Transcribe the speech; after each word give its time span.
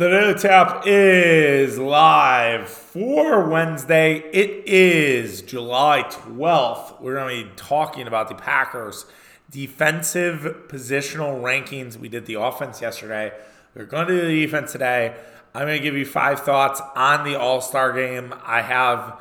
The 0.00 0.08
Daily 0.08 0.32
Tap 0.32 0.84
is 0.86 1.78
live 1.78 2.70
for 2.70 3.46
Wednesday. 3.50 4.20
It 4.32 4.66
is 4.66 5.42
July 5.42 6.04
12th. 6.08 6.98
We're 7.02 7.16
going 7.16 7.44
to 7.44 7.44
be 7.44 7.50
talking 7.54 8.06
about 8.06 8.30
the 8.30 8.34
Packers' 8.34 9.04
defensive 9.50 10.68
positional 10.68 11.42
rankings. 11.42 11.98
We 11.98 12.08
did 12.08 12.24
the 12.24 12.40
offense 12.40 12.80
yesterday. 12.80 13.30
We're 13.74 13.84
going 13.84 14.06
to 14.06 14.18
do 14.18 14.26
the 14.26 14.46
defense 14.46 14.72
today. 14.72 15.14
I'm 15.54 15.66
going 15.66 15.76
to 15.76 15.82
give 15.82 15.96
you 15.96 16.06
five 16.06 16.40
thoughts 16.40 16.80
on 16.96 17.30
the 17.30 17.38
All 17.38 17.60
Star 17.60 17.92
game. 17.92 18.32
I 18.42 18.62
have 18.62 19.20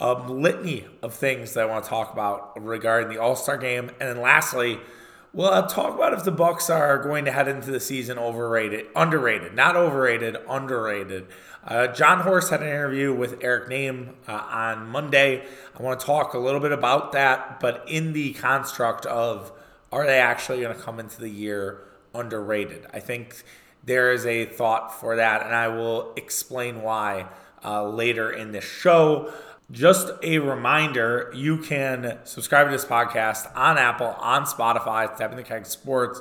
a 0.00 0.14
litany 0.14 0.86
of 1.02 1.12
things 1.12 1.52
that 1.52 1.64
I 1.64 1.66
want 1.66 1.84
to 1.84 1.90
talk 1.90 2.14
about 2.14 2.58
regarding 2.64 3.10
the 3.10 3.20
All 3.20 3.36
Star 3.36 3.58
game. 3.58 3.90
And 4.00 4.08
then 4.08 4.22
lastly, 4.22 4.80
well, 5.36 5.52
I'll 5.52 5.66
talk 5.66 5.94
about 5.94 6.14
if 6.14 6.24
the 6.24 6.32
Bucks 6.32 6.70
are 6.70 6.96
going 6.96 7.26
to 7.26 7.30
head 7.30 7.46
into 7.46 7.70
the 7.70 7.78
season 7.78 8.18
overrated, 8.18 8.86
underrated, 8.96 9.54
not 9.54 9.76
overrated, 9.76 10.34
underrated. 10.48 11.26
Uh, 11.62 11.88
Jon 11.88 12.20
Horst 12.20 12.48
had 12.48 12.62
an 12.62 12.68
interview 12.68 13.12
with 13.12 13.44
Eric 13.44 13.68
Nehm 13.68 14.14
uh, 14.26 14.32
on 14.32 14.88
Monday. 14.88 15.44
I 15.78 15.82
want 15.82 16.00
to 16.00 16.06
talk 16.06 16.32
a 16.32 16.38
little 16.38 16.60
bit 16.60 16.72
about 16.72 17.12
that, 17.12 17.60
but 17.60 17.84
in 17.86 18.14
the 18.14 18.32
construct 18.32 19.04
of 19.04 19.52
are 19.92 20.06
they 20.06 20.18
actually 20.18 20.62
going 20.62 20.74
to 20.74 20.82
come 20.82 20.98
into 20.98 21.20
the 21.20 21.28
year 21.28 21.82
underrated? 22.14 22.86
I 22.94 23.00
think 23.00 23.44
there 23.84 24.12
is 24.12 24.24
a 24.24 24.46
thought 24.46 24.98
for 24.98 25.16
that, 25.16 25.44
and 25.44 25.54
I 25.54 25.68
will 25.68 26.14
explain 26.16 26.80
why 26.80 27.26
uh, 27.62 27.86
later 27.86 28.32
in 28.32 28.52
the 28.52 28.62
show. 28.62 29.30
Just 29.72 30.12
a 30.22 30.38
reminder, 30.38 31.32
you 31.34 31.58
can 31.58 32.18
subscribe 32.22 32.68
to 32.68 32.70
this 32.70 32.84
podcast 32.84 33.50
on 33.56 33.78
Apple, 33.78 34.14
on 34.20 34.44
Spotify, 34.44 35.14
Tapping 35.16 35.36
the 35.36 35.42
Keg 35.42 35.66
Sports, 35.66 36.20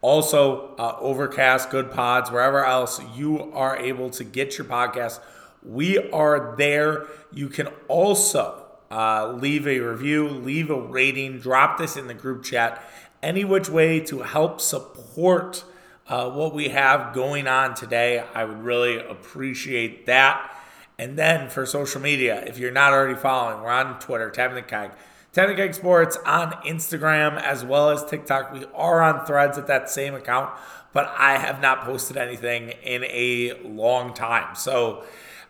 also 0.00 0.74
uh, 0.74 0.96
Overcast, 0.98 1.70
Good 1.70 1.92
Pods, 1.92 2.32
wherever 2.32 2.64
else 2.64 3.00
you 3.14 3.52
are 3.52 3.76
able 3.76 4.10
to 4.10 4.24
get 4.24 4.58
your 4.58 4.66
podcast. 4.66 5.20
We 5.62 6.10
are 6.10 6.56
there. 6.56 7.06
You 7.32 7.48
can 7.48 7.68
also 7.86 8.66
uh, 8.90 9.34
leave 9.34 9.68
a 9.68 9.78
review, 9.78 10.28
leave 10.28 10.68
a 10.68 10.80
rating, 10.80 11.38
drop 11.38 11.78
this 11.78 11.96
in 11.96 12.08
the 12.08 12.14
group 12.14 12.42
chat, 12.42 12.82
any 13.22 13.44
which 13.44 13.68
way 13.68 14.00
to 14.00 14.22
help 14.22 14.60
support 14.60 15.62
uh, 16.08 16.28
what 16.28 16.52
we 16.52 16.70
have 16.70 17.14
going 17.14 17.46
on 17.46 17.74
today. 17.74 18.24
I 18.34 18.44
would 18.44 18.64
really 18.64 18.98
appreciate 18.98 20.06
that. 20.06 20.56
And 21.00 21.16
then 21.16 21.48
for 21.48 21.64
social 21.64 21.98
media, 21.98 22.44
if 22.46 22.58
you're 22.58 22.70
not 22.70 22.92
already 22.92 23.14
following, 23.14 23.62
we're 23.62 23.70
on 23.70 23.98
Twitter, 24.00 24.28
Tapping 24.28 24.56
the 24.56 24.60
Keg. 24.62 24.90
Tapping 25.32 25.56
the 25.56 25.62
Keg 25.62 25.72
Sports 25.72 26.18
on 26.26 26.52
Instagram 26.66 27.40
as 27.40 27.64
well 27.64 27.88
as 27.88 28.04
TikTok. 28.04 28.52
We 28.52 28.66
are 28.74 29.00
on 29.00 29.24
threads 29.24 29.56
at 29.56 29.66
that 29.68 29.88
same 29.88 30.14
account, 30.14 30.50
but 30.92 31.10
I 31.16 31.38
have 31.38 31.62
not 31.62 31.84
posted 31.86 32.18
anything 32.18 32.74
in 32.82 33.04
a 33.04 33.58
long 33.64 34.12
time. 34.12 34.54
So 34.54 35.04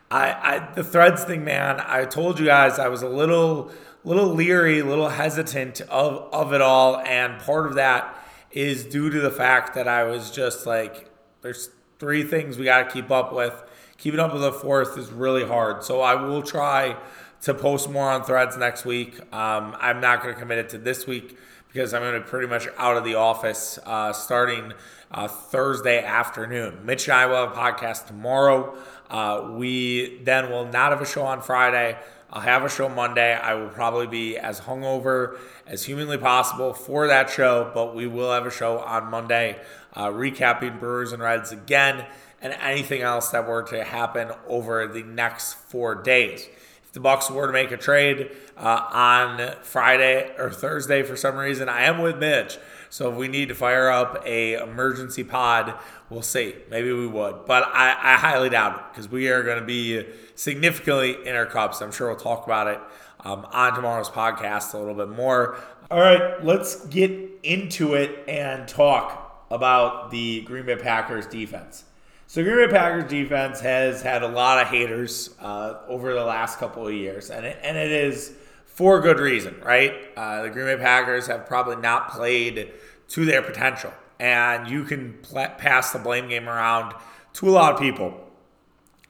I, 0.09 0.31
I 0.31 0.73
the 0.73 0.85
threads 0.85 1.25
thing, 1.25 1.43
man, 1.43 1.81
I 1.85 2.05
told 2.05 2.39
you 2.39 2.45
guys 2.45 2.79
I 2.79 2.87
was 2.87 3.01
a 3.01 3.09
little 3.09 3.73
little 4.05 4.27
leery, 4.27 4.81
little 4.81 5.09
hesitant 5.09 5.81
of, 5.81 6.33
of 6.33 6.53
it 6.53 6.61
all. 6.61 6.97
And 6.99 7.41
part 7.41 7.67
of 7.67 7.75
that 7.75 8.17
is 8.51 8.85
due 8.85 9.09
to 9.09 9.19
the 9.19 9.31
fact 9.31 9.75
that 9.75 9.89
I 9.89 10.05
was 10.05 10.31
just 10.31 10.65
like, 10.65 11.11
there's 11.41 11.71
three 11.99 12.23
things 12.23 12.57
we 12.57 12.63
got 12.63 12.87
to 12.87 12.89
keep 12.89 13.11
up 13.11 13.33
with 13.33 13.61
keeping 14.01 14.19
up 14.19 14.33
with 14.33 14.41
the 14.41 14.51
fourth 14.51 14.97
is 14.97 15.11
really 15.11 15.45
hard. 15.45 15.83
So 15.83 16.01
I 16.01 16.15
will 16.15 16.41
try 16.41 16.97
to 17.41 17.53
post 17.53 17.87
more 17.87 18.09
on 18.09 18.23
threads 18.23 18.57
next 18.57 18.83
week. 18.83 19.19
Um, 19.31 19.77
I'm 19.79 20.01
not 20.01 20.23
going 20.23 20.33
to 20.33 20.39
commit 20.39 20.57
it 20.57 20.69
to 20.69 20.79
this 20.79 21.05
week 21.05 21.37
because 21.67 21.93
I'm 21.93 22.01
going 22.01 22.15
to 22.15 22.21
be 22.21 22.25
pretty 22.25 22.47
much 22.47 22.67
out 22.79 22.97
of 22.97 23.03
the 23.03 23.13
office 23.15 23.77
uh, 23.85 24.11
starting 24.11 24.73
uh, 25.11 25.27
Thursday 25.27 26.03
afternoon. 26.03 26.83
Mitch 26.83 27.07
and 27.07 27.13
I 27.13 27.27
will 27.27 27.47
have 27.47 27.51
a 27.51 27.55
podcast 27.55 28.07
tomorrow. 28.07 28.75
Uh, 29.07 29.51
we 29.51 30.17
then 30.23 30.49
will 30.49 30.65
not 30.65 30.91
have 30.91 31.01
a 31.01 31.05
show 31.05 31.21
on 31.21 31.43
Friday. 31.43 31.95
I'll 32.33 32.41
have 32.41 32.63
a 32.63 32.69
show 32.69 32.89
Monday. 32.89 33.35
I 33.35 33.53
will 33.53 33.69
probably 33.69 34.07
be 34.07 34.35
as 34.35 34.61
hungover 34.61 35.37
as 35.67 35.85
humanly 35.85 36.17
possible 36.17 36.73
for 36.73 37.05
that 37.05 37.29
show, 37.29 37.69
but 37.71 37.93
we 37.93 38.07
will 38.07 38.31
have 38.31 38.47
a 38.47 38.51
show 38.51 38.79
on 38.79 39.11
Monday 39.11 39.59
uh, 39.93 40.07
recapping 40.07 40.79
Brewers 40.79 41.11
and 41.11 41.21
Reds 41.21 41.51
again 41.51 42.05
and 42.41 42.53
anything 42.53 43.01
else 43.01 43.29
that 43.29 43.47
were 43.47 43.63
to 43.63 43.83
happen 43.83 44.31
over 44.47 44.87
the 44.87 45.03
next 45.03 45.53
four 45.53 45.95
days. 45.95 46.47
If 46.83 46.93
the 46.93 46.99
Bucks 46.99 47.29
were 47.29 47.47
to 47.47 47.53
make 47.53 47.71
a 47.71 47.77
trade 47.77 48.31
uh, 48.57 48.87
on 48.91 49.53
Friday 49.63 50.33
or 50.37 50.49
Thursday 50.49 51.03
for 51.03 51.15
some 51.15 51.37
reason, 51.37 51.69
I 51.69 51.83
am 51.83 51.99
with 51.99 52.17
Mitch. 52.17 52.57
So 52.89 53.09
if 53.09 53.15
we 53.15 53.29
need 53.29 53.47
to 53.47 53.55
fire 53.55 53.89
up 53.89 54.21
a 54.25 54.55
emergency 54.55 55.23
pod, 55.23 55.75
we'll 56.09 56.21
see. 56.21 56.55
Maybe 56.69 56.91
we 56.91 57.07
would, 57.07 57.45
but 57.45 57.63
I, 57.73 57.91
I 57.91 58.17
highly 58.17 58.49
doubt 58.49 58.75
it 58.75 58.83
because 58.91 59.09
we 59.09 59.29
are 59.29 59.43
going 59.43 59.59
to 59.59 59.65
be 59.65 60.05
significantly 60.35 61.15
in 61.25 61.35
our 61.35 61.45
cups. 61.45 61.81
I'm 61.81 61.93
sure 61.93 62.09
we'll 62.09 62.17
talk 62.17 62.45
about 62.45 62.67
it 62.67 62.79
um, 63.21 63.47
on 63.51 63.73
tomorrow's 63.73 64.09
podcast 64.09 64.73
a 64.73 64.77
little 64.77 64.95
bit 64.95 65.09
more. 65.09 65.57
All 65.89 66.01
right, 66.01 66.43
let's 66.43 66.85
get 66.87 67.11
into 67.43 67.93
it 67.93 68.27
and 68.27 68.67
talk 68.67 69.45
about 69.49 70.11
the 70.11 70.41
Green 70.41 70.65
Bay 70.65 70.75
Packers 70.75 71.27
defense. 71.27 71.85
So 72.31 72.41
Green 72.45 72.65
Bay 72.65 72.71
Packers 72.71 73.09
defense 73.09 73.59
has 73.59 74.01
had 74.01 74.23
a 74.23 74.27
lot 74.29 74.61
of 74.61 74.69
haters 74.69 75.31
uh, 75.41 75.79
over 75.89 76.13
the 76.13 76.23
last 76.23 76.59
couple 76.59 76.87
of 76.87 76.93
years, 76.93 77.29
and 77.29 77.45
it, 77.45 77.59
and 77.61 77.75
it 77.75 77.91
is 77.91 78.31
for 78.63 79.01
good 79.01 79.19
reason, 79.19 79.59
right? 79.61 79.93
Uh, 80.15 80.43
the 80.43 80.49
Green 80.49 80.65
Bay 80.67 80.77
Packers 80.81 81.27
have 81.27 81.45
probably 81.45 81.75
not 81.75 82.09
played 82.11 82.71
to 83.09 83.25
their 83.25 83.41
potential, 83.41 83.91
and 84.17 84.69
you 84.69 84.85
can 84.85 85.19
pl- 85.23 85.49
pass 85.57 85.91
the 85.91 85.99
blame 85.99 86.29
game 86.29 86.47
around 86.47 86.93
to 87.33 87.49
a 87.49 87.51
lot 87.51 87.73
of 87.73 87.81
people. 87.81 88.17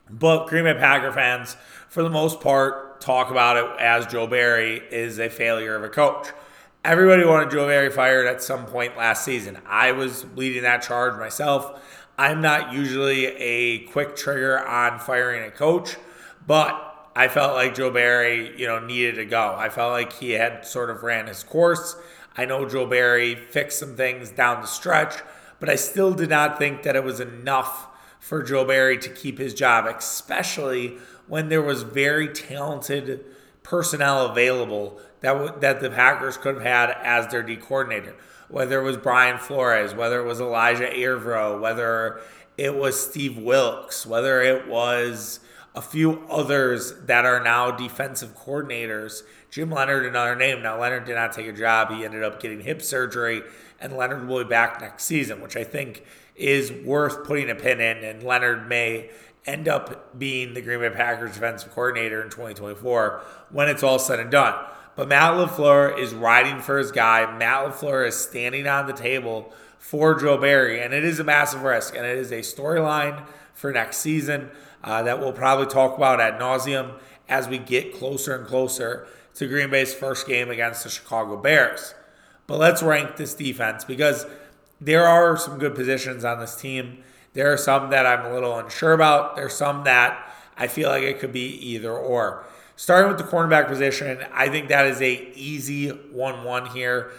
But 0.10 0.48
Green 0.48 0.64
Bay 0.64 0.74
Packer 0.74 1.12
fans, 1.12 1.56
for 1.90 2.02
the 2.02 2.10
most 2.10 2.42
part, 2.42 3.02
talk 3.02 3.30
about 3.30 3.56
it 3.56 3.80
as 3.80 4.08
Joe 4.08 4.26
Barry 4.26 4.81
is 4.90 5.20
a 5.20 5.30
failure 5.30 5.76
of 5.76 5.84
a 5.84 5.90
coach. 5.90 6.30
Everybody 6.84 7.24
wanted 7.24 7.52
Joe 7.52 7.68
Barry 7.68 7.92
fired 7.92 8.26
at 8.26 8.42
some 8.42 8.66
point 8.66 8.98
last 8.98 9.24
season. 9.24 9.60
I 9.68 9.92
was 9.92 10.26
leading 10.36 10.64
that 10.64 10.81
charge 10.81 11.20
myself. 11.20 11.80
I'm 12.18 12.42
not 12.42 12.74
usually 12.74 13.26
a 13.26 13.80
quick 13.86 14.16
trigger 14.16 14.60
on 14.66 15.00
firing 15.00 15.44
a 15.44 15.52
coach, 15.52 15.98
but 16.46 17.10
I 17.16 17.28
felt 17.28 17.56
like 17.56 17.76
Joe 17.76 17.92
Barry, 17.92 18.58
you 18.60 18.68
know, 18.68 18.80
needed 18.80 19.16
to 19.16 19.26
go. 19.26 19.56
I 19.58 19.70
felt 19.70 19.92
like 19.92 20.14
he 20.14 20.32
had 20.32 20.66
sort 20.66 20.90
of 20.90 21.04
ran 21.04 21.28
his 21.28 21.44
course. 21.44 21.96
I 22.38 22.46
know 22.46 22.68
Joe 22.68 22.86
Barry 22.86 23.36
fixed 23.36 23.80
some 23.80 23.96
things 23.96 24.30
down 24.30 24.62
the 24.62 24.68
stretch, 24.68 25.16
but 25.60 25.70
I 25.70 25.76
still 25.76 26.14
did 26.14 26.30
not 26.30 26.58
think 26.58 26.84
that 26.84 26.96
it 26.96 27.04
was 27.04 27.20
enough 27.20 27.88
for 28.20 28.44
Joe 28.44 28.66
Barry 28.66 28.98
to 29.00 29.10
keep 29.10 29.40
his 29.40 29.54
job, 29.54 29.86
especially 29.86 30.98
when 31.28 31.50
there 31.50 31.62
was 31.62 31.84
very 31.84 32.28
talented 32.28 33.26
personnel 33.64 34.28
available 34.28 35.00
that 35.22 35.34
w- 35.34 35.54
that 35.60 35.82
the 35.82 35.90
Packers 35.90 36.38
could 36.38 36.56
have 36.56 36.64
had 36.64 36.98
as 37.04 37.28
their 37.28 37.44
D 37.44 37.56
coordinator 37.56 38.16
whether 38.51 38.79
it 38.79 38.84
was 38.84 38.97
Brian 38.97 39.38
Flores, 39.38 39.95
whether 39.95 40.19
it 40.19 40.25
was 40.25 40.39
Ejiro 40.39 40.94
Evero, 40.94 41.59
whether 41.59 42.22
it 42.57 42.75
was 42.75 43.00
Steve 43.00 43.38
Wilks, 43.38 44.06
whether 44.06 44.41
it 44.41 44.67
was 44.67 45.39
a 45.73 45.81
few 45.81 46.23
others 46.29 46.94
that 47.06 47.25
are 47.25 47.41
now 47.41 47.72
defensive 47.72 48.38
coordinators. 48.38 49.23
Jim 49.50 49.72
Leonhard, 49.72 50.06
another 50.06 50.35
name. 50.35 50.62
Now, 50.62 50.79
Leonhard 50.79 51.06
did 51.06 51.16
not 51.16 51.31
take 51.31 51.47
a 51.47 51.53
job. 51.53 51.91
He 51.91 52.03
ended 52.03 52.23
up 52.23 52.41
getting 52.41 52.62
hip 52.62 52.81
surgery, 52.81 53.41
and 53.79 53.95
Leonhard 53.95 54.28
will 54.28 54.44
be 54.44 54.50
back 54.50 54.81
next 54.81 55.06
season, 55.06 55.41
which 55.41 55.56
I 55.56 55.63
think 55.63 56.03
is 56.35 56.72
worth 56.72 57.25
putting 57.25 57.50
a 57.50 57.56
pin 57.56 57.79
in. 57.79 58.03
And 58.03 58.23
Leonhard 58.23 58.68
may 58.68 59.09
end 59.45 59.68
up 59.68 60.18
being 60.18 60.53
the 60.53 60.62
Green 60.62 60.79
Bay 60.79 60.89
Packers 60.89 61.33
defensive 61.33 61.72
coordinator 61.72 62.22
in 62.22 62.29
2024 62.29 63.22
when 63.50 63.69
it's 63.69 63.83
all 63.83 63.97
said 63.97 64.19
and 64.19 64.29
done. 64.29 64.53
But 64.96 65.07
Matt 65.07 65.34
LaFleur 65.34 65.97
is 65.97 66.13
riding 66.13 66.59
for 66.59 66.78
his 66.78 66.91
guy. 66.91 67.38
Matt 67.38 67.66
LaFleur 67.66 68.07
is 68.07 68.18
standing 68.18 68.68
on 68.68 68.88
the 68.88 68.94
table 68.94 69.53
for 69.79 70.16
Joe 70.19 70.38
Barry, 70.38 70.81
and 70.81 70.94
it 70.94 71.03
is 71.03 71.19
a 71.19 71.24
massive 71.24 71.63
risk, 71.63 71.96
and 71.96 72.06
it 72.06 72.18
is 72.18 72.31
a 72.31 72.40
storyline 72.40 73.25
for 73.53 73.72
next 73.72 73.97
season 73.97 74.50
uh, 74.83 75.04
that 75.04 75.19
we'll 75.19 75.33
probably 75.33 75.66
talk 75.66 75.98
about 75.98 76.19
ad 76.19 76.39
nauseum 76.39 77.00
as 77.30 77.48
we 77.48 77.57
get 77.57 77.94
closer 77.94 78.36
and 78.36 78.45
closer 78.45 79.07
to 79.36 79.48
Green 79.48 79.69
Bay's 79.69 79.94
first 79.94 80.27
game 80.27 80.50
against 80.50 80.83
the 80.83 80.89
Chicago 80.89 81.38
Bears. 81.38 81.94
But 82.48 82.60
let's 82.60 82.83
rank 82.83 83.16
this 83.16 83.33
defense 83.33 83.86
because 83.86 84.25
there 84.81 85.07
are 85.07 85.38
some 85.38 85.57
good 85.57 85.75
positions 85.75 86.25
on 86.25 86.39
this 86.39 86.56
team. 86.56 87.04
There 87.33 87.51
are 87.54 87.57
some 87.57 87.92
that 87.92 88.06
I'm 88.06 88.25
a 88.25 88.33
little 88.33 88.57
unsure 88.57 88.94
about. 88.94 89.36
There's 89.36 89.54
some 89.54 89.86
that 89.86 90.33
I 90.57 90.68
feel 90.68 90.89
like 90.89 91.04
it 91.04 91.19
could 91.19 91.31
be 91.31 91.48
either 91.69 91.94
or. 91.94 92.45
Starting 92.81 93.10
with 93.10 93.19
the 93.19 93.31
cornerback 93.31 93.68
position, 93.68 94.25
I 94.33 94.50
think 94.50 94.69
that 94.69 94.88
is 94.88 95.00
a 95.04 95.31
easy 95.36 95.89
1-1 95.92 96.74
here. 96.74 97.12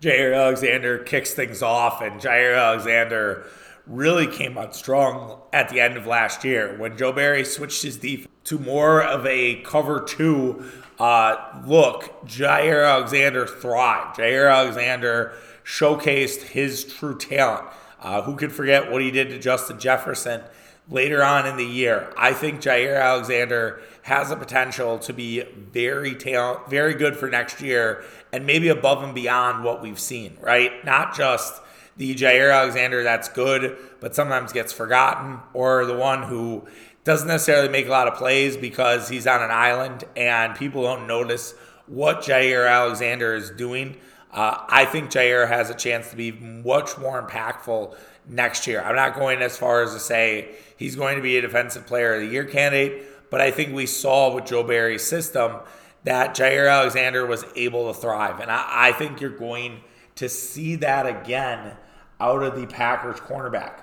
Jaire 0.00 0.34
Alexander 0.34 0.96
kicks 0.96 1.34
things 1.34 1.60
off, 1.60 2.00
and 2.00 2.18
Jaire 2.18 2.58
Alexander 2.58 3.44
really 3.86 4.26
came 4.26 4.56
out 4.56 4.74
strong 4.74 5.42
at 5.52 5.68
the 5.68 5.82
end 5.82 5.98
of 5.98 6.06
last 6.06 6.44
year 6.44 6.78
when 6.78 6.96
Joe 6.96 7.12
Barry 7.12 7.44
switched 7.44 7.82
his 7.82 7.98
defense 7.98 8.32
to 8.44 8.58
more 8.58 9.02
of 9.02 9.26
a 9.26 9.56
cover 9.64 10.00
two 10.00 10.64
uh, 10.98 11.60
look. 11.66 12.24
Jaire 12.24 12.90
Alexander 12.90 13.46
thrived. 13.46 14.16
Jaire 14.16 14.50
Alexander 14.50 15.34
showcased 15.62 16.40
his 16.40 16.86
true 16.86 17.18
talent. 17.18 17.66
Uh, 18.00 18.22
who 18.22 18.34
could 18.34 18.52
forget 18.52 18.90
what 18.90 19.02
he 19.02 19.10
did 19.10 19.28
to 19.28 19.38
Justin 19.38 19.78
Jefferson 19.78 20.40
later 20.88 21.22
on 21.22 21.46
in 21.46 21.56
the 21.56 21.64
year. 21.64 22.12
I 22.16 22.32
think 22.32 22.60
Jaire 22.60 23.02
Alexander 23.02 23.80
has 24.02 24.28
the 24.28 24.36
potential 24.36 24.98
to 25.00 25.12
be 25.12 25.42
very 25.42 26.14
talent, 26.14 26.70
very 26.70 26.94
good 26.94 27.16
for 27.16 27.28
next 27.28 27.60
year, 27.60 28.04
and 28.32 28.46
maybe 28.46 28.68
above 28.68 29.02
and 29.02 29.14
beyond 29.14 29.64
what 29.64 29.82
we've 29.82 29.98
seen. 29.98 30.36
Right? 30.40 30.84
Not 30.84 31.16
just 31.16 31.60
the 31.96 32.14
Jaire 32.14 32.54
Alexander 32.54 33.02
that's 33.02 33.28
good, 33.28 33.76
but 34.00 34.14
sometimes 34.14 34.52
gets 34.52 34.72
forgotten, 34.72 35.40
or 35.54 35.86
the 35.86 35.96
one 35.96 36.22
who 36.24 36.66
doesn't 37.04 37.28
necessarily 37.28 37.68
make 37.68 37.86
a 37.86 37.90
lot 37.90 38.08
of 38.08 38.14
plays 38.14 38.56
because 38.56 39.08
he's 39.08 39.26
on 39.26 39.42
an 39.42 39.50
island 39.50 40.04
and 40.16 40.56
people 40.56 40.82
don't 40.82 41.06
notice 41.06 41.54
what 41.86 42.22
Jaire 42.22 42.68
Alexander 42.68 43.34
is 43.34 43.50
doing. 43.50 43.96
Uh, 44.32 44.64
I 44.68 44.84
think 44.84 45.10
Jaire 45.10 45.48
has 45.48 45.70
a 45.70 45.74
chance 45.74 46.10
to 46.10 46.16
be 46.16 46.32
much 46.32 46.98
more 46.98 47.22
impactful 47.22 47.96
next 48.28 48.66
year. 48.66 48.82
I'm 48.82 48.96
not 48.96 49.14
going 49.14 49.40
as 49.42 49.56
far 49.56 49.82
as 49.82 49.92
to 49.92 50.00
say 50.00 50.54
he's 50.76 50.96
going 50.96 51.16
to 51.16 51.22
be 51.22 51.36
a 51.36 51.40
defensive 51.40 51.86
player 51.86 52.14
of 52.14 52.22
the 52.22 52.26
year 52.26 52.44
candidate, 52.44 53.30
but 53.30 53.40
I 53.40 53.50
think 53.50 53.74
we 53.74 53.86
saw 53.86 54.34
with 54.34 54.46
Joe 54.46 54.62
Barry's 54.62 55.04
system 55.04 55.56
that 56.04 56.36
Jaire 56.36 56.70
Alexander 56.70 57.26
was 57.26 57.44
able 57.56 57.92
to 57.92 57.98
thrive. 57.98 58.40
And 58.40 58.50
I, 58.50 58.64
I 58.68 58.92
think 58.92 59.20
you're 59.20 59.30
going 59.30 59.80
to 60.16 60.28
see 60.28 60.76
that 60.76 61.06
again 61.06 61.76
out 62.20 62.42
of 62.42 62.58
the 62.58 62.66
Packers 62.66 63.18
cornerback. 63.20 63.80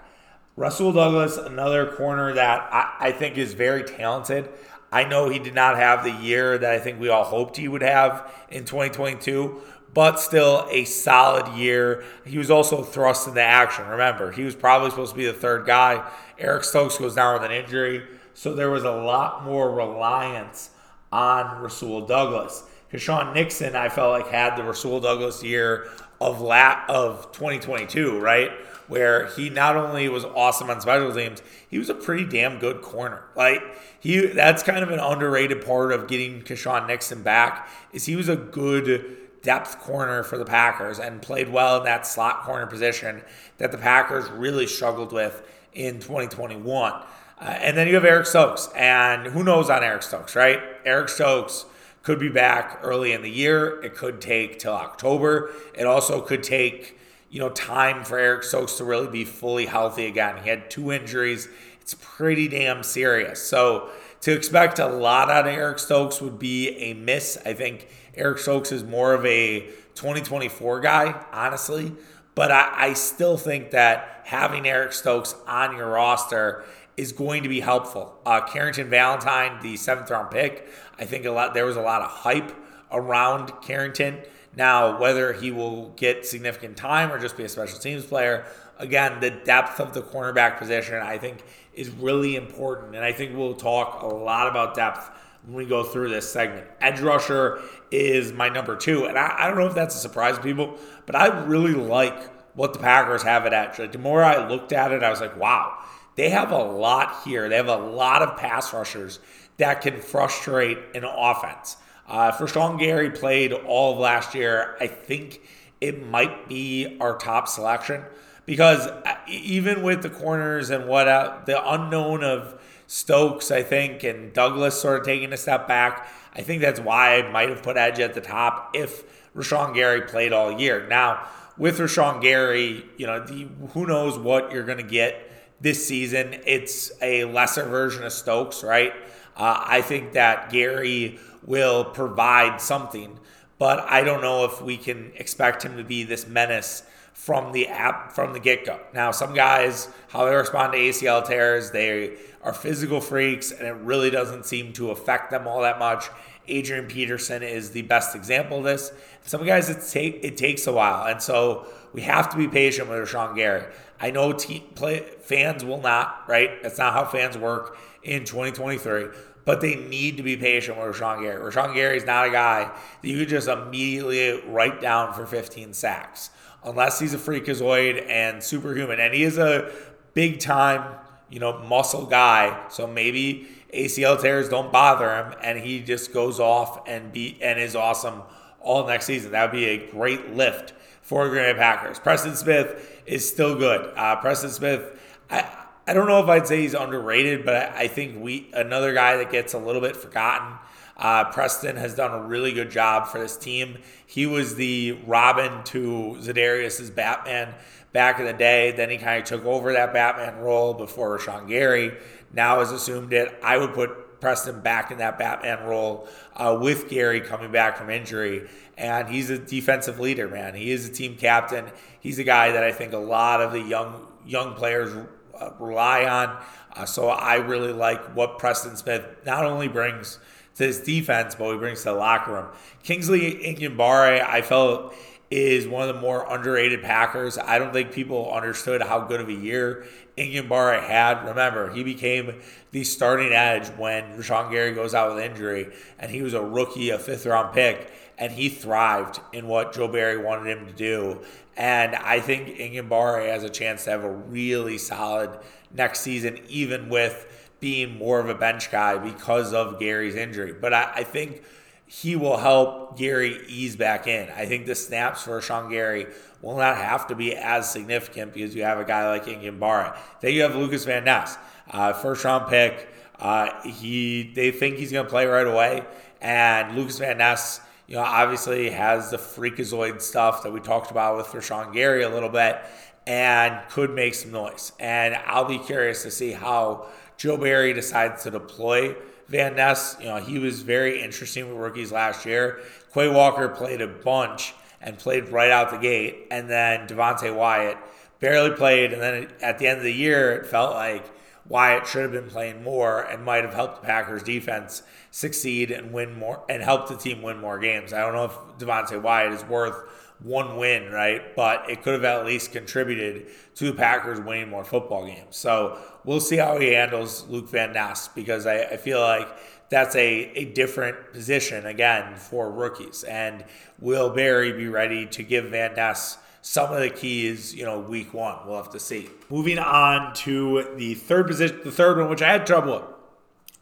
Rasul 0.56 0.94
Douglas, 0.94 1.38
another 1.38 1.88
corner 1.94 2.34
that 2.34 2.70
I, 2.72 3.08
I, 3.08 3.12
think 3.12 3.38
is 3.38 3.54
very 3.54 3.84
talented. 3.84 4.50
I 4.92 5.04
know 5.04 5.30
he 5.30 5.40
did 5.40 5.56
not 5.56 5.78
have 5.78 6.04
the 6.04 6.12
year 6.12 6.58
that 6.60 6.72
I 6.72 6.80
think 6.80 7.00
we 7.00 7.10
all 7.10 7.24
hoped 7.24 7.58
he 7.58 7.68
would 7.68 7.82
have 7.82 8.32
in 8.50 8.64
2022, 8.64 9.62
but 9.94 10.20
still 10.20 10.68
a 10.70 10.86
solid 10.86 11.56
year. 11.56 12.04
He 12.26 12.38
was 12.38 12.50
also 12.50 12.84
thrust 12.84 13.28
into 13.28 13.42
action. 13.42 13.88
Remember, 13.88 14.32
he 14.32 14.44
was 14.44 14.56
probably 14.56 14.90
supposed 14.90 15.12
to 15.12 15.18
be 15.18 15.26
the 15.26 15.34
third 15.34 15.66
guy. 15.66 16.10
Eric 16.40 16.64
Stokes 16.64 16.98
goes 16.98 17.16
down 17.16 17.34
with 17.40 17.50
an 17.50 17.56
injury, 17.56 18.04
so 18.34 18.54
there 18.54 18.70
was 18.70 18.84
a 18.84 18.92
lot 18.92 19.44
more 19.44 19.72
reliance 19.72 20.72
on 21.12 21.62
Rasul 21.62 22.06
Douglas. 22.06 22.64
Keisean 22.92 23.34
Nixon, 23.34 23.76
I 23.76 23.90
felt 23.90 24.12
like 24.12 24.32
had 24.32 24.56
the 24.56 24.64
Rasul 24.64 25.00
Douglas 25.00 25.44
year 25.44 25.88
of 26.22 26.42
lat 26.42 26.86
of 26.90 27.32
2022, 27.32 28.20
right? 28.20 28.52
Where 28.88 29.28
he 29.28 29.50
not 29.50 29.76
only 29.76 30.10
was 30.10 30.26
awesome 30.26 30.70
on 30.70 30.82
special 30.82 31.14
teams, 31.14 31.42
he 31.70 31.80
was 31.80 31.90
a 31.90 31.96
pretty 31.96 32.26
damn 32.26 32.60
good 32.60 32.82
corner. 32.82 33.24
Like 33.36 33.62
he, 34.00 34.28
that's 34.28 34.62
kind 34.62 34.84
of 34.84 34.92
an 34.92 35.00
underrated 35.00 35.66
part 35.66 35.92
of 35.92 36.08
getting 36.08 36.42
Keisean 36.42 36.88
Nixon 36.88 37.24
back. 37.24 37.70
Is 37.94 38.06
he 38.06 38.16
was 38.16 38.30
a 38.30 38.36
good 38.36 39.18
depth 39.44 39.80
corner 39.80 40.24
for 40.24 40.38
the 40.38 40.46
Packers 40.46 41.00
and 41.00 41.22
played 41.22 41.50
well 41.50 41.78
in 41.78 41.84
that 41.84 42.08
slot 42.08 42.44
corner 42.44 42.66
position 42.66 43.22
that 43.58 43.72
the 43.72 43.78
Packers 43.78 44.30
really 44.32 44.66
struggled 44.66 45.12
with 45.12 45.46
in 45.74 46.00
2021. 46.00 46.94
Uh, 46.94 47.04
and 47.40 47.78
then 47.78 47.88
you 47.88 47.96
have 47.96 48.06
Eric 48.06 48.26
Stokes, 48.26 48.70
and 48.76 49.28
who 49.28 49.44
knows 49.44 49.70
on 49.70 49.84
Eric 49.84 50.02
Stokes, 50.04 50.36
right? 50.36 50.62
Eric 50.86 51.10
Stokes 51.10 51.66
could 52.02 52.20
be 52.20 52.30
back 52.30 52.80
early 52.84 53.12
in 53.12 53.22
the 53.22 53.30
year. 53.30 53.82
It 53.84 53.96
could 53.96 54.22
take 54.22 54.60
till 54.60 54.74
October. 54.74 55.52
It 55.74 55.86
also 55.86 56.22
could 56.22 56.44
take, 56.44 56.98
you 57.30 57.40
know, 57.40 57.50
time 57.50 58.04
for 58.04 58.18
Eric 58.18 58.44
Stokes 58.44 58.76
to 58.78 58.86
really 58.86 59.08
be 59.08 59.26
fully 59.26 59.66
healthy 59.66 60.06
again. 60.06 60.38
He 60.44 60.50
had 60.50 60.70
two 60.70 60.92
injuries. 60.92 61.50
It's 61.82 61.96
pretty 62.00 62.48
damn 62.48 62.84
serious. 62.84 63.42
So 63.42 63.90
to 64.22 64.32
expect 64.32 64.80
a 64.80 64.88
lot 64.88 65.30
out 65.30 65.48
of 65.48 65.54
Eric 65.54 65.80
Stokes 65.80 66.22
would 66.22 66.40
be 66.40 66.70
a 66.78 66.94
miss. 66.94 67.38
I 67.46 67.54
think 67.54 67.88
Eric 68.16 68.38
Stokes 68.38 68.72
is 68.72 68.84
more 68.84 69.14
of 69.14 69.26
a 69.26 69.62
2024 69.96 70.80
guy, 70.80 71.26
honestly. 71.32 71.94
But 72.36 72.52
I, 72.52 72.90
I 72.90 72.94
still 72.94 73.38
think 73.38 73.72
that 73.72 74.22
having 74.26 74.68
Eric 74.68 74.94
Stokes 74.94 75.36
on 75.48 75.76
your 75.76 75.90
roster 75.90 76.64
is 76.98 77.12
going 77.12 77.44
to 77.44 77.50
be 77.50 77.60
helpful. 77.60 78.20
Uh, 78.26 78.42
Carrington 78.42 78.90
Valentine, 78.90 79.62
the 79.62 79.78
seventh 79.78 80.10
round 80.10 80.32
pick, 80.32 80.68
I 81.00 81.06
think 81.06 81.26
a 81.26 81.32
lot 81.32 81.54
there 81.54 81.66
was 81.66 81.78
a 81.78 81.82
lot 81.82 82.02
of 82.02 82.10
hype 82.10 82.56
around 82.92 83.52
Carrington. 83.62 84.20
Now, 84.56 85.00
whether 85.00 85.34
he 85.34 85.50
will 85.50 85.90
get 85.96 86.26
significant 86.26 86.78
time 86.78 87.12
or 87.12 87.20
just 87.20 87.36
be 87.36 87.44
a 87.44 87.50
special 87.50 87.80
teams 87.80 88.06
player, 88.06 88.46
again, 88.78 89.20
the 89.20 89.32
depth 89.32 89.80
of 89.80 89.94
the 89.94 90.02
cornerback 90.02 90.60
position, 90.60 90.96
I 90.96 91.18
think, 91.18 91.44
is 91.74 91.90
really 91.90 92.36
important. 92.36 92.96
And 92.96 93.04
I 93.04 93.12
think 93.12 93.36
we'll 93.36 93.56
talk 93.56 94.04
a 94.04 94.08
lot 94.08 94.48
about 94.48 94.76
depth 94.76 95.10
when 95.46 95.56
we 95.56 95.66
go 95.66 95.84
through 95.84 96.10
this 96.10 96.32
segment. 96.32 96.68
Edge 96.80 97.00
rusher 97.00 97.60
is 97.92 98.32
my 98.32 98.50
number 98.50 98.76
two. 98.76 99.06
And 99.06 99.18
I, 99.18 99.36
I 99.40 99.48
don't 99.48 99.58
know 99.58 99.68
if 99.68 99.76
that's 99.76 99.96
a 99.96 100.00
surprise 100.00 100.36
to 100.38 100.42
people, 100.42 100.78
but 101.06 101.16
I 101.16 101.28
really 101.46 101.74
like 101.74 102.32
what 102.56 102.74
the 102.74 102.80
Packers 102.80 103.24
have 103.24 103.46
at 103.46 103.54
edge. 103.54 103.80
Like, 103.80 103.92
the 103.92 103.98
more 103.98 104.24
I 104.24 104.48
looked 104.48 104.72
at 104.72 104.92
it, 104.92 105.04
I 105.04 105.10
was 105.10 105.22
like, 105.22 105.38
wow, 105.38 105.78
they 106.16 106.30
have 106.30 106.52
a 106.52 106.64
lot 106.64 107.24
here. 107.26 107.50
They 107.50 107.58
have 107.58 107.68
a 107.68 107.76
lot 107.76 108.22
of 108.22 108.38
pass 108.38 108.74
rushers 108.74 109.20
that 109.58 109.82
can 109.82 110.00
frustrate 110.00 110.78
an 110.96 111.04
offense. 111.04 111.78
Uh, 112.08 112.32
for 112.32 112.48
Sean 112.48 112.78
Gary 112.78 113.10
played 113.10 113.54
all 113.54 113.94
of 113.94 114.00
last 114.00 114.36
year, 114.36 114.76
I 114.80 114.88
think 114.88 115.42
it 115.80 116.06
might 116.06 116.48
be 116.48 116.98
our 117.00 117.18
top 117.18 117.48
selection 117.48 118.04
because 118.46 118.88
uh, 118.88 119.16
even 119.28 119.84
with 119.84 120.02
the 120.02 120.10
corners 120.10 120.70
and 120.70 120.88
what 120.88 121.08
uh, 121.08 121.40
the 121.46 121.72
unknown 121.72 122.24
of 122.24 122.62
Stokes, 122.94 123.50
I 123.50 123.64
think, 123.64 124.04
and 124.04 124.32
Douglas 124.34 124.80
sort 124.80 125.00
of 125.00 125.04
taking 125.04 125.34
a 125.34 125.38
step 125.38 125.68
back, 125.68 126.08
I 126.36 126.44
think 126.44 126.62
that's 126.62 126.80
why 126.80 127.16
I 127.16 127.32
might 127.32 127.50
have 127.50 127.64
put 127.64 127.76
Edge 127.76 128.00
at 128.00 128.14
the 128.14 128.22
top 128.22 128.70
if 128.76 129.04
Rashan 129.34 129.74
Gary 129.74 130.02
played 130.02 130.32
all 130.32 130.52
year. 130.52 130.86
Now, 130.88 131.26
with 131.58 131.80
Rashan 131.80 132.22
Gary, 132.22 132.86
you 132.98 133.08
know, 133.08 133.26
the, 133.26 133.48
who 133.70 133.88
knows 133.88 134.20
what 134.20 134.52
you're 134.52 134.64
going 134.64 134.78
to 134.78 134.84
get 134.84 135.28
this 135.60 135.88
season. 135.88 136.40
It's 136.46 136.92
a 137.02 137.24
lesser 137.26 137.64
version 137.64 138.04
of 138.04 138.14
Stokes, 138.14 138.64
right? 138.64 138.94
Uh, 139.36 139.64
I 139.66 139.82
think 139.82 140.14
that 140.14 140.52
Gary 140.52 141.18
will 141.44 141.86
provide 141.86 142.62
something, 142.62 143.18
but 143.58 143.80
I 143.80 144.04
don't 144.04 144.22
know 144.22 144.46
if 144.46 144.62
we 144.62 144.78
can 144.78 145.14
expect 145.16 145.64
him 145.64 145.78
to 145.78 145.84
be 145.84 146.04
this 146.04 146.28
menace 146.28 146.84
from 147.24 147.54
the 147.54 147.70
app 147.70 148.12
from 148.12 148.34
the 148.34 148.40
get 148.40 148.66
go. 148.66 148.78
Now, 148.94 149.12
some 149.12 149.34
guys, 149.34 149.88
how 150.10 150.26
they 150.26 150.36
respond 150.36 150.74
to 150.74 150.78
ACL 150.78 151.26
tears, 151.26 151.72
they 151.72 152.18
are 152.42 152.52
physical 152.52 153.00
freaks, 153.00 153.50
and 153.50 153.66
it 153.66 153.76
really 153.76 154.10
doesn't 154.10 154.46
seem 154.46 154.74
to 154.74 154.92
affect 154.92 155.32
them 155.32 155.48
all 155.48 155.62
that 155.62 155.80
much. 155.80 156.10
Adrian 156.50 156.86
Peterson 156.86 157.42
is 157.42 157.70
the 157.72 157.84
best 157.84 158.14
example 158.14 158.58
of 158.58 158.66
this. 158.66 158.92
Some 159.22 159.46
guys, 159.46 159.70
it 159.70 159.90
take 159.90 160.20
it 160.22 160.36
takes 160.36 160.68
a 160.68 160.74
while, 160.74 161.08
and 161.08 161.22
so 161.22 161.66
we 161.94 162.02
have 162.02 162.28
to 162.32 162.36
be 162.36 162.50
patient 162.50 162.90
with 162.90 163.00
Rashan 163.00 163.38
Gary. 163.38 163.72
I 164.02 164.12
know 164.12 164.34
team 164.34 164.64
play, 164.76 165.00
fans 165.22 165.64
will 165.64 165.80
not, 165.80 166.26
right? 166.28 166.62
That's 166.62 166.78
not 166.78 166.92
how 166.92 167.06
fans 167.06 167.38
work 167.38 167.78
in 168.04 168.26
2023. 168.26 169.06
But 169.46 169.62
they 169.62 169.76
need 169.76 170.18
to 170.18 170.24
be 170.24 170.36
patient 170.36 170.78
with 170.78 170.98
Rashan 170.98 171.22
Gary. 171.22 171.52
Rashan 171.52 171.74
Gary 171.74 171.98
is 171.98 172.06
not 172.06 172.28
a 172.28 172.32
guy 172.32 172.70
that 173.02 173.08
you 173.08 173.18
could 173.18 173.30
just 173.30 173.48
immediately 173.48 174.42
write 174.46 174.82
down 174.82 175.14
for 175.14 175.26
15 175.26 175.74
sacks, 175.74 176.30
unless 176.66 177.00
he's 177.00 177.14
a 177.14 177.18
freakazoid 177.18 178.10
and 178.10 178.44
superhuman. 178.44 179.00
And 179.00 179.14
he 179.14 179.24
is 179.24 179.38
a 179.38 179.72
big 180.14 180.40
time, 180.40 180.96
you 181.30 181.40
know, 181.40 181.60
muscle 181.60 182.06
guy. 182.06 182.68
So 182.70 182.88
maybe 182.88 183.48
ACL 183.74 184.22
tears 184.22 184.50
don't 184.50 184.72
bother 184.72 185.16
him, 185.16 185.34
and 185.42 185.60
he 185.60 185.82
just 185.82 186.14
goes 186.14 186.40
off 186.40 186.88
and 186.88 187.12
be 187.12 187.38
and 187.42 187.60
is 187.60 187.76
awesome 187.76 188.22
all 188.62 188.88
next 188.88 189.06
season. 189.06 189.32
That 189.32 189.52
would 189.52 189.58
be 189.58 189.66
a 189.66 189.88
great 189.92 190.36
lift 190.36 190.74
for 191.02 191.28
Green 191.30 191.44
Bay 191.44 191.54
Packers. 191.56 192.00
Preston 192.00 192.36
Smith 192.36 193.02
is 193.06 193.28
still 193.28 193.56
good. 193.56 193.94
Uh, 193.96 194.16
Preston 194.18 194.52
Smith, 194.52 195.00
I 195.30 195.48
I 195.86 195.94
don't 195.94 196.08
know 196.08 196.24
if 196.24 196.30
I'd 196.30 196.48
say 196.48 196.62
he's 196.62 196.74
underrated, 196.74 197.46
but 197.46 197.56
I, 197.56 197.82
I 197.82 197.88
think 197.88 198.24
we 198.24 198.50
another 198.54 198.94
guy 198.94 199.18
that 199.18 199.32
gets 199.32 199.54
a 199.54 199.58
little 199.58 199.82
bit 199.82 199.96
forgotten. 199.96 200.58
Uh, 200.96 201.26
Preston 201.26 201.76
has 201.76 201.96
done 201.96 202.12
a 202.12 202.22
really 202.22 202.52
good 202.52 202.70
job 202.70 203.08
for 203.08 203.20
this 203.20 203.36
team. 203.36 203.80
He 204.06 204.26
was 204.26 204.56
the 204.56 204.94
Robin 205.06 205.64
to 205.66 206.18
Za'Darius's 206.20 206.92
Batman 206.92 207.56
back 207.94 208.20
in 208.20 208.26
the 208.26 208.34
day. 208.34 208.72
Then 208.72 208.90
he 208.90 208.98
kind 208.98 209.22
of 209.22 209.28
took 209.28 209.46
over 209.46 209.74
that 209.74 209.94
Batman 209.94 210.38
role 210.40 210.74
before 210.74 211.18
Rashan 211.18 211.48
Gary 211.48 211.94
now 212.32 212.60
has 212.60 212.72
assumed 212.72 213.14
it. 213.14 213.34
I 213.44 213.58
would 213.58 213.74
put 213.74 214.20
Preston 214.20 214.62
back 214.62 214.92
in 214.92 215.00
that 215.00 215.20
Batman 215.20 215.64
role 215.66 216.08
uh, 216.36 216.58
with 216.60 216.90
Gary 216.90 217.22
coming 217.22 217.52
back 217.52 217.78
from 217.78 217.90
injury. 217.90 218.48
And 218.78 219.08
he's 219.08 219.30
a 219.30 219.38
defensive 219.38 220.00
leader, 220.00 220.28
man. 220.28 220.56
He 220.56 220.72
is 220.72 220.88
a 220.88 220.92
team 220.92 221.16
captain. 221.16 221.66
He's 222.00 222.20
a 222.20 222.24
guy 222.24 222.52
that 222.52 222.64
I 222.64 222.72
think 222.72 222.94
a 222.94 222.98
lot 222.98 223.42
of 223.42 223.52
the 223.52 223.62
young 223.62 224.08
young 224.26 224.54
players 224.56 224.96
uh, 225.40 225.50
rely 225.60 226.06
on. 226.06 226.42
Uh, 226.74 226.86
so 226.86 227.10
I 227.10 227.36
really 227.36 227.74
like 227.74 228.16
what 228.16 228.40
Preston 228.40 228.78
Smith 228.78 229.06
not 229.26 229.46
only 229.46 229.68
brings 229.68 230.20
to 230.56 230.66
his 230.66 230.80
defense, 230.80 231.36
but 231.36 231.52
he 231.52 231.58
brings 231.58 231.80
to 231.80 231.86
the 231.86 231.94
locker 231.94 232.34
room. 232.34 232.48
Kingsley 232.84 233.36
Enagbare, 233.44 234.24
I 234.24 234.42
felt 234.42 234.94
is 235.32 235.68
one 235.68 235.90
of 235.90 235.96
the 235.96 236.00
more 236.00 236.32
underrated 236.32 236.84
Packers. 236.84 237.40
I 237.40 237.58
don't 237.58 237.74
think 237.74 237.92
people 237.92 238.32
understood 238.32 238.84
how 238.84 239.00
good 239.00 239.20
of 239.20 239.30
a 239.30 239.34
year 239.34 239.84
Enagbare 240.16 240.84
had. 240.84 241.26
Remember, 241.26 241.74
he 241.74 241.84
became 241.84 242.40
the 242.70 242.84
starting 242.84 243.34
edge 243.34 243.68
when 243.70 244.04
Rashan 244.16 244.52
Gary 244.52 244.74
goes 244.74 244.94
out 244.94 245.16
with 245.16 245.24
injury, 245.24 245.74
and 245.98 246.12
he 246.12 246.22
was 246.22 246.36
a 246.36 246.42
rookie, 246.42 246.92
a 246.92 247.00
fifth 247.00 247.26
round 247.26 247.52
pick. 247.54 247.92
and 248.18 248.32
he 248.32 248.50
thrived 248.50 249.20
in 249.32 249.48
what 249.48 249.74
Joe 249.74 249.88
Barry 249.88 250.18
wanted 250.18 250.56
him 250.56 250.68
to 250.68 250.74
do. 250.74 251.22
And 251.58 251.96
I 251.96 252.20
think 252.20 252.58
Enagbare 252.58 253.28
has 253.28 253.44
a 253.44 253.50
chance 253.50 253.84
to 253.86 253.92
have 253.92 254.04
a 254.04 254.12
really 254.12 254.78
solid 254.78 255.40
next 255.74 256.02
season, 256.02 256.40
even 256.48 256.90
with 256.90 257.43
being 257.64 257.98
more 257.98 258.20
of 258.20 258.28
a 258.28 258.36
bench 258.36 258.70
guy 258.70 258.98
because 258.98 259.54
of 259.54 259.80
Gary's 259.80 260.16
injury. 260.16 260.52
But 260.52 260.74
I, 260.74 260.92
I 260.96 261.04
think 261.06 261.44
he 261.88 262.18
will 262.18 262.36
help 262.36 262.98
Gary 262.98 263.40
ease 263.48 263.78
back 263.78 264.06
in. 264.06 264.30
I 264.32 264.46
think 264.46 264.66
the 264.66 264.76
snaps 264.76 265.24
for 265.24 265.40
Sean 265.40 265.70
Gary 265.70 266.08
will 266.42 266.58
not 266.58 266.76
have 266.76 267.08
to 267.08 267.16
be 267.16 267.34
as 267.34 267.72
significant 267.72 268.34
because 268.34 268.54
you 268.54 268.64
have 268.64 268.80
a 268.80 268.84
guy 268.84 269.10
like 269.10 269.28
Enagbare. 269.28 269.98
Then 270.20 270.34
you 270.34 270.42
have 270.42 270.58
Lucas 270.58 270.84
Van 270.84 271.06
Ness, 271.06 271.38
uh, 271.72 271.94
first 271.94 272.26
round 272.26 272.50
pick. 272.50 272.90
Uh, 273.18 273.62
he 273.62 274.34
they 274.36 274.52
think 274.52 274.76
he's 274.76 274.92
going 274.92 275.06
to 275.06 275.10
play 275.10 275.26
right 275.26 275.48
away, 275.48 275.86
and 276.20 276.76
Lucas 276.76 277.00
Van 277.00 277.18
Ness, 277.18 277.62
you 277.88 277.96
know, 277.96 278.02
obviously 278.02 278.72
has 278.72 279.10
the 279.10 279.18
freakazoid 279.18 280.02
stuff 280.02 280.44
that 280.44 280.52
we 280.52 280.60
talked 280.60 280.92
about 280.92 281.16
with 281.16 281.28
Rashan 281.28 281.72
Gary 281.72 282.04
a 282.04 282.10
little 282.10 282.28
bit, 282.28 282.60
and 283.08 283.58
could 283.70 283.92
make 283.92 284.16
some 284.16 284.34
noise. 284.34 284.74
And 284.82 285.16
I'll 285.28 285.46
be 285.46 285.60
curious 285.60 286.04
to 286.04 286.12
see 286.12 286.32
how 286.32 286.88
Joe 287.18 287.38
Barry 287.38 287.74
decides 287.74 288.24
to 288.24 288.32
deploy 288.32 288.96
Van 289.28 289.56
Ness. 289.56 289.96
You 290.00 290.08
know, 290.08 290.18
he 290.18 290.40
was 290.40 290.62
very 290.62 291.02
interesting 291.02 291.48
with 291.48 291.58
rookies 291.58 291.92
last 291.92 292.26
year. 292.26 292.60
Quay 292.94 293.10
Walker 293.10 293.50
played 293.50 293.82
a 293.82 293.88
bunch 293.88 294.54
and 294.82 294.98
played 294.98 295.30
right 295.30 295.50
out 295.50 295.72
the 295.72 295.78
gate, 295.78 296.28
and 296.30 296.50
then 296.50 296.88
Devonte 296.88 297.34
Wyatt 297.34 297.78
barely 298.20 298.52
played, 298.56 298.94
and 298.94 299.02
then 299.02 299.28
at 299.42 299.58
the 299.60 299.68
end 299.68 299.78
of 299.78 299.84
the 299.84 299.94
year, 299.94 300.34
it 300.34 300.46
felt 300.46 300.74
like 300.74 301.10
Wyatt 301.48 301.88
should 301.88 302.04
have 302.04 302.12
been 302.12 302.30
playing 302.30 302.64
more 302.64 303.02
and 303.02 303.24
might 303.24 303.44
have 303.44 303.54
helped 303.54 303.82
the 303.82 303.88
Packers 303.88 304.24
defense 304.24 304.84
succeed 305.12 305.72
and 305.72 305.92
win 305.92 306.18
more 306.18 306.44
and 306.50 306.64
help 306.64 306.88
the 306.88 306.96
team 306.96 307.22
win 307.22 307.38
more 307.40 307.60
games. 307.60 307.92
I 307.94 308.00
don't 308.00 308.14
know 308.14 308.26
if 308.26 308.34
Devonte 308.60 309.02
Wyatt 309.02 309.34
is 309.34 309.44
worth 309.44 309.76
one 310.20 310.58
win, 310.58 310.92
right? 310.92 311.36
But 311.36 311.70
it 311.70 311.84
could 311.84 311.94
have 311.94 312.06
at 312.06 312.26
least 312.26 312.54
contributed 312.54 313.28
to 313.56 313.66
the 313.66 313.74
Packers 313.74 314.20
winning 314.22 314.50
more 314.50 314.64
football 314.64 315.06
games. 315.06 315.36
So 315.36 315.78
we'll 316.06 316.20
see 316.20 316.38
how 316.38 316.58
he 316.58 316.74
handles 316.74 317.26
Luke 317.28 317.50
Van 317.50 317.74
Ness 317.74 318.08
because 318.10 318.46
I, 318.46 318.62
I 318.64 318.78
feel 318.78 319.00
like 319.00 319.28
that's 319.70 319.96
a, 319.96 320.32
a 320.36 320.46
different 320.46 321.14
position 321.14 321.66
again 321.66 322.16
for 322.16 322.52
rookies. 322.52 323.04
And 323.04 323.44
will 323.80 324.10
Barry 324.10 324.54
be 324.54 324.68
ready 324.68 325.06
to 325.08 325.24
give 325.24 325.46
Van 325.46 325.74
Ness 325.76 326.18
some 326.42 326.74
of 326.74 326.80
the 326.82 326.90
keys, 326.90 327.56
you 327.56 327.64
know, 327.64 327.80
week 327.80 328.14
one. 328.14 328.38
We'll 328.46 328.58
have 328.58 328.70
to 328.72 328.80
see. 328.80 329.10
Moving 329.30 329.58
on 329.58 330.14
to 330.16 330.76
the 330.76 330.94
third 330.96 331.28
position, 331.28 331.62
the 331.64 331.72
third 331.72 331.98
one, 331.98 332.10
which 332.10 332.22
I 332.22 332.32
had 332.32 332.46
trouble 332.46 332.74
with. 332.74 332.84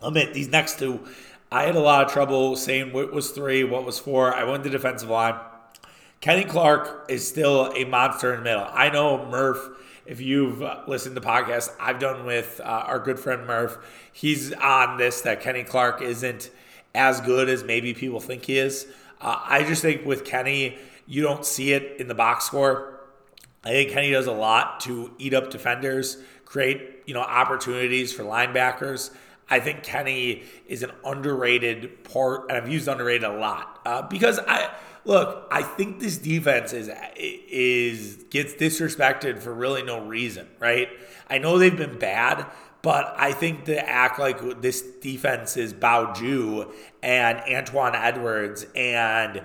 I'll 0.01 0.07
admit 0.07 0.33
these 0.33 0.49
next 0.49 0.79
two, 0.79 0.99
I 1.51 1.63
had 1.63 1.75
a 1.75 1.79
lot 1.79 2.05
of 2.05 2.11
trouble 2.11 2.55
saying 2.55 2.91
what 2.91 3.13
was 3.13 3.31
three, 3.31 3.63
what 3.63 3.85
was 3.85 3.99
four. 3.99 4.33
I 4.33 4.45
went 4.45 4.63
to 4.63 4.69
defensive 4.69 5.09
line. 5.09 5.35
Kenny 6.21 6.43
Clark 6.43 7.05
is 7.09 7.27
still 7.27 7.71
a 7.75 7.83
monster 7.83 8.33
in 8.33 8.39
the 8.39 8.43
middle. 8.43 8.67
I 8.71 8.89
know 8.89 9.25
Murph. 9.27 9.69
If 10.05 10.19
you've 10.19 10.63
listened 10.87 11.15
to 11.15 11.21
podcasts 11.21 11.73
I've 11.79 11.99
done 11.99 12.25
with 12.25 12.59
uh, 12.63 12.63
our 12.63 12.99
good 12.99 13.19
friend 13.19 13.45
Murph, 13.45 13.77
he's 14.11 14.51
on 14.53 14.97
this 14.97 15.21
that 15.21 15.41
Kenny 15.41 15.63
Clark 15.63 16.01
isn't 16.01 16.49
as 16.95 17.21
good 17.21 17.49
as 17.49 17.63
maybe 17.63 17.93
people 17.93 18.19
think 18.19 18.45
he 18.45 18.57
is. 18.57 18.87
Uh, 19.19 19.39
I 19.43 19.63
just 19.63 19.81
think 19.81 20.05
with 20.05 20.25
Kenny, 20.25 20.77
you 21.05 21.21
don't 21.21 21.45
see 21.45 21.73
it 21.73 21.99
in 21.99 22.07
the 22.07 22.15
box 22.15 22.45
score. 22.45 22.99
I 23.63 23.69
think 23.69 23.91
Kenny 23.91 24.11
does 24.11 24.27
a 24.27 24.31
lot 24.31 24.79
to 24.81 25.11
eat 25.19 25.33
up 25.33 25.51
defenders, 25.51 26.17
create 26.45 27.03
you 27.05 27.13
know 27.13 27.21
opportunities 27.21 28.11
for 28.11 28.23
linebackers. 28.23 29.11
I 29.49 29.59
think 29.59 29.83
Kenny 29.83 30.43
is 30.67 30.81
an 30.81 30.91
underrated 31.05 32.03
part, 32.05 32.49
and 32.49 32.57
I've 32.57 32.69
used 32.69 32.87
underrated 32.87 33.25
a 33.25 33.33
lot 33.33 33.81
uh, 33.85 34.01
because 34.03 34.39
I 34.39 34.73
look. 35.05 35.47
I 35.51 35.63
think 35.63 35.99
this 35.99 36.17
defense 36.17 36.73
is 36.73 36.89
is 37.15 38.23
gets 38.29 38.53
disrespected 38.53 39.39
for 39.39 39.53
really 39.53 39.83
no 39.83 40.05
reason, 40.05 40.47
right? 40.59 40.89
I 41.29 41.37
know 41.37 41.57
they've 41.57 41.75
been 41.75 41.99
bad, 41.99 42.45
but 42.81 43.13
I 43.17 43.31
think 43.31 43.65
to 43.65 43.89
act 43.89 44.19
like 44.19 44.61
this 44.61 44.81
defense 44.81 45.57
is 45.57 45.73
Bao 45.73 46.71
and 47.03 47.39
Antoine 47.39 47.95
Edwards 47.95 48.65
and 48.75 49.41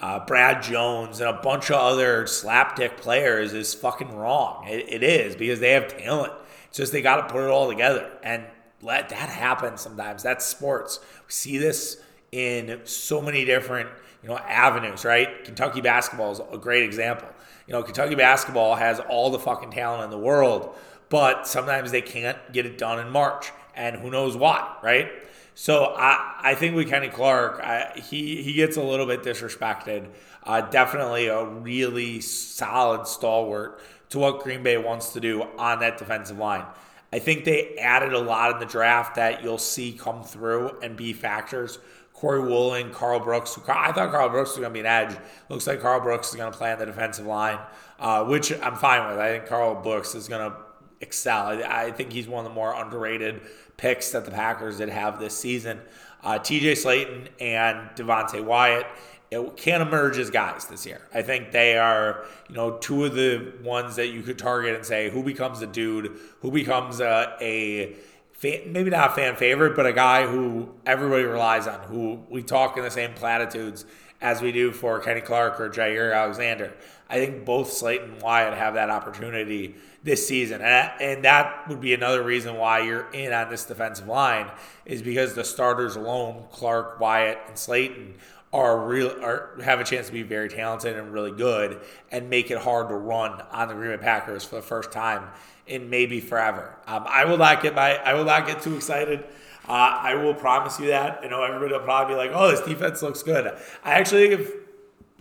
uh, 0.00 0.24
Brad 0.24 0.62
Jones 0.62 1.20
and 1.20 1.28
a 1.28 1.40
bunch 1.40 1.70
of 1.70 1.76
other 1.76 2.24
slapdick 2.24 2.96
players 2.96 3.52
is 3.52 3.74
fucking 3.74 4.16
wrong. 4.16 4.66
It, 4.68 4.86
it 4.88 5.02
is 5.02 5.36
because 5.36 5.60
they 5.60 5.72
have 5.72 5.96
talent. 5.96 6.32
It's 6.68 6.78
just 6.78 6.92
they 6.92 7.02
got 7.02 7.28
to 7.28 7.32
put 7.32 7.44
it 7.44 7.50
all 7.50 7.68
together 7.68 8.10
and 8.22 8.44
let 8.82 9.10
that 9.10 9.28
happen 9.28 9.76
sometimes. 9.76 10.22
That's 10.22 10.46
sports. 10.46 11.00
We 11.26 11.32
see 11.32 11.58
this 11.58 12.00
in 12.32 12.80
so 12.84 13.20
many 13.20 13.44
different 13.44 13.90
you 14.22 14.28
know 14.28 14.36
avenues, 14.36 15.04
right? 15.04 15.44
Kentucky 15.44 15.80
basketball 15.80 16.32
is 16.32 16.40
a 16.52 16.58
great 16.58 16.82
example. 16.82 17.28
You 17.66 17.74
know, 17.74 17.82
Kentucky 17.82 18.14
basketball 18.14 18.74
has 18.74 19.00
all 19.00 19.30
the 19.30 19.38
fucking 19.38 19.70
talent 19.70 20.04
in 20.04 20.10
the 20.10 20.18
world, 20.18 20.74
but 21.08 21.46
sometimes 21.46 21.90
they 21.90 22.02
can't 22.02 22.38
get 22.52 22.66
it 22.66 22.78
done 22.78 22.98
in 22.98 23.10
March, 23.10 23.52
and 23.74 23.96
who 23.96 24.10
knows 24.10 24.36
why, 24.36 24.76
right? 24.82 25.10
So 25.54 25.94
I, 25.96 26.36
I 26.42 26.54
think 26.54 26.74
with 26.74 26.88
Kenny 26.88 27.08
Clark, 27.08 27.60
I, 27.60 28.00
he 28.00 28.42
he 28.42 28.54
gets 28.54 28.76
a 28.76 28.82
little 28.82 29.06
bit 29.06 29.22
disrespected. 29.22 30.08
Uh, 30.42 30.62
definitely 30.62 31.26
a 31.26 31.44
really 31.44 32.20
solid 32.20 33.06
stalwart 33.06 33.80
to 34.08 34.18
what 34.18 34.40
Green 34.40 34.62
Bay 34.62 34.78
wants 34.78 35.12
to 35.12 35.20
do 35.20 35.42
on 35.58 35.80
that 35.80 35.98
defensive 35.98 36.38
line. 36.38 36.64
I 37.12 37.18
think 37.18 37.44
they 37.44 37.76
added 37.76 38.12
a 38.12 38.18
lot 38.18 38.52
in 38.52 38.58
the 38.58 38.66
draft 38.66 39.16
that 39.16 39.42
you'll 39.42 39.58
see 39.58 39.92
come 39.92 40.22
through 40.22 40.78
and 40.80 40.96
be 40.96 41.12
factors. 41.12 41.78
Colby 42.20 42.46
Wooden, 42.46 42.92
Karl 42.92 43.18
Brooks. 43.18 43.58
I 43.66 43.92
thought 43.92 44.10
Karl 44.10 44.28
Brooks 44.28 44.50
was 44.50 44.58
going 44.58 44.70
to 44.70 44.74
be 44.74 44.80
an 44.80 44.86
edge. 44.86 45.16
Looks 45.48 45.66
like 45.66 45.80
Karl 45.80 46.00
Brooks 46.00 46.28
is 46.28 46.36
going 46.36 46.52
to 46.52 46.56
play 46.56 46.70
on 46.70 46.78
the 46.78 46.84
defensive 46.84 47.24
line, 47.24 47.58
uh, 47.98 48.24
which 48.24 48.52
I'm 48.60 48.76
fine 48.76 49.08
with. 49.08 49.18
I 49.18 49.30
think 49.30 49.46
Karl 49.46 49.82
Brooks 49.82 50.14
is 50.14 50.28
going 50.28 50.50
to 50.50 50.56
excel. 51.00 51.46
I, 51.46 51.86
I, 51.86 51.92
think 51.92 52.12
he's 52.12 52.28
one 52.28 52.44
of 52.44 52.50
the 52.50 52.54
more 52.54 52.74
underrated 52.74 53.40
picks 53.78 54.10
that 54.10 54.26
the 54.26 54.30
Packers 54.30 54.78
did 54.78 54.90
have 54.90 55.18
this 55.18 55.34
season. 55.34 55.80
Uh, 56.22 56.38
TJ 56.38 56.72
Slaton 56.72 57.28
and 57.40 57.88
Devonte 57.96 58.44
Wyatt 58.44 58.86
it 59.30 59.56
can 59.56 59.80
emerge 59.80 60.18
as 60.18 60.28
guys 60.28 60.66
this 60.66 60.84
year. 60.84 61.00
I 61.14 61.22
think 61.22 61.52
they 61.52 61.78
are, 61.78 62.24
you 62.48 62.56
know, 62.56 62.78
two 62.78 63.04
of 63.04 63.14
the 63.14 63.52
ones 63.62 63.96
that 63.96 64.08
you 64.08 64.22
could 64.22 64.38
target 64.38 64.74
and 64.74 64.84
say 64.84 65.08
who 65.08 65.22
becomes 65.22 65.62
a 65.62 65.68
dude, 65.68 66.18
who 66.40 66.50
becomes 66.50 67.00
a, 67.00 67.36
a 67.40 67.96
fan, 68.40 68.72
maybe 68.72 68.90
not 68.90 69.10
a 69.10 69.12
fan 69.12 69.36
favorite, 69.36 69.76
but 69.76 69.86
a 69.86 69.92
guy 69.92 70.26
who 70.26 70.70
everybody 70.86 71.24
relies 71.24 71.66
on, 71.66 71.80
who 71.82 72.20
we 72.30 72.42
talk 72.42 72.76
in 72.78 72.82
the 72.82 72.90
same 72.90 73.12
platitudes 73.12 73.84
as 74.20 74.40
we 74.40 74.50
do 74.50 74.72
for 74.72 74.98
Kenny 75.00 75.20
Clark 75.20 75.60
or 75.60 75.68
Jaire 75.68 76.14
Alexander. 76.14 76.74
I 77.08 77.16
think 77.16 77.44
both 77.44 77.68
Slaton 77.68 78.04
and 78.04 78.22
Wyatt 78.22 78.54
have 78.54 78.74
that 78.74 78.88
opportunity 78.88 79.74
this 80.02 80.26
season. 80.26 80.62
And 80.62 81.24
that 81.24 81.68
would 81.68 81.80
be 81.80 81.92
another 81.92 82.22
reason 82.22 82.56
why 82.56 82.80
you're 82.80 83.10
in 83.10 83.32
on 83.32 83.50
this 83.50 83.64
defensive 83.64 84.06
line 84.06 84.50
is 84.86 85.02
because 85.02 85.34
the 85.34 85.44
starters 85.44 85.96
alone, 85.96 86.44
Clark, 86.52 87.00
Wyatt, 87.00 87.38
and 87.48 87.56
Slaton, 87.56 88.14
are 88.52 88.78
real 88.84 89.10
are 89.22 89.56
have 89.62 89.78
a 89.78 89.84
chance 89.84 90.08
to 90.08 90.12
be 90.12 90.22
very 90.22 90.48
talented 90.48 90.96
and 90.96 91.12
really 91.12 91.30
good 91.30 91.80
and 92.10 92.28
make 92.28 92.50
it 92.50 92.58
hard 92.58 92.88
to 92.88 92.94
run 92.94 93.40
on 93.52 93.68
the 93.68 93.74
Green 93.74 93.96
Bay 93.96 94.02
Packers 94.02 94.44
for 94.44 94.56
the 94.56 94.62
first 94.62 94.90
time 94.90 95.28
in 95.66 95.88
maybe 95.88 96.20
forever. 96.20 96.76
Um, 96.86 97.04
I 97.08 97.24
will 97.26 97.38
not 97.38 97.62
get 97.62 97.74
my 97.74 97.96
I 97.96 98.14
will 98.14 98.24
not 98.24 98.46
get 98.46 98.62
too 98.62 98.74
excited. 98.74 99.24
Uh, 99.68 99.98
I 100.02 100.14
will 100.16 100.34
promise 100.34 100.80
you 100.80 100.88
that. 100.88 101.20
I 101.22 101.28
know 101.28 101.44
everybody 101.44 101.72
will 101.72 101.80
probably 101.84 102.14
be 102.14 102.18
like, 102.18 102.32
"Oh, 102.34 102.50
this 102.50 102.60
defense 102.60 103.02
looks 103.02 103.22
good." 103.22 103.46
I 103.84 103.92
actually 103.92 104.28
think 104.28 104.40
if 104.40 104.52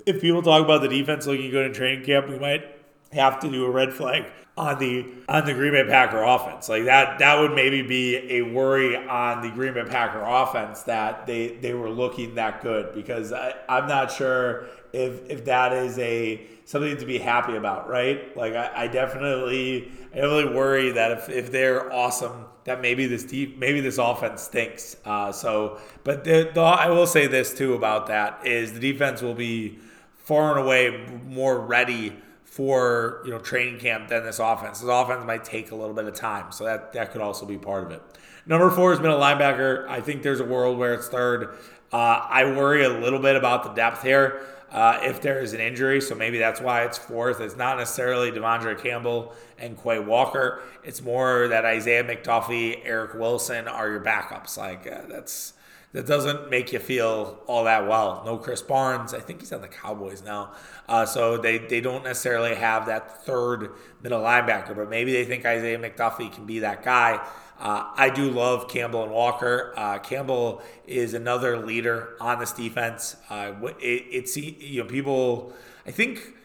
if 0.08 0.22
people 0.22 0.42
talk 0.42 0.64
about 0.64 0.82
the 0.82 0.88
defense 0.88 1.28
looking 1.28 1.52
good 1.52 1.68
in 1.68 1.74
training 1.74 2.06
camp, 2.06 2.30
we 2.30 2.40
might 2.40 2.79
have 3.12 3.40
to 3.40 3.50
do 3.50 3.66
a 3.66 3.70
red 3.70 3.94
flag 3.94 4.26
on 4.60 4.78
the 4.78 5.06
on 5.30 5.46
the 5.46 5.54
Green 5.54 5.72
Bay 5.72 5.86
Packer 5.86 6.22
offense. 6.22 6.68
Like 6.68 6.84
that 6.86 7.20
that 7.20 7.40
would 7.40 7.54
maybe 7.54 7.82
be 7.82 8.18
a 8.38 8.42
worry 8.42 8.96
on 8.96 9.42
the 9.42 9.50
Green 9.50 9.74
Bay 9.74 9.86
Packer 9.86 10.22
offense 10.22 10.84
that 10.84 11.26
they 11.26 11.56
they 11.56 11.74
were 11.74 11.90
looking 11.90 12.36
that 12.36 12.62
good 12.62 12.94
because 12.94 13.32
I, 13.32 13.54
I'm 13.70 13.88
not 13.88 14.12
sure 14.12 14.66
if 14.92 15.30
if 15.30 15.46
that 15.46 15.72
is 15.72 15.98
a 15.98 16.46
something 16.66 16.98
to 16.98 17.06
be 17.06 17.18
happy 17.18 17.56
about, 17.56 17.90
right? 17.90 18.36
Like 18.36 18.54
I, 18.54 18.84
I 18.84 18.88
definitely 18.88 19.92
I 20.12 20.16
definitely 20.16 20.54
worry 20.54 20.92
that 20.92 21.12
if, 21.14 21.30
if 21.30 21.52
they're 21.52 21.92
awesome, 21.92 22.46
that 22.66 22.82
maybe 22.82 23.06
this 23.06 23.24
deep 23.24 23.58
maybe 23.58 23.80
this 23.80 23.98
offense 23.98 24.44
stinks. 24.44 24.98
Uh, 25.06 25.32
so, 25.32 25.80
but 26.04 26.26
the, 26.26 26.52
the, 26.54 26.62
I 26.62 26.90
will 26.90 27.08
say 27.08 27.28
this 27.28 27.54
too 27.54 27.76
about 27.76 28.08
that 28.08 28.46
is 28.46 28.74
the 28.74 28.80
defense 28.80 29.22
will 29.22 29.34
be 29.36 29.80
far 30.16 30.58
and 30.58 30.66
away 30.66 31.08
more 31.26 31.60
ready 31.60 32.14
for 32.60 33.22
you 33.24 33.32
know 33.32 33.40
training 33.40 33.80
camp 33.80 34.10
than 34.10 34.26
this 34.26 34.38
offense. 34.38 34.82
This 34.82 34.90
offense 34.90 35.26
might 35.26 35.46
take 35.46 35.72
a 35.72 35.76
little 35.76 35.94
bit 35.94 36.04
of 36.04 36.14
time, 36.14 36.52
so 36.52 36.66
that 36.66 36.92
that 36.92 37.14
could 37.14 37.22
also 37.22 37.46
be 37.46 37.58
part 37.58 37.86
of 37.86 37.92
it. 37.92 38.02
Number 38.46 38.70
four 38.70 38.92
is 38.92 39.00
middle 39.00 39.18
linebacker. 39.18 39.88
I 39.88 40.02
think 40.02 40.24
there's 40.24 40.42
a 40.42 40.46
world 40.46 40.78
where 40.78 40.94
it's 40.94 41.08
third. 41.08 41.56
Uh, 41.94 41.96
I 42.30 42.44
worry 42.44 42.84
a 42.84 42.90
little 42.90 43.20
bit 43.20 43.38
about 43.38 43.64
the 43.64 43.70
depth 43.70 44.04
here. 44.04 44.42
Uh, 44.74 45.00
if 45.04 45.22
there 45.22 45.40
is 45.40 45.54
an 45.54 45.62
injury, 45.62 46.02
so 46.02 46.16
maybe 46.16 46.38
that's 46.38 46.60
why 46.60 46.84
it's 46.84 46.98
fourth. 46.98 47.40
It's 47.40 47.56
not 47.56 47.78
necessarily 47.78 48.30
De'Vondre 48.30 48.78
Campbell 48.78 49.34
and 49.58 49.82
Quay 49.82 50.00
Walker. 50.00 50.62
It's 50.84 51.02
more 51.02 51.48
that 51.48 51.64
Isaiah 51.64 52.04
McDuffie, 52.04 52.82
Eric 52.84 53.14
Wilson 53.14 53.70
are 53.70 53.90
your 53.90 54.02
backups. 54.02 54.58
Like 54.58 54.86
uh, 54.86 55.04
that's 55.08 55.54
that 55.92 56.06
doesn't 56.06 56.50
make 56.50 56.72
you 56.72 56.80
feel 56.80 57.40
all 57.48 57.64
that 57.64 57.88
well. 57.88 58.22
No 58.26 58.38
Krys 58.38 58.66
Barnes. 58.66 59.14
I 59.14 59.20
think 59.20 59.40
he's 59.40 59.52
on 59.52 59.62
the 59.62 59.68
Cowboys 59.68 60.24
now. 60.24 60.52
Uh, 60.88 61.06
so 61.06 61.38
they, 61.38 61.58
they 61.58 61.82
don't 61.82 62.04
necessarily 62.04 62.56
have 62.56 62.86
that 62.86 63.26
third 63.26 63.72
middle 64.04 64.22
linebacker, 64.22 64.76
but 64.76 64.90
maybe 64.90 65.12
they 65.12 65.26
think 65.26 65.46
Isaiah 65.46 65.80
McDuffie 65.80 66.32
can 66.32 66.46
be 66.46 66.60
that 66.60 66.84
guy. 66.84 67.20
Uh, 67.60 67.92
I 67.96 68.10
do 68.10 68.30
love 68.30 68.70
Campbell 68.70 69.04
and 69.04 69.12
Walker. 69.12 69.74
Uh, 69.76 70.00
Campbell 70.00 70.62
is 70.88 71.14
another 71.14 71.58
leader 71.58 72.16
on 72.22 72.40
this 72.40 72.54
defense. 72.54 73.18
Uh, 73.30 73.54
it, 73.80 74.06
it's 74.12 74.38
you 74.38 74.82
know 74.82 74.88
people. 74.88 75.54
I 75.86 75.92
think 75.92 76.36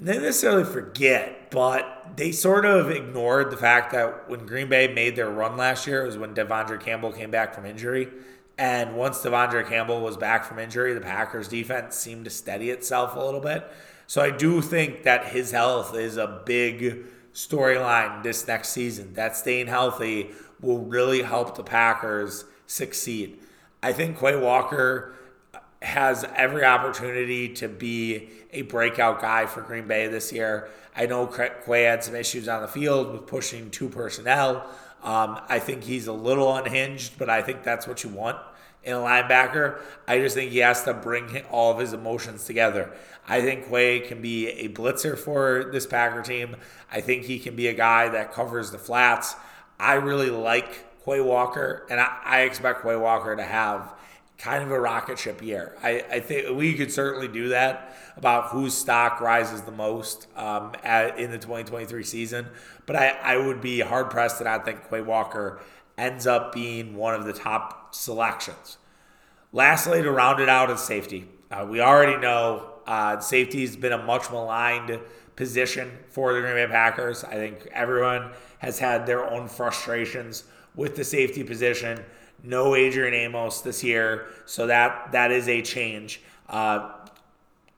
they 0.00 0.18
necessarily 0.18 0.64
forget, 0.64 1.52
but 1.52 2.16
they 2.16 2.32
sort 2.32 2.64
of 2.64 2.90
ignored 2.90 3.52
the 3.52 3.56
fact 3.56 3.92
that 3.92 4.28
when 4.28 4.44
Green 4.46 4.68
Bay 4.68 4.92
made 4.92 5.14
their 5.14 5.30
run 5.30 5.56
last 5.56 5.86
year, 5.86 6.02
it 6.02 6.06
was 6.06 6.18
when 6.18 6.34
De'Vondre 6.34 6.80
Campbell 6.80 7.12
came 7.12 7.30
back 7.30 7.54
from 7.54 7.64
injury. 7.64 8.08
And 8.58 8.96
once 8.96 9.22
De'Vondre 9.22 9.66
Campbell 9.66 10.00
was 10.00 10.16
back 10.16 10.44
from 10.44 10.58
injury, 10.58 10.94
the 10.94 11.00
Packers 11.00 11.48
defense 11.48 11.96
seemed 11.96 12.24
to 12.26 12.30
steady 12.30 12.70
itself 12.70 13.16
a 13.16 13.20
little 13.20 13.40
bit. 13.40 13.66
So 14.06 14.20
I 14.20 14.30
do 14.30 14.60
think 14.60 15.04
that 15.04 15.26
his 15.26 15.52
health 15.52 15.96
is 15.96 16.16
a 16.16 16.42
big 16.44 17.06
storyline 17.32 18.22
this 18.22 18.46
next 18.46 18.68
season. 18.70 19.14
That 19.14 19.36
staying 19.36 19.68
healthy 19.68 20.30
will 20.60 20.80
really 20.80 21.22
help 21.22 21.56
the 21.56 21.64
Packers 21.64 22.44
succeed. 22.66 23.40
I 23.82 23.92
think 23.92 24.18
Quay 24.18 24.36
Walker 24.36 25.14
has 25.80 26.24
every 26.36 26.64
opportunity 26.64 27.48
to 27.54 27.68
be 27.68 28.28
a 28.52 28.62
breakout 28.62 29.20
guy 29.20 29.46
for 29.46 29.62
Green 29.62 29.88
Bay 29.88 30.06
this 30.06 30.32
year. 30.32 30.68
I 30.94 31.06
know 31.06 31.26
Quay 31.26 31.82
had 31.82 32.04
some 32.04 32.14
issues 32.14 32.48
on 32.48 32.62
the 32.62 32.68
field 32.68 33.12
with 33.12 33.26
pushing 33.26 33.70
two 33.70 33.88
personnel. 33.88 34.66
Um, 35.02 35.40
I 35.48 35.58
think 35.58 35.84
he's 35.84 36.06
a 36.06 36.12
little 36.12 36.54
unhinged, 36.54 37.18
but 37.18 37.28
I 37.28 37.42
think 37.42 37.62
that's 37.62 37.86
what 37.86 38.04
you 38.04 38.10
want 38.10 38.38
in 38.84 38.94
a 38.94 38.98
linebacker. 38.98 39.80
I 40.06 40.18
just 40.18 40.34
think 40.34 40.50
he 40.52 40.58
has 40.58 40.82
to 40.84 40.94
bring 40.94 41.42
all 41.50 41.72
of 41.72 41.78
his 41.78 41.92
emotions 41.92 42.44
together. 42.44 42.92
I 43.26 43.40
think 43.40 43.68
Quay 43.68 44.00
can 44.00 44.20
be 44.20 44.48
a 44.48 44.68
blitzer 44.68 45.16
for 45.16 45.70
this 45.72 45.86
Packer 45.86 46.22
team. 46.22 46.56
I 46.90 47.00
think 47.00 47.24
he 47.24 47.38
can 47.38 47.54
be 47.54 47.68
a 47.68 47.74
guy 47.74 48.08
that 48.08 48.32
covers 48.32 48.70
the 48.70 48.78
flats. 48.78 49.36
I 49.78 49.94
really 49.94 50.30
like 50.30 51.04
Quay 51.04 51.20
Walker, 51.20 51.86
and 51.90 52.00
I, 52.00 52.18
I 52.24 52.40
expect 52.42 52.82
Quay 52.82 52.96
Walker 52.96 53.36
to 53.36 53.44
have 53.44 53.94
kind 54.38 54.64
of 54.64 54.72
a 54.72 54.80
rocket 54.80 55.18
ship 55.20 55.40
year. 55.40 55.76
I, 55.84 56.04
I 56.10 56.20
think 56.20 56.56
we 56.56 56.74
could 56.74 56.90
certainly 56.90 57.28
do 57.28 57.50
that 57.50 57.96
about 58.16 58.48
whose 58.48 58.74
stock 58.74 59.20
rises 59.20 59.62
the 59.62 59.72
most 59.72 60.26
um, 60.36 60.72
at, 60.82 61.18
in 61.18 61.30
the 61.30 61.38
2023 61.38 62.02
season. 62.02 62.46
But 62.86 62.96
I, 62.96 63.08
I 63.22 63.36
would 63.36 63.60
be 63.60 63.80
hard 63.80 64.10
pressed 64.10 64.38
to 64.38 64.44
not 64.44 64.64
think 64.64 64.88
Quay 64.88 65.02
Walker 65.02 65.60
ends 65.96 66.26
up 66.26 66.52
being 66.52 66.96
one 66.96 67.14
of 67.14 67.24
the 67.24 67.32
top 67.32 67.94
selections. 67.94 68.78
Lastly, 69.52 70.02
to 70.02 70.10
round 70.10 70.40
it 70.40 70.48
out 70.48 70.70
is 70.70 70.80
safety. 70.80 71.28
Uh, 71.50 71.66
we 71.68 71.80
already 71.80 72.16
know 72.16 72.70
uh, 72.86 73.20
safety 73.20 73.60
has 73.60 73.76
been 73.76 73.92
a 73.92 74.02
much 74.02 74.30
maligned 74.30 74.98
position 75.36 75.90
for 76.08 76.32
the 76.32 76.40
Green 76.40 76.54
Bay 76.54 76.66
Packers. 76.66 77.24
I 77.24 77.34
think 77.34 77.68
everyone 77.72 78.32
has 78.58 78.78
had 78.78 79.06
their 79.06 79.30
own 79.30 79.48
frustrations 79.48 80.44
with 80.74 80.96
the 80.96 81.04
safety 81.04 81.44
position. 81.44 82.02
No 82.42 82.74
Adrian 82.74 83.14
Amos 83.14 83.60
this 83.60 83.84
year, 83.84 84.26
so 84.46 84.66
that 84.66 85.12
that 85.12 85.30
is 85.30 85.48
a 85.48 85.62
change. 85.62 86.22
Uh, 86.48 86.90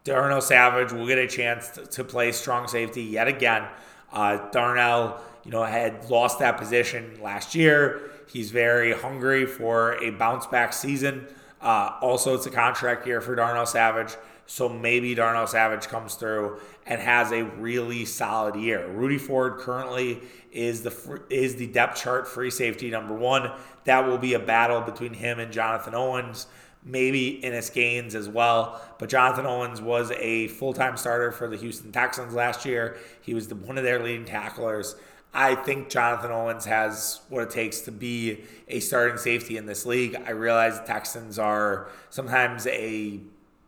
Darnell 0.04 0.40
Savage 0.40 0.92
will 0.92 1.06
get 1.06 1.18
a 1.18 1.26
chance 1.26 1.70
to, 1.70 1.86
to 1.86 2.04
play 2.04 2.32
strong 2.32 2.68
safety 2.68 3.02
yet 3.02 3.28
again. 3.28 3.66
Uh, 4.12 4.48
Darnell, 4.50 5.20
you 5.44 5.50
know, 5.50 5.64
had 5.64 6.08
lost 6.10 6.38
that 6.38 6.56
position 6.56 7.18
last 7.22 7.54
year. 7.54 8.10
He's 8.32 8.50
very 8.50 8.92
hungry 8.92 9.46
for 9.46 9.94
a 10.02 10.10
bounce 10.10 10.46
back 10.46 10.72
season. 10.72 11.26
Uh, 11.60 11.92
also, 12.00 12.34
it's 12.34 12.46
a 12.46 12.50
contract 12.50 13.06
year 13.06 13.20
for 13.20 13.34
Darnell 13.34 13.66
Savage. 13.66 14.16
So 14.46 14.68
maybe 14.68 15.14
Darnell 15.14 15.46
Savage 15.46 15.88
comes 15.88 16.16
through 16.16 16.60
and 16.86 17.00
has 17.00 17.32
a 17.32 17.44
really 17.44 18.04
solid 18.04 18.56
year. 18.56 18.86
Rudy 18.88 19.16
Ford 19.16 19.58
currently 19.58 20.20
is 20.52 20.82
the 20.82 21.22
is 21.30 21.56
the 21.56 21.66
depth 21.66 22.02
chart 22.02 22.28
free 22.28 22.50
safety 22.50 22.90
number 22.90 23.14
one. 23.14 23.50
That 23.84 24.06
will 24.06 24.18
be 24.18 24.34
a 24.34 24.38
battle 24.38 24.82
between 24.82 25.14
him 25.14 25.38
and 25.38 25.50
Jonathan 25.50 25.94
Owens, 25.94 26.46
maybe 26.84 27.28
Innis 27.28 27.70
Gaines 27.70 28.14
as 28.14 28.28
well. 28.28 28.80
But 28.98 29.08
Jonathan 29.08 29.46
Owens 29.46 29.80
was 29.80 30.12
a 30.12 30.48
full 30.48 30.72
time 30.72 30.96
starter 30.96 31.32
for 31.32 31.48
the 31.48 31.56
Houston 31.56 31.92
Texans 31.92 32.34
last 32.34 32.64
year. 32.64 32.96
He 33.22 33.34
was 33.34 33.48
the, 33.48 33.54
one 33.54 33.78
of 33.78 33.84
their 33.84 34.02
leading 34.02 34.24
tacklers. 34.24 34.96
I 35.32 35.56
think 35.56 35.88
Jonathan 35.88 36.30
Owens 36.30 36.64
has 36.66 37.20
what 37.28 37.42
it 37.42 37.50
takes 37.50 37.80
to 37.82 37.92
be 37.92 38.42
a 38.68 38.78
starting 38.78 39.18
safety 39.18 39.56
in 39.56 39.66
this 39.66 39.84
league. 39.84 40.14
I 40.26 40.30
realize 40.30 40.78
the 40.78 40.86
Texans 40.86 41.40
are 41.40 41.88
sometimes 42.10 42.68
a 42.68 43.20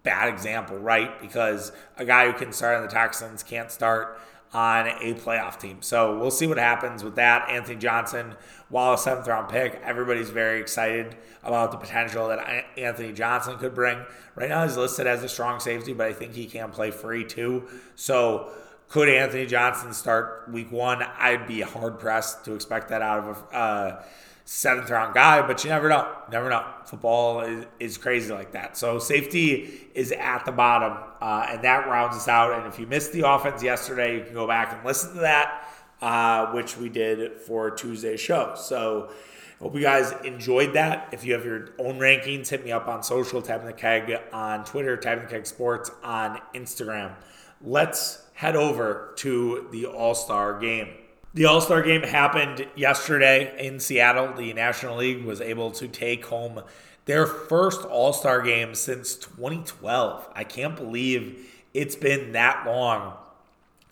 bad 0.05 0.29
example, 0.29 0.79
right? 0.79 1.21
Because 1.21 1.73
a 1.97 2.05
guy 2.05 2.31
who 2.31 2.39
can 2.39 2.53
start 2.53 2.77
on 2.77 2.83
the 2.83 2.89
Texans 2.89 3.43
can't 3.43 3.73
start 3.73 4.21
on 4.53 4.87
a 4.87 5.15
playoff 5.15 5.59
team. 5.59 5.79
So 5.81 6.19
we'll 6.19 6.31
see 6.31 6.47
what 6.47 6.59
happens 6.59 7.05
with 7.05 7.17
that. 7.17 7.49
Anthony 7.51 7.77
Johnson, 7.77 8.35
while 8.69 8.95
a 8.95 8.99
seventh 8.99 9.27
round 9.27 9.49
pick, 9.49 9.81
everybody's 9.85 10.31
very 10.31 10.61
excited 10.61 11.17
about 11.43 11.73
the 11.73 11.79
potential 11.79 12.29
that 12.29 12.67
Anthony 12.77 13.13
Johnson 13.13 13.59
could 13.59 13.75
bring. 13.75 13.99
Right 14.35 14.49
now, 14.49 14.65
he's 14.65 14.77
listed 14.77 15.07
as 15.07 15.23
a 15.23 15.29
strong 15.29 15.61
safety, 15.61 15.93
but 15.93 16.07
I 16.07 16.13
think 16.13 16.35
he 16.35 16.47
can 16.47 16.71
play 16.71 16.91
free 16.91 17.25
too. 17.25 17.69
So 17.95 18.51
could 18.89 19.09
Anthony 19.09 19.47
Johnson 19.47 19.93
start 19.93 20.49
week 20.51 20.71
one? 20.71 21.03
I'd 21.03 21.47
be 21.47 21.61
hard 21.61 21.99
pressed 21.99 22.45
to 22.45 22.55
expect 22.55 22.89
that 22.89 23.03
out 23.03 23.19
of 23.21 23.45
a. 23.53 23.57
Uh, 23.57 24.03
seventh 24.47 24.89
round 24.89 25.13
guy, 25.13 25.45
but 25.45 25.65
you 25.65 25.71
never 25.71 25.89
know. 25.89 26.09
Never 26.31 26.49
know. 26.49 26.65
Football 26.85 27.41
is, 27.41 27.67
is 27.81 27.99
crazy 27.99 28.33
like 28.33 28.53
that. 28.53 28.77
So 28.77 29.01
safety 29.01 29.89
is 29.93 30.13
at 30.13 30.45
the 30.47 30.53
bottom, 30.53 30.97
uh, 31.21 31.47
and 31.51 31.65
that 31.65 31.89
rounds 31.89 32.17
us 32.17 32.29
out. 32.29 32.53
And 32.53 32.73
if 32.73 32.79
you 32.79 32.87
missed 32.87 33.13
the 33.13 33.29
offense 33.29 33.63
yesterday, 33.63 34.17
you 34.17 34.25
can 34.25 34.35
go 34.35 34.47
back 34.47 34.73
and 34.73 34.85
listen 34.85 35.15
to 35.15 35.21
that, 35.21 35.69
uh, 36.01 36.53
which 36.53 36.77
we 36.77 36.89
did 36.89 37.41
for 37.41 37.73
Tuesday's 37.73 38.21
show. 38.21 38.55
So 38.57 39.11
hope 39.59 39.75
you 39.75 39.83
guys 39.83 40.15
enjoyed 40.25 40.75
that. 40.75 41.09
If 41.11 41.25
you 41.25 41.33
have 41.33 41.45
your 41.45 41.71
own 41.81 41.99
rankings, 41.99 42.49
hit 42.49 42.65
me 42.65 42.71
up 42.71 42.87
on 42.87 43.03
social, 43.03 43.43
Tapping 43.43 43.67
the 43.67 43.73
Keg 43.73 44.17
on 44.33 44.65
Twitter, 44.65 44.97
Tapping 44.97 45.25
the 45.25 45.31
Keg 45.31 45.47
Sports 45.47 45.91
on 46.05 46.41
Instagram. 46.55 47.17
Let's 47.61 48.23
head 48.35 48.55
over 48.55 49.13
to 49.17 49.67
the 49.73 49.87
All 49.87 50.15
Star 50.15 50.61
game. 50.61 50.91
The 51.37 51.45
All 51.45 51.61
Star 51.61 51.83
game 51.83 52.03
happened 52.03 52.67
yesterday 52.77 53.55
in 53.59 53.79
Seattle. 53.79 54.33
The 54.33 54.55
National 54.55 54.97
League 54.97 55.23
was 55.23 55.43
able 55.43 55.71
to 55.73 55.87
take 55.87 56.25
home 56.25 56.63
their 57.05 57.27
first 57.27 57.85
All 57.85 58.15
Star 58.15 58.41
game 58.41 58.75
since 58.75 59.17
2012. 59.17 60.31
I 60.35 60.45
can't 60.45 60.75
believe 60.75 61.47
it's 61.75 61.95
been 61.95 62.33
that 62.33 62.67
long 62.67 63.19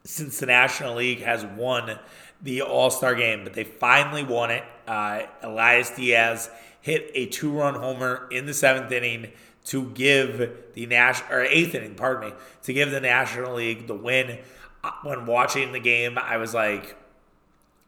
since 0.04 0.40
the 0.40 0.46
National 0.46 0.94
League 0.94 1.20
has 1.20 1.44
won 1.44 1.98
the 2.40 2.62
All 2.62 2.88
Star 2.88 3.14
game, 3.14 3.44
but 3.44 3.52
they 3.52 3.64
finally 3.64 4.24
won 4.24 4.50
it. 4.50 4.64
Uh, 4.88 5.24
Elias 5.42 5.90
Diaz 5.90 6.48
hit 6.80 7.11
a 7.12 7.26
two 7.26 7.52
run 7.52 7.74
homer 7.74 8.26
in 8.30 8.46
the 8.46 8.54
seventh 8.54 8.90
inning 8.90 9.33
to 9.66 9.90
give 9.90 10.50
the 10.72 10.87
national 10.87 11.30
or 11.30 11.42
eighth 11.42 11.74
inning, 11.74 11.94
pardon 11.94 12.30
me, 12.30 12.37
to 12.62 12.72
give 12.72 12.90
the 12.90 13.00
National 13.00 13.57
League 13.57 13.87
the 13.87 13.94
win. 13.94 14.38
Uh, 14.83 14.92
when 15.02 15.26
watching 15.26 15.72
the 15.72 15.80
game, 15.80 16.16
I 16.16 16.38
was 16.38 16.54
like, 16.54 16.96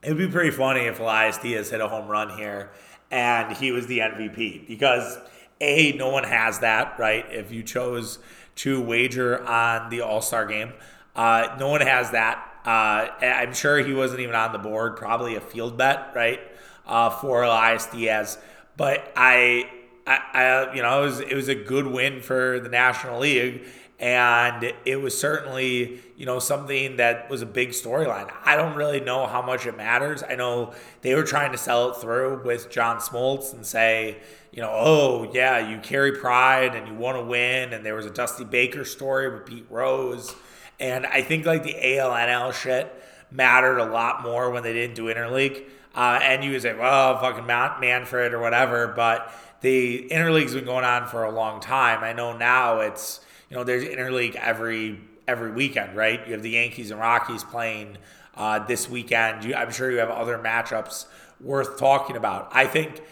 it 0.03 0.09
would 0.09 0.19
be 0.19 0.29
pretty 0.29 0.51
funny 0.51 0.83
if 0.83 1.01
Elias 1.01 1.39
Diaz 1.39 1.71
hit 1.71 1.81
a 1.81 1.89
home 1.89 2.09
run 2.09 2.37
here 2.37 2.71
and 3.11 3.57
he 3.57 3.73
was 3.73 3.87
the 3.87 4.01
MVP 4.01 4.67
because 4.67 5.19
a 5.61 5.93
no 5.93 6.11
one 6.11 6.25
has 6.25 6.59
that 6.61 6.99
right. 6.99 7.25
If 7.31 7.53
you 7.53 7.63
chose 7.63 8.19
to 8.57 8.81
wager 8.81 9.45
on 9.45 9.91
the 9.91 10.03
All 10.03 10.21
Star 10.21 10.47
game, 10.47 10.73
uh, 11.15 11.57
no 11.59 11.69
one 11.69 11.81
has 11.81 12.11
that. 12.11 12.43
Uh, 12.65 13.09
I'm 13.25 13.55
sure 13.55 13.79
he 13.79 13.95
wasn't 13.95 14.21
even 14.21 14.35
on 14.35 14.53
the 14.53 14.59
board. 14.59 14.97
Probably 14.97 15.37
a 15.37 15.41
field 15.41 15.79
bet, 15.79 16.13
right, 16.15 16.41
uh, 16.87 17.11
for 17.11 17.45
Elias 17.45 17.87
Diaz. 17.87 18.39
But 18.77 19.13
I, 19.17 19.71
I, 20.07 20.19
I, 20.35 20.75
you 20.75 20.83
know, 20.83 21.03
it 21.03 21.07
was 21.07 21.21
it 21.21 21.35
was 21.35 21.49
a 21.49 21.55
good 21.55 21.87
win 21.87 22.21
for 22.21 22.61
the 22.61 22.69
National 22.69 23.21
League, 23.21 23.65
and 23.99 24.73
it 24.85 25.01
was 25.01 25.19
certainly 25.19 26.01
you 26.17 26.27
know 26.27 26.39
something 26.39 26.97
that 26.97 27.29
was 27.29 27.43
a 27.43 27.47
big 27.47 27.71
storyline. 27.71 28.33
I 28.45 28.57
don't 28.57 28.75
really 28.75 29.01
know 29.01 29.27
how 29.27 29.43
much 29.43 29.67
it 29.67 29.77
matters. 29.77 30.23
I 30.29 30.35
know 30.35 30.73
they 31.03 31.15
were 31.15 31.23
trying 31.23 31.53
to 31.53 31.59
sell 31.59 31.91
it 31.91 31.97
through 31.97 32.43
with 32.45 32.71
john 32.71 32.99
smoltz 32.99 33.53
and 33.53 33.65
say 33.65 34.19
you 34.53 34.63
know 34.63 34.71
oh 34.73 35.31
yeah 35.33 35.69
you 35.69 35.79
carry 35.79 36.13
pride 36.13 36.75
and 36.75 36.89
you 36.89 36.95
want 36.95 37.19
to 37.19 37.25
win. 37.25 37.73
And 37.73 37.85
there 37.85 37.95
was 37.95 38.07
a 38.07 38.11
dusty 38.11 38.45
baker 38.45 38.85
story 38.85 39.33
with 39.33 39.47
pete 39.47 39.67
rose. 39.71 40.35
And 40.79 41.07
i 41.07 41.23
think 41.23 41.47
like 41.47 41.63
the 41.63 41.75
alnl 41.75 42.53
shit 42.53 42.93
mattered 43.31 43.79
a 43.79 43.87
lot 43.87 44.23
more 44.23 44.51
when 44.51 44.63
they 44.63 44.73
didn't 44.73 44.97
do 44.97 45.05
interleague. 45.05 45.65
Uh, 45.95 46.21
and 46.23 46.45
you 46.45 46.53
would 46.53 46.63
say 46.63 46.75
well 46.75 47.19
fucking 47.19 47.47
Mount 47.47 47.81
manfred 47.81 48.33
or 48.33 48.41
whatever 48.41 48.89
but 48.89 49.33
the 49.63 50.09
interleague's 50.11 50.55
been 50.55 50.67
going 50.67 50.85
on 50.85 51.07
for 51.07 51.25
a 51.25 51.31
long 51.31 51.61
time. 51.61 52.05
I 52.05 52.13
know 52.13 52.37
now 52.37 52.81
it's 52.81 53.21
you 53.51 53.57
know, 53.57 53.65
there's 53.65 53.85
interleague 53.85 54.35
every 54.35 55.01
every 55.29 55.51
weekend, 55.51 55.97
right? 55.97 56.25
You 56.27 56.33
have 56.33 56.43
the 56.43 56.51
Yankees 56.51 56.91
and 56.91 57.01
Rockies 57.01 57.45
playing 57.45 57.99
uh, 58.35 58.61
this 58.61 58.89
weekend. 58.89 59.45
You, 59.45 59.55
I'm 59.55 59.71
sure 59.71 59.91
you 59.91 59.99
have 59.99 60.11
other 60.11 60.39
matchups 60.39 61.07
worth 61.41 61.79
talking 61.79 62.17
about. 62.17 62.49
I 62.53 62.67
think 62.67 63.03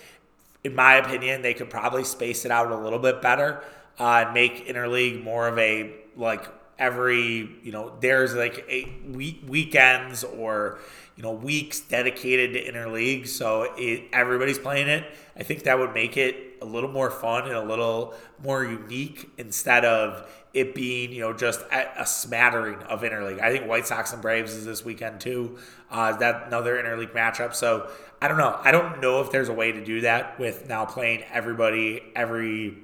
in 0.62 0.74
my 0.74 0.94
opinion, 0.94 1.42
they 1.42 1.54
could 1.54 1.70
probably 1.70 2.04
space 2.04 2.44
it 2.44 2.50
out 2.50 2.70
a 2.70 2.76
little 2.76 2.98
bit 2.98 3.20
better 3.20 3.62
uh, 3.98 4.24
and 4.24 4.34
make 4.34 4.66
interleague 4.66 5.22
more 5.22 5.46
of 5.46 5.58
a 5.58 5.92
like 6.16 6.48
every 6.78 7.48
you 7.62 7.70
know 7.70 7.92
there's 8.00 8.34
like 8.34 8.64
eight 8.68 8.88
week 9.08 9.42
weekends 9.46 10.24
or 10.24 10.78
you 11.16 11.22
know 11.22 11.32
weeks 11.32 11.80
dedicated 11.80 12.52
to 12.52 12.72
interleague 12.72 13.28
so 13.28 13.72
it, 13.76 14.02
everybody's 14.12 14.58
playing 14.58 14.88
it 14.88 15.04
i 15.36 15.42
think 15.44 15.62
that 15.62 15.78
would 15.78 15.94
make 15.94 16.16
it 16.16 16.53
a 16.64 16.70
little 16.72 16.90
more 16.90 17.10
fun 17.10 17.44
and 17.44 17.54
a 17.54 17.62
little 17.62 18.14
more 18.42 18.64
unique 18.64 19.30
instead 19.38 19.84
of 19.84 20.28
it 20.52 20.74
being 20.74 21.12
you 21.12 21.20
know 21.20 21.32
just 21.32 21.60
a, 21.72 22.06
smattering 22.06 22.76
of 22.84 23.02
interleague 23.02 23.40
i 23.40 23.50
think 23.50 23.66
white 23.66 23.86
sox 23.86 24.12
and 24.12 24.22
braves 24.22 24.54
is 24.54 24.64
this 24.64 24.84
weekend 24.84 25.20
too. 25.20 25.58
Uh, 25.90 26.16
that 26.16 26.46
another 26.46 26.76
interleague 26.76 27.12
matchup? 27.12 27.54
So 27.54 27.88
i 28.20 28.28
don't 28.28 28.38
know. 28.38 28.58
I 28.62 28.72
don't 28.72 29.00
know 29.00 29.20
if 29.20 29.30
there's 29.30 29.48
a 29.48 29.52
way 29.52 29.72
to 29.72 29.84
do 29.84 30.00
that 30.00 30.38
with 30.38 30.68
now 30.68 30.84
playing 30.84 31.24
everybody 31.30 32.02
every 32.16 32.78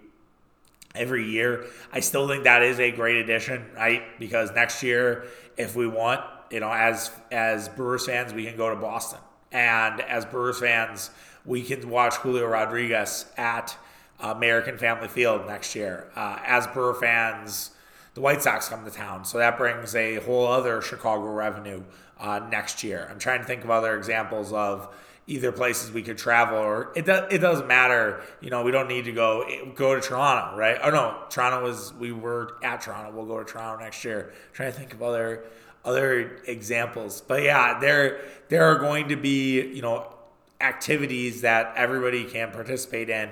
every 0.94 1.28
year. 1.30 1.66
I 1.92 2.00
still 2.00 2.28
think 2.28 2.44
that 2.44 2.62
is 2.62 2.78
a 2.80 2.90
great 2.90 3.16
addition, 3.16 3.70
right? 3.74 4.02
Because 4.18 4.52
next 4.52 4.82
year, 4.82 5.26
if 5.56 5.76
we 5.76 5.86
want, 5.86 6.20
you 6.50 6.60
know, 6.60 6.70
as 6.70 7.10
as 7.30 7.68
Brewers 7.68 8.06
fans, 8.06 8.32
we 8.32 8.44
can 8.44 8.56
go 8.56 8.70
to 8.70 8.76
Boston, 8.76 9.20
and 9.52 10.00
as 10.00 10.24
Brewers 10.24 10.60
fans, 10.60 11.10
we 11.44 11.62
can 11.62 11.88
watch 11.88 12.16
Julio 12.16 12.46
Rodriguez 12.46 13.26
at 13.36 13.76
American 14.18 14.78
Family 14.78 15.08
Field 15.08 15.46
next 15.46 15.74
year. 15.74 16.10
Uh, 16.14 16.38
as 16.44 16.66
Brewer 16.66 16.94
fans, 16.94 17.70
the 18.14 18.20
White 18.20 18.42
Sox 18.42 18.68
come 18.68 18.84
to 18.84 18.90
town, 18.90 19.24
so 19.24 19.38
that 19.38 19.56
brings 19.56 19.94
a 19.94 20.16
whole 20.16 20.46
other 20.46 20.82
Chicago 20.82 21.26
revenue 21.32 21.82
uh, 22.18 22.40
next 22.50 22.84
year. 22.84 23.08
I'm 23.10 23.18
trying 23.18 23.40
to 23.40 23.46
think 23.46 23.64
of 23.64 23.70
other 23.70 23.96
examples 23.96 24.52
of 24.52 24.94
either 25.26 25.52
places 25.52 25.92
we 25.92 26.02
could 26.02 26.18
travel 26.18 26.58
or 26.58 26.92
it 26.96 27.06
does 27.06 27.32
it 27.32 27.38
doesn't 27.38 27.68
matter. 27.68 28.20
You 28.40 28.50
know 28.50 28.62
we 28.62 28.72
don't 28.72 28.88
need 28.88 29.04
to 29.04 29.12
go 29.12 29.44
go 29.76 29.94
to 29.94 30.00
Toronto 30.00 30.56
right? 30.56 30.78
Oh 30.82 30.90
no 30.90 31.22
Toronto 31.30 31.62
was 31.62 31.94
we 31.94 32.10
were 32.10 32.56
at 32.64 32.80
Toronto. 32.80 33.16
We'll 33.16 33.26
go 33.26 33.38
to 33.38 33.44
Toronto 33.44 33.82
next 33.82 34.04
year. 34.04 34.32
I'm 34.32 34.54
trying 34.54 34.72
to 34.72 34.78
think 34.78 34.92
of 34.92 35.02
other 35.02 35.44
other 35.84 36.40
examples. 36.46 37.20
But 37.20 37.42
yeah 37.44 37.78
there 37.78 38.22
there 38.48 38.64
are 38.64 38.78
going 38.78 39.08
to 39.08 39.16
be 39.16 39.64
you 39.72 39.82
know 39.82 40.12
activities 40.60 41.42
that 41.42 41.72
everybody 41.76 42.24
can 42.24 42.50
participate 42.50 43.10
in 43.10 43.30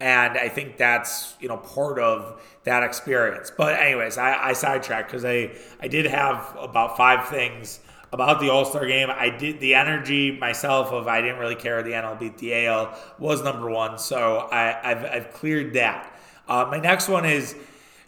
and 0.00 0.38
I 0.38 0.48
think 0.48 0.76
that's 0.76 1.34
you 1.40 1.48
know 1.48 1.56
part 1.56 1.98
of 1.98 2.40
that 2.64 2.82
experience 2.82 3.50
but 3.56 3.78
anyways 3.80 4.18
I, 4.18 4.48
I 4.48 4.52
sidetracked 4.52 5.10
because 5.10 5.24
I 5.24 5.52
I 5.80 5.88
did 5.88 6.06
have 6.06 6.56
about 6.60 6.96
five 6.96 7.28
things 7.28 7.80
about 8.12 8.40
the 8.40 8.50
All 8.50 8.64
Star 8.64 8.86
game. 8.86 9.10
I 9.10 9.28
did 9.30 9.60
the 9.60 9.74
energy 9.74 10.32
myself 10.32 10.92
of 10.92 11.08
I 11.08 11.20
didn't 11.20 11.38
really 11.38 11.54
care 11.54 11.82
the 11.82 11.92
NL 11.92 12.18
beat 12.18 12.38
the 12.38 12.66
AL 12.66 12.96
was 13.18 13.42
number 13.42 13.70
one, 13.70 13.98
so 13.98 14.48
I, 14.50 14.78
have 14.82 15.04
I've 15.04 15.32
cleared 15.32 15.74
that. 15.74 16.18
Uh, 16.48 16.66
my 16.70 16.78
next 16.78 17.08
one 17.08 17.24
is 17.24 17.54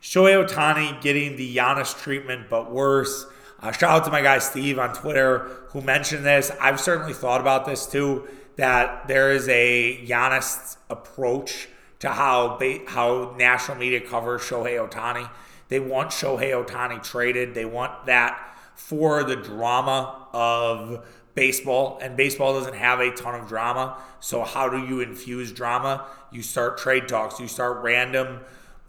Shohei 0.02 0.46
Ohtani 0.46 1.00
getting 1.02 1.36
the 1.36 1.56
Giannis 1.56 1.98
treatment, 2.00 2.48
but 2.48 2.70
worse. 2.70 3.26
Uh, 3.60 3.70
shout 3.72 3.90
out 3.90 4.04
to 4.06 4.10
my 4.10 4.22
guy 4.22 4.38
Steve 4.38 4.78
on 4.78 4.94
Twitter 4.94 5.66
who 5.68 5.82
mentioned 5.82 6.24
this. 6.24 6.50
I've 6.60 6.80
certainly 6.80 7.12
thought 7.12 7.40
about 7.40 7.66
this 7.66 7.86
too. 7.86 8.26
That 8.60 9.08
there 9.08 9.32
is 9.32 9.48
a 9.48 10.04
Giannis 10.06 10.76
approach 10.90 11.68
to 12.00 12.10
how 12.10 12.60
how 12.88 13.34
national 13.38 13.78
media 13.78 14.02
covers 14.02 14.42
Shohei 14.42 14.76
Ohtani. 14.86 15.30
They 15.70 15.80
want 15.80 16.10
Shohei 16.10 16.52
Ohtani 16.52 17.02
traded. 17.02 17.54
They 17.54 17.64
want 17.64 18.04
that 18.04 18.38
for 18.74 19.24
the 19.24 19.36
drama 19.36 20.26
of 20.34 21.06
baseball, 21.34 21.98
and 22.02 22.18
baseball 22.18 22.52
doesn't 22.52 22.74
have 22.74 23.00
a 23.00 23.10
ton 23.12 23.34
of 23.34 23.48
drama. 23.48 23.96
So, 24.20 24.44
how 24.44 24.68
do 24.68 24.78
you 24.78 25.00
infuse 25.00 25.52
drama? 25.52 26.04
You 26.30 26.42
start 26.42 26.76
trade 26.76 27.08
talks, 27.08 27.40
you 27.40 27.48
start 27.48 27.82
random, 27.82 28.40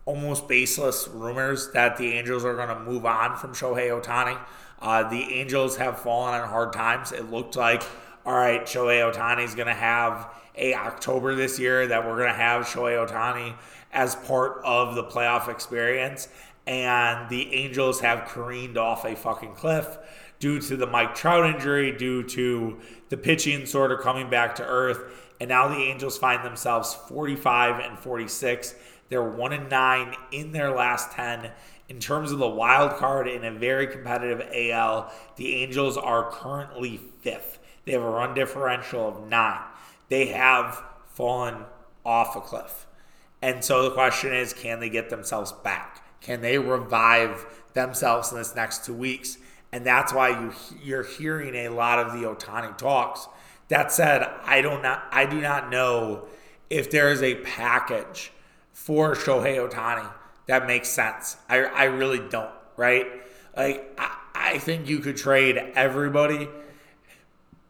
almost 0.03 0.49
baseless 0.49 1.07
rumors 1.07 1.71
that 1.71 1.95
the 1.95 2.11
Angels 2.11 2.43
are 2.43 2.57
going 2.57 2.67
to 2.67 2.79
move 2.81 3.05
on 3.05 3.37
from 3.37 3.53
Shohei 3.53 3.89
Ohtani. 3.89 4.37
Uh, 4.81 5.09
the 5.09 5.33
Angels 5.33 5.77
have 5.77 5.99
fallen 5.99 6.33
on 6.33 6.49
hard 6.49 6.73
times. 6.73 7.13
It 7.13 7.31
looked 7.31 7.55
like, 7.55 7.83
all 8.25 8.33
right, 8.33 8.63
Shohei 8.63 9.11
Ohtani 9.11 9.43
is 9.43 9.55
going 9.55 9.67
to 9.67 9.73
have 9.73 10.33
a 10.55 10.73
October 10.73 11.35
this 11.35 11.59
year 11.59 11.87
that 11.87 12.05
we're 12.05 12.17
going 12.17 12.31
to 12.31 12.35
have 12.35 12.65
Shohei 12.65 13.07
Ohtani 13.07 13.55
as 13.91 14.15
part 14.15 14.61
of 14.63 14.95
the 14.95 15.03
playoff 15.03 15.47
experience 15.49 16.27
and 16.67 17.29
the 17.29 17.53
Angels 17.53 18.01
have 18.01 18.27
careened 18.27 18.77
off 18.77 19.05
a 19.05 19.15
fucking 19.15 19.53
cliff 19.53 19.97
due 20.39 20.59
to 20.59 20.75
the 20.75 20.87
Mike 20.87 21.15
Trout 21.15 21.53
injury, 21.53 21.91
due 21.91 22.23
to 22.23 22.79
the 23.09 23.17
pitching 23.17 23.65
sort 23.65 23.91
of 23.91 23.99
coming 24.01 24.29
back 24.29 24.55
to 24.55 24.65
earth. 24.65 24.99
And 25.39 25.49
now 25.49 25.67
the 25.67 25.75
Angels 25.75 26.17
find 26.17 26.45
themselves 26.45 26.93
45 26.93 27.79
and 27.79 27.97
46. 27.97 28.75
They're 29.09 29.23
1 29.23 29.53
and 29.53 29.69
9 29.69 30.15
in 30.31 30.51
their 30.51 30.71
last 30.71 31.11
10. 31.11 31.51
In 31.89 31.99
terms 31.99 32.31
of 32.31 32.39
the 32.39 32.47
wild 32.47 32.97
card 32.97 33.27
in 33.27 33.43
a 33.43 33.51
very 33.51 33.87
competitive 33.87 34.47
AL, 34.53 35.11
the 35.35 35.55
Angels 35.55 35.97
are 35.97 36.31
currently 36.31 36.97
fifth. 37.21 37.59
They 37.85 37.93
have 37.93 38.03
a 38.03 38.09
run 38.09 38.33
differential 38.33 39.07
of 39.07 39.27
nine. 39.27 39.61
They 40.09 40.27
have 40.27 40.81
fallen 41.13 41.65
off 42.05 42.35
a 42.35 42.41
cliff. 42.41 42.87
And 43.41 43.63
so 43.63 43.83
the 43.83 43.91
question 43.91 44.33
is 44.33 44.53
can 44.53 44.79
they 44.79 44.89
get 44.89 45.09
themselves 45.09 45.51
back? 45.51 46.03
Can 46.21 46.41
they 46.41 46.57
revive 46.57 47.45
themselves 47.73 48.31
in 48.31 48.37
this 48.37 48.55
next 48.55 48.85
two 48.85 48.93
weeks? 48.93 49.37
And 49.71 49.85
that's 49.85 50.13
why 50.13 50.29
you 50.29 50.53
you're 50.83 51.03
hearing 51.03 51.55
a 51.55 51.69
lot 51.69 51.99
of 51.99 52.13
the 52.13 52.27
Ohtani 52.27 52.77
talks. 52.77 53.27
That 53.69 53.91
said, 53.91 54.27
I 54.43 54.61
don't 54.61 54.83
not 54.83 55.05
I 55.11 55.25
do 55.25 55.41
not 55.41 55.69
know 55.69 56.25
if 56.69 56.91
there 56.91 57.09
is 57.09 57.23
a 57.23 57.35
package 57.35 58.31
for 58.73 59.15
Shohei 59.15 59.57
Ohtani 59.57 60.09
that 60.47 60.67
makes 60.67 60.89
sense. 60.89 61.37
I 61.47 61.59
I 61.63 61.83
really 61.85 62.19
don't, 62.19 62.51
right? 62.75 63.07
Like 63.55 63.93
I, 63.97 64.17
I 64.35 64.57
think 64.57 64.89
you 64.89 64.99
could 64.99 65.17
trade 65.17 65.57
everybody, 65.75 66.49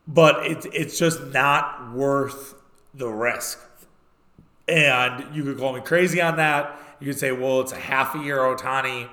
but 0.08 0.46
it's 0.46 0.66
it's 0.74 0.98
just 0.98 1.22
not 1.28 1.94
worth 1.94 2.56
the 2.94 3.08
risk. 3.08 3.60
And 4.68 5.36
you 5.36 5.44
could 5.44 5.58
call 5.58 5.74
me 5.74 5.82
crazy 5.82 6.22
on 6.22 6.38
that. 6.38 6.80
You 7.00 7.08
could 7.08 7.20
say, 7.20 7.32
well, 7.32 7.62
it's 7.62 7.72
a 7.72 7.80
half 7.80 8.16
a 8.16 8.20
year 8.20 8.38
Ohtani. 8.38 9.10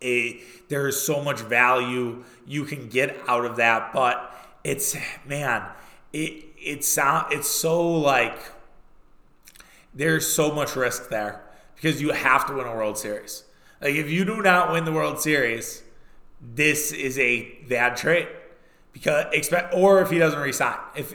there 0.00 0.88
is 0.88 1.00
so 1.00 1.22
much 1.22 1.40
value 1.40 2.24
you 2.46 2.64
can 2.64 2.88
get 2.88 3.16
out 3.28 3.44
of 3.44 3.56
that, 3.56 3.92
but 3.92 4.34
it's 4.64 4.96
man, 5.26 5.64
it 6.12 6.44
it 6.58 6.84
sound 6.84 7.32
it's 7.32 7.48
so 7.48 7.98
like 7.98 8.38
there's 9.94 10.26
so 10.26 10.52
much 10.52 10.76
risk 10.76 11.08
there 11.08 11.42
because 11.74 12.00
you 12.00 12.10
have 12.10 12.46
to 12.46 12.54
win 12.54 12.66
a 12.66 12.74
World 12.74 12.98
Series. 12.98 13.44
Like 13.80 13.94
if 13.94 14.10
you 14.10 14.24
do 14.24 14.42
not 14.42 14.72
win 14.72 14.84
the 14.84 14.92
World 14.92 15.20
Series, 15.20 15.82
this 16.40 16.92
is 16.92 17.18
a 17.18 17.58
bad 17.68 17.96
trade 17.96 18.28
because 18.92 19.26
expect 19.32 19.74
or 19.74 20.00
if 20.02 20.10
he 20.10 20.18
doesn't 20.18 20.40
resign. 20.40 20.78
If 20.94 21.14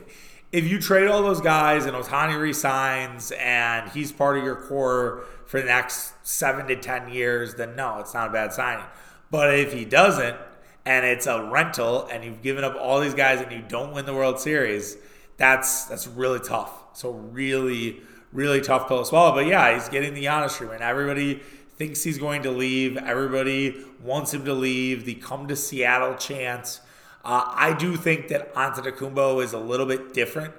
if 0.52 0.66
you 0.66 0.80
trade 0.80 1.08
all 1.08 1.22
those 1.22 1.42
guys 1.42 1.86
and 1.86 1.96
Ohtani 1.96 2.40
resigns 2.40 3.32
and 3.32 3.90
he's 3.92 4.12
part 4.12 4.38
of 4.38 4.44
your 4.44 4.56
core 4.56 5.26
for 5.46 5.60
the 5.60 5.66
next 5.66 6.14
seven 6.24 6.68
to 6.68 6.76
10 6.76 7.10
years, 7.10 7.56
then 7.56 7.76
no, 7.76 8.00
it's 8.00 8.14
not 8.14 8.30
a 8.30 8.32
bad 8.32 8.54
signing. 8.54 8.86
But 9.30 9.54
if 9.54 9.74
he 9.74 9.84
doesn't, 9.84 10.38
and 10.86 11.06
it's 11.06 11.28
a 11.28 11.44
rental, 11.52 12.08
and 12.10 12.24
you've 12.24 12.42
given 12.42 12.64
up 12.64 12.76
all 12.80 13.02
these 13.02 13.14
guys 13.14 13.42
and 13.42 13.52
you 13.52 13.62
don't 13.68 13.92
win 13.92 14.06
the 14.06 14.14
World 14.14 14.40
Series, 14.40 14.96
that's 15.36 15.84
that's 15.86 16.08
really 16.08 16.40
tough. 16.40 16.72
So 16.94 17.12
really, 17.12 18.02
really 18.32 18.62
tough 18.62 18.88
pill 18.88 19.00
to 19.00 19.06
swallow. 19.06 19.36
But 19.36 19.48
yeah, 19.48 19.74
he's 19.74 19.90
getting 19.90 20.14
the 20.14 20.24
Giannis 20.24 20.56
treatment. 20.56 20.82
Everybody 20.82 21.42
thinks 21.76 22.04
he's 22.04 22.18
going 22.18 22.44
to 22.44 22.52
leave. 22.52 22.96
Everybody 22.96 23.84
wants 24.02 24.34
him 24.34 24.46
to 24.46 24.54
leave. 24.54 25.04
The 25.04 25.16
come 25.16 25.48
to 25.50 25.58
Seattle 25.58 26.16
chance. 26.16 26.80
Uh, 27.28 27.44
I 27.54 27.74
do 27.74 27.98
think 27.98 28.30
that 28.30 28.56
Antetokounmpo 28.56 29.44
is 29.44 29.52
a 29.52 29.58
little 29.58 29.86
bit 29.86 30.14
different 30.14 30.54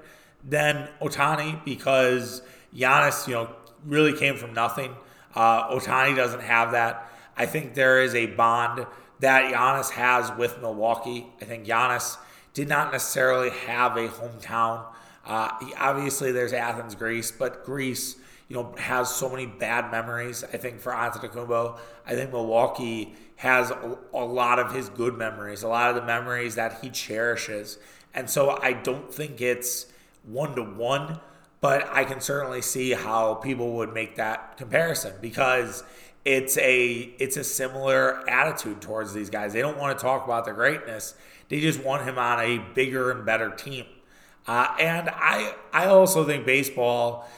than 0.44 0.87
Ohtani 1.00 1.64
because 1.64 2.42
Giannis, 2.76 3.26
you 3.26 3.33
know, 3.33 3.48
really 3.87 4.12
came 4.12 4.37
from 4.37 4.52
nothing. 4.52 4.94
Uh, 5.35 5.74
Ohtani 5.74 6.14
doesn't 6.14 6.42
have 6.42 6.72
that. 6.72 7.11
I 7.38 7.46
think 7.46 7.72
there 7.72 8.02
is 8.02 8.14
a 8.14 8.26
bond 8.26 8.87
that 9.20 9.50
Giannis 9.50 9.92
has 9.92 10.31
with 10.37 10.61
Milwaukee. 10.61 11.26
I 11.40 11.46
think 11.46 11.64
Giannis 11.64 12.18
did 12.52 12.68
not 12.68 12.92
necessarily 12.92 13.48
have 13.48 13.96
a 13.96 14.09
hometown. 14.09 14.85
Uh, 15.24 15.48
obviously, 15.78 16.33
there's 16.33 16.52
Athens, 16.52 16.94
Greece, 16.94 17.31
but 17.31 17.64
Greece, 17.64 18.16
you 18.48 18.57
know, 18.57 18.74
has 18.76 19.09
so 19.09 19.31
many 19.31 19.46
bad 19.46 19.90
memories. 19.90 20.44
I 20.44 20.59
think 20.59 20.81
for 20.81 20.92
Antetokounmpo, 20.92 21.78
I 22.07 22.14
think 22.14 22.31
Milwaukee 22.31 23.14
has 23.38 23.70
a, 23.70 24.24
lot 24.24 24.59
of 24.59 24.72
his 24.72 24.88
good 24.88 25.16
memories, 25.16 25.62
a 25.62 25.68
lot 25.68 25.90
of 25.90 25.96
the 25.96 26.05
memories 26.05 26.55
that 26.57 26.81
he 26.83 26.90
cherishes, 26.90 27.79
and 28.14 28.29
so 28.29 28.59
I 28.62 28.72
don't 28.72 29.12
think 29.12 29.40
it's 29.40 29.87
one 30.24 30.55
to 30.57 30.62
one 30.62 31.20
but 31.61 31.88
I 31.92 32.05
can 32.05 32.20
certainly 32.20 32.62
see 32.62 32.92
how 32.92 33.35
people 33.35 33.72
would 33.74 33.92
make 33.92 34.16
that 34.16 34.57
comparison 34.57 35.14
because 35.20 35.83
it's 36.24 36.57
a 36.59 37.14
it's 37.18 37.37
a 37.37 37.44
similar 37.44 38.29
attitude 38.29 38.81
towards 38.81 39.12
these 39.12 39.31
guys. 39.31 39.53
They 39.53 39.61
don't 39.61 39.79
want 39.79 39.98
to 39.98 40.03
talk 40.03 40.24
about 40.24 40.44
their 40.44 40.55
greatness. 40.55 41.14
They 41.48 41.61
just 41.61 41.83
want 41.83 42.05
him 42.05 42.18
on 42.18 42.40
a 42.40 42.59
bigger 42.74 43.11
and 43.11 43.24
better 43.24 43.51
team. 43.51 43.87
Uh, 44.46 44.74
and 44.79 45.11
I 45.11 45.55
I 45.72 45.87
also 45.87 46.24
think 46.24 46.46
baseball, 46.46 47.29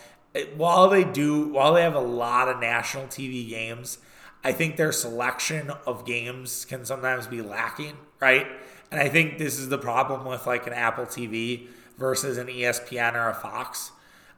while 0.56 0.88
they 0.88 1.04
do 1.04 1.48
while 1.48 1.74
they 1.74 1.82
have 1.82 1.94
a 1.94 2.00
lot 2.00 2.48
of 2.48 2.60
national 2.60 3.06
TV 3.06 3.48
games, 3.48 3.98
I 4.42 4.52
think 4.52 4.76
their 4.76 4.92
selection 4.92 5.70
of 5.86 6.06
games 6.06 6.64
can 6.64 6.84
sometimes 6.84 7.26
be 7.26 7.42
lacking, 7.42 7.96
right? 8.20 8.46
And 8.90 9.00
I 9.00 9.08
think 9.08 9.38
this 9.38 9.58
is 9.58 9.68
the 9.68 9.78
problem 9.78 10.24
with 10.24 10.46
like 10.46 10.66
an 10.66 10.72
Apple 10.72 11.06
TV 11.06 11.68
versus 11.98 12.38
an 12.38 12.46
ESPN 12.46 13.14
or 13.14 13.28
a 13.28 13.34
Fox. 13.34 13.92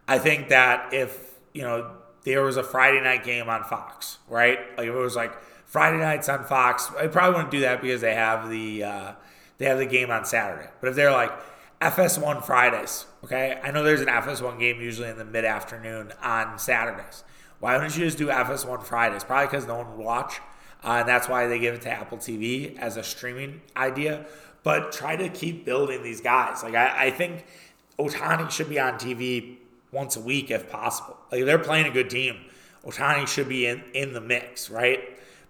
I 0.08 0.18
think 0.18 0.48
that 0.48 0.92
if, 0.92 1.34
you 1.52 1.62
know, 1.62 1.92
there 2.24 2.42
was 2.42 2.56
a 2.56 2.62
Friday 2.62 3.00
night 3.00 3.24
game 3.24 3.48
on 3.48 3.64
Fox, 3.64 4.18
right? 4.28 4.58
Like 4.76 4.88
if 4.88 4.94
it 4.94 4.98
was 4.98 5.16
like 5.16 5.34
Friday 5.66 5.98
nights 5.98 6.28
on 6.28 6.44
Fox, 6.44 6.90
I 6.98 7.06
probably 7.06 7.36
wouldn't 7.36 7.50
do 7.50 7.60
that 7.60 7.80
because 7.80 8.00
they 8.00 8.14
have 8.14 8.50
the 8.50 8.84
uh, 8.84 9.12
they 9.58 9.66
have 9.66 9.78
the 9.78 9.86
game 9.86 10.10
on 10.10 10.24
Saturday. 10.24 10.68
But 10.80 10.90
if 10.90 10.96
they're 10.96 11.12
like 11.12 11.32
FS1 11.80 12.44
Fridays, 12.44 13.06
okay, 13.24 13.58
I 13.62 13.70
know 13.70 13.82
there's 13.82 14.00
an 14.00 14.08
FS1 14.08 14.58
game 14.58 14.80
usually 14.80 15.08
in 15.08 15.18
the 15.18 15.24
mid 15.24 15.44
afternoon 15.44 16.12
on 16.22 16.58
Saturdays. 16.58 17.24
Why 17.62 17.78
don't 17.78 17.96
you 17.96 18.04
just 18.04 18.18
do 18.18 18.26
FS1 18.26 18.82
Fridays? 18.82 19.22
Probably 19.22 19.46
because 19.46 19.68
no 19.68 19.76
one 19.76 19.96
would 19.96 20.04
watch. 20.04 20.40
Uh, 20.82 20.94
and 20.98 21.08
that's 21.08 21.28
why 21.28 21.46
they 21.46 21.60
give 21.60 21.76
it 21.76 21.82
to 21.82 21.90
Apple 21.90 22.18
TV 22.18 22.76
as 22.76 22.96
a 22.96 23.04
streaming 23.04 23.60
idea. 23.76 24.26
But 24.64 24.90
try 24.90 25.14
to 25.14 25.28
keep 25.28 25.64
building 25.64 26.02
these 26.02 26.20
guys. 26.20 26.64
Like, 26.64 26.74
I, 26.74 27.06
I 27.06 27.10
think 27.12 27.46
Ohtani 28.00 28.50
should 28.50 28.68
be 28.68 28.80
on 28.80 28.94
TV 28.94 29.58
once 29.92 30.16
a 30.16 30.20
week 30.20 30.50
if 30.50 30.68
possible. 30.70 31.16
Like, 31.30 31.44
they're 31.44 31.60
playing 31.60 31.86
a 31.86 31.92
good 31.92 32.10
team. 32.10 32.34
Ohtani 32.84 33.28
should 33.28 33.48
be 33.48 33.66
in, 33.66 33.84
in 33.94 34.12
the 34.12 34.20
mix, 34.20 34.68
right? 34.68 34.98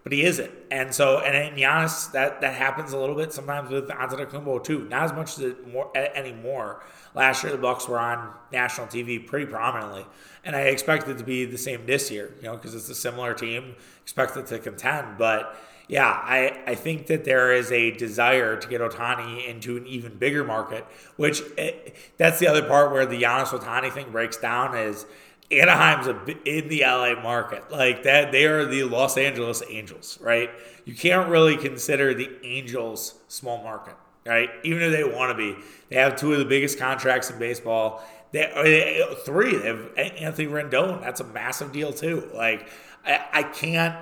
But 0.03 0.11
he 0.11 0.23
isn't. 0.23 0.51
And 0.69 0.93
so, 0.93 1.19
and 1.19 1.35
in 1.35 1.55
Giannis, 1.55 2.11
that, 2.11 2.41
that 2.41 2.55
happens 2.55 2.91
a 2.91 2.97
little 2.97 3.15
bit 3.15 3.31
sometimes 3.31 3.69
with 3.71 3.87
Antetokounmpo 3.87 4.63
too. 4.63 4.85
Not 4.89 5.03
as 5.03 5.13
much 5.13 5.37
as 5.37 5.39
it 5.39 5.67
more, 5.71 5.89
anymore. 5.95 6.83
Last 7.15 7.43
year, 7.43 7.53
the 7.53 7.57
Bucks 7.57 7.87
were 7.87 7.99
on 7.99 8.33
national 8.51 8.87
TV 8.87 9.25
pretty 9.25 9.45
prominently, 9.45 10.05
and 10.43 10.55
I 10.55 10.61
expect 10.61 11.07
it 11.07 11.17
to 11.19 11.23
be 11.23 11.45
the 11.45 11.57
same 11.57 11.85
this 11.85 12.11
year. 12.11 12.33
You 12.37 12.43
know, 12.43 12.55
because 12.55 12.75
it's 12.75 12.89
a 12.89 12.95
similar 12.95 13.33
team, 13.33 13.75
expect 14.01 14.35
it 14.35 14.47
to 14.47 14.59
contend. 14.59 15.17
But 15.17 15.55
yeah, 15.87 16.07
I, 16.07 16.63
I 16.65 16.75
think 16.75 17.07
that 17.07 17.23
there 17.23 17.53
is 17.53 17.71
a 17.71 17.91
desire 17.91 18.57
to 18.57 18.67
get 18.67 18.81
Ohtani 18.81 19.47
into 19.47 19.77
an 19.77 19.85
even 19.85 20.15
bigger 20.15 20.43
market, 20.43 20.85
which 21.17 21.41
it, 21.57 21.83
eh, 21.85 21.89
that's 22.17 22.39
the 22.39 22.47
other 22.47 22.63
part 22.63 22.91
where 22.91 23.05
the 23.05 23.21
Giannis 23.21 23.47
Ohtani 23.47 23.91
thing 23.91 24.11
breaks 24.11 24.37
down 24.37 24.75
is 24.77 25.05
Anaheim's 25.51 26.07
a, 26.07 26.15
in 26.47 26.69
the 26.69 26.81
LA 26.81 27.21
market. 27.21 27.71
Like 27.71 28.03
that, 28.03 28.31
they 28.31 28.45
are 28.45 28.65
the 28.65 28.83
Los 28.83 29.17
Angeles 29.17 29.61
Angels, 29.69 30.17
right? 30.21 30.49
You 30.85 30.95
can't 30.95 31.29
really 31.29 31.57
consider 31.57 32.13
the 32.13 32.29
Angels 32.43 33.15
small 33.27 33.63
market 33.63 33.95
right? 34.25 34.49
Even 34.63 34.81
if 34.83 34.91
they 34.91 35.03
want 35.03 35.31
to 35.31 35.37
be, 35.37 35.59
they 35.89 35.97
have 35.97 36.15
two 36.15 36.33
of 36.33 36.39
the 36.39 36.45
biggest 36.45 36.79
contracts 36.79 37.29
in 37.29 37.39
baseball. 37.39 38.03
They, 38.31 39.03
three. 39.25 39.57
They 39.57 39.67
have 39.67 39.89
Anthony 39.97 40.47
Rendon. 40.47 41.01
That's 41.01 41.19
a 41.19 41.25
massive 41.25 41.71
deal 41.71 41.93
too. 41.93 42.29
Like 42.33 42.69
I, 43.05 43.25
I 43.31 43.43
can't, 43.43 43.95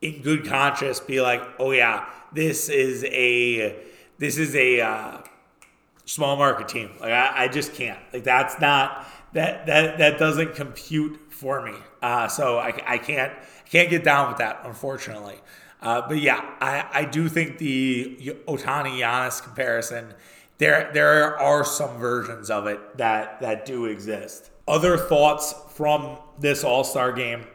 in 0.00 0.22
good 0.22 0.46
conscience, 0.46 1.00
be 1.00 1.20
like, 1.20 1.42
oh 1.58 1.70
yeah, 1.70 2.06
this 2.32 2.68
is 2.68 3.04
a 3.04 3.84
this 4.18 4.38
is 4.38 4.54
a 4.56 4.80
uh, 4.80 5.18
small 6.06 6.36
market 6.36 6.68
team. 6.68 6.90
Like 7.00 7.12
I, 7.12 7.44
I 7.44 7.48
just 7.48 7.74
can't. 7.74 8.00
Like 8.12 8.24
that's 8.24 8.60
not 8.60 9.06
that 9.32 9.66
that 9.66 9.98
that 9.98 10.18
doesn't 10.18 10.54
compute 10.54 11.18
for 11.30 11.62
me. 11.62 11.74
Uh, 12.00 12.28
so 12.28 12.58
I, 12.58 12.72
I 12.86 12.98
can't 12.98 13.32
can't 13.70 13.90
get 13.90 14.04
down 14.04 14.28
with 14.28 14.38
that, 14.38 14.60
unfortunately. 14.64 15.40
Uh, 15.80 16.06
but 16.06 16.20
yeah, 16.20 16.40
I, 16.60 16.86
I 16.92 17.04
do 17.04 17.28
think 17.28 17.58
the 17.58 18.36
Ohtani 18.46 19.00
Giannis 19.00 19.42
comparison, 19.42 20.14
there 20.58 20.90
there 20.92 21.38
are 21.38 21.64
some 21.64 21.98
versions 21.98 22.50
of 22.50 22.66
it 22.66 22.98
that 22.98 23.40
that 23.40 23.66
do 23.66 23.86
exist. 23.86 24.50
Other 24.68 24.96
thoughts 24.96 25.54
from 25.74 26.18
this 26.38 26.62
All 26.62 26.84
Star 26.84 27.12
game. 27.12 27.46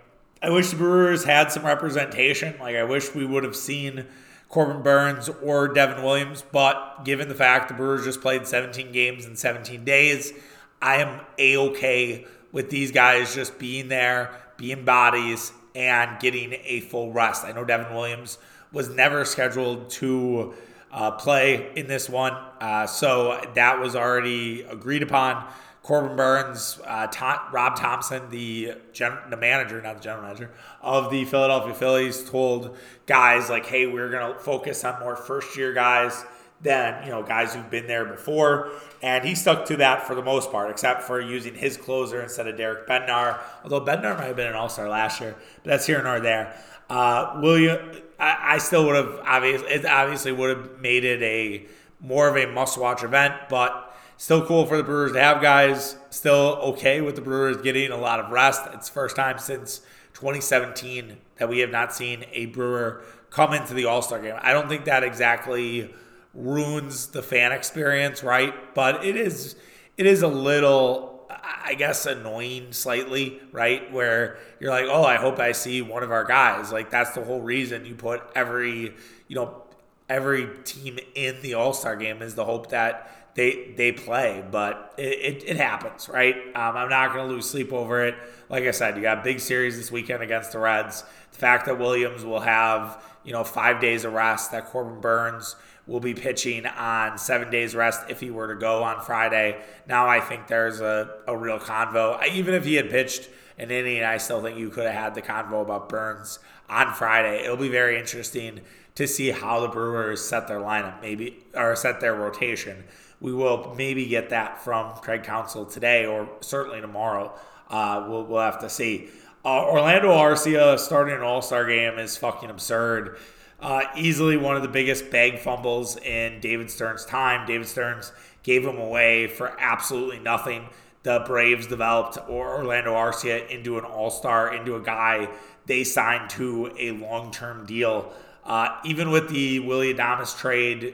I 0.42 0.50
wish 0.50 0.70
the 0.70 0.76
Brewers 0.76 1.24
had 1.24 1.52
some 1.52 1.66
representation. 1.66 2.56
Like 2.60 2.76
I 2.76 2.84
wish 2.84 3.16
we 3.16 3.26
would 3.26 3.44
have 3.44 3.56
seen 3.56 4.06
Corbin 4.50 4.84
Burnes 4.84 5.30
or 5.42 5.68
Devin 5.68 6.04
Williams, 6.04 6.44
but 6.52 7.04
given 7.04 7.28
the 7.28 7.36
fact 7.36 7.70
the 7.70 7.74
Brewers 7.74 8.04
just 8.04 8.22
played 8.22 8.48
17 8.48 8.92
games 8.92 9.26
in 9.26 9.36
17 9.36 9.84
days, 9.84 10.34
I 10.82 10.98
am 10.98 11.22
a 11.38 11.58
okay 11.58 12.26
with 12.52 12.70
these 12.70 12.92
guys 12.92 13.34
just 13.34 13.58
being 13.60 13.88
there, 13.88 14.32
being 14.58 14.86
bodies, 14.86 15.52
and 15.76 16.20
getting 16.20 16.56
a 16.64 16.82
full 16.82 17.12
rest. 17.12 17.46
I 17.46 17.52
know 17.52 17.64
Devin 17.64 17.94
Williams 17.94 18.38
was 18.72 18.90
never 18.90 19.26
scheduled 19.26 19.90
to 19.92 20.54
uh, 20.92 21.12
play 21.12 21.72
in 21.76 21.88
this 21.88 22.10
one, 22.10 22.34
uh, 22.60 22.88
so 22.88 23.40
that 23.56 23.80
was 23.80 23.96
already 23.96 24.64
agreed 24.64 25.04
upon. 25.04 25.48
Corbin 25.84 26.18
Burnes, 26.18 26.80
uh, 26.86 27.08
Tom, 27.08 27.40
Rob 27.54 27.78
Thompson, 27.78 28.30
the 28.30 28.74
gen- 28.92 29.20
the 29.30 29.38
manager, 29.38 29.82
not 29.82 29.96
the 29.96 30.04
general 30.04 30.24
manager 30.24 30.52
of 30.82 31.10
the 31.12 31.24
Philadelphia 31.24 31.74
Phillies, 31.74 32.30
told 32.30 32.76
guys 33.06 33.50
like, 33.50 33.66
"Hey, 33.66 33.86
we're 33.88 34.10
gonna 34.10 34.38
focus 34.38 34.84
on 34.84 35.00
more 35.00 35.16
first 35.16 35.56
year 35.56 35.72
guys." 35.72 36.26
than 36.62 37.04
you 37.04 37.12
know 37.12 37.24
guys 37.24 37.54
who've 37.54 37.70
been 37.70 37.88
there 37.88 38.06
before. 38.06 38.72
And 39.02 39.24
he 39.24 39.36
stuck 39.36 39.66
to 39.66 39.78
that 39.78 40.08
for 40.08 40.16
the 40.16 40.24
most 40.24 40.52
part, 40.52 40.72
except 40.72 41.04
for 41.04 41.22
using 41.22 41.54
his 41.54 41.78
closer 41.78 42.22
instead 42.22 42.48
of 42.48 42.58
Derek 42.58 42.88
Bednar. 42.88 43.40
Although 43.64 43.82
Bednar 43.82 44.18
might 44.18 44.26
have 44.26 44.36
been 44.36 44.48
an 44.48 44.56
All 44.56 44.70
Star 44.70 44.90
last 44.90 45.22
year, 45.22 45.36
but 45.64 45.70
that's 45.72 45.86
here 45.86 46.02
nor 46.02 46.20
there. 46.20 46.56
Uh, 46.90 47.40
William, 47.42 47.92
I, 48.20 48.56
I 48.56 48.58
still 48.58 48.86
would 48.86 48.96
have 48.96 49.20
obviously 49.24 49.68
it 49.68 49.86
obviously 49.86 50.32
would 50.32 50.58
have 50.58 50.80
made 50.80 51.04
it 51.04 51.22
a 51.22 51.66
more 52.00 52.28
of 52.28 52.38
a 52.38 52.52
must 52.52 52.78
watch 52.78 53.04
event, 53.04 53.34
but 53.50 53.96
still 54.18 54.46
cool 54.46 54.66
for 54.66 54.78
the 54.78 54.84
Brewers 54.84 55.12
to 55.14 55.22
have 55.22 55.42
guys. 55.42 55.98
Still 56.10 56.60
okay 56.64 57.02
with 57.02 57.16
the 57.16 57.22
Brewers 57.22 57.58
getting 57.58 57.92
a 57.92 57.98
lot 57.98 58.20
of 58.20 58.32
rest. 58.32 58.62
It's 58.74 58.90
first 58.90 59.16
time 59.16 59.38
since 59.38 59.80
2017 60.14 61.18
that 61.38 61.50
we 61.50 61.60
have 61.60 61.70
not 61.70 61.94
seen 61.94 62.26
a 62.34 62.48
Brewer 62.48 63.04
come 63.30 63.54
into 63.54 63.74
the 63.74 63.86
All 63.86 64.02
Star 64.02 64.22
game. 64.22 64.36
I 64.42 64.54
don't 64.54 64.70
think 64.70 64.86
that 64.86 65.04
exactly 65.04 65.94
ruins 66.38 67.08
the 67.08 67.24
fan 67.24 67.52
experience, 67.52 68.24
right? 68.24 68.74
But 68.74 69.04
it 69.04 69.18
is 69.18 69.56
it 69.98 70.06
is 70.06 70.22
a 70.22 70.28
little 70.28 71.18
I 71.30 71.74
guess 71.74 72.06
annoying 72.06 72.72
slightly, 72.72 73.42
right? 73.52 73.92
Where 73.92 74.38
you're 74.60 74.72
like, 74.72 74.86
"Oh, 74.86 75.04
I 75.04 75.16
hope 75.16 75.40
I 75.40 75.52
see 75.52 75.82
one 75.82 76.04
of 76.04 76.12
our 76.12 76.24
guys." 76.24 76.72
Like 76.72 76.90
that's 76.90 77.12
the 77.12 77.24
whole 77.24 77.42
reason 77.42 77.86
you 77.86 77.96
put 77.96 78.22
every, 78.36 78.94
you 79.28 79.36
know, 79.36 79.64
every 80.08 80.50
team 80.64 81.00
in 81.16 81.42
the 81.42 81.56
All-Star 81.56 81.96
game 81.98 82.22
is 82.22 82.36
the 82.36 82.46
hope 82.46 82.70
that 82.70 83.12
they 83.36 83.74
they 83.76 83.92
play, 83.92 84.44
but 84.50 84.94
it, 84.98 85.04
it, 85.04 85.44
it 85.46 85.58
happens, 85.58 86.08
right? 86.08 86.36
Um, 86.56 86.78
I'm 86.78 86.90
not 86.90 87.14
going 87.14 87.28
to 87.28 87.34
lose 87.34 87.50
sleep 87.50 87.74
over 87.74 88.06
it. 88.06 88.16
Like 88.50 88.64
I 88.64 88.72
said, 88.72 88.96
you 88.96 89.02
got 89.02 89.24
big 89.24 89.40
series 89.40 89.78
this 89.78 89.92
weekend 89.92 90.24
against 90.24 90.54
the 90.54 90.60
Reds. 90.60 91.04
The 91.32 91.38
fact 91.38 91.66
that 91.66 91.78
Williams 91.78 92.24
will 92.24 92.40
have 92.40 93.04
you 93.24 93.34
know 93.34 93.44
five 93.44 93.82
days 93.82 94.06
of 94.06 94.14
rest, 94.14 94.52
that 94.52 94.68
Corbin 94.68 95.02
Burnes 95.02 95.56
will 95.88 96.02
be 96.02 96.14
pitching 96.14 96.66
on 96.66 97.18
seven 97.18 97.50
days 97.50 97.74
rest 97.74 98.02
if 98.10 98.20
he 98.20 98.30
were 98.30 98.54
to 98.54 98.60
go 98.60 98.84
on 98.84 99.02
Friday. 99.02 99.60
Now 99.88 100.08
I 100.08 100.20
think 100.20 100.48
there's 100.48 100.82
a, 100.82 101.16
a 101.28 101.36
real 101.36 101.60
convo. 101.60 102.24
Even 102.28 102.54
if 102.54 102.66
he 102.66 102.76
had 102.76 102.90
pitched 102.90 103.30
an 103.58 103.72
inning, 103.72 104.04
I 104.04 104.18
still 104.18 104.42
think 104.42 104.58
you 104.58 104.70
could 104.70 104.86
have 104.86 104.94
had 104.94 105.16
the 105.16 105.22
convo 105.22 105.62
about 105.62 105.90
Burnes 105.90 106.40
on 106.70 106.94
Friday. 106.94 107.44
It'll 107.44 107.58
be 107.58 107.70
very 107.70 107.98
interesting 107.98 108.62
to 108.96 109.08
see 109.08 109.30
how 109.30 109.62
the 109.62 109.68
Brewers 109.68 110.28
set 110.28 110.48
their 110.48 110.60
lineup, 110.60 111.02
maybe 111.02 111.44
or 111.56 111.76
set 111.76 112.02
their 112.02 112.16
rotation. 112.16 112.84
We 113.20 113.34
will 113.34 113.74
maybe 113.76 114.06
get 114.06 114.30
that 114.30 114.64
from 114.64 114.94
Craig 114.98 115.24
Counsell 115.24 115.66
today 115.66 116.06
or 116.06 116.30
certainly 116.42 116.82
tomorrow. 116.82 117.34
Uh, 117.70 118.06
we'll, 118.10 118.26
we'll 118.26 118.42
have 118.42 118.60
to 118.60 118.70
see. 118.70 119.10
Uh, 119.46 119.66
Orlando 119.66 120.10
Arcia 120.10 120.78
starting 120.78 121.16
an 121.16 121.22
All 121.22 121.42
Star 121.42 121.66
game 121.66 121.98
is 122.00 122.18
fucking 122.18 122.50
absurd. 122.50 123.18
Uh, 123.60 123.84
easily 123.96 124.38
one 124.38 124.56
of 124.56 124.62
the 124.62 124.68
biggest 124.68 125.10
bag 125.10 125.40
fumbles 125.40 125.98
in 125.98 126.40
David 126.40 126.70
Stearns' 126.70 127.06
time. 127.06 127.48
David 127.48 127.68
Stearns 127.68 128.12
gave 128.44 128.64
him 128.64 128.78
away 128.78 129.28
for 129.28 129.60
absolutely 129.60 130.20
nothing. 130.20 130.70
The 131.04 131.24
Braves 131.26 131.68
developed 131.68 132.18
Orlando 132.30 132.94
Arcia 132.94 133.50
into 133.50 133.78
an 133.78 133.86
all 133.86 134.12
star, 134.12 134.54
into 134.54 134.76
a 134.76 134.82
guy 134.82 135.30
they 135.66 135.84
signed 135.84 136.30
to 136.32 136.74
a 136.78 136.92
long 136.92 137.32
term 137.32 137.66
deal. 137.66 138.12
Uh, 138.46 138.78
even 138.86 139.12
with 139.12 139.30
the 139.30 139.60
Willie 139.60 139.94
Adames 139.94 140.38
trade, 140.38 140.94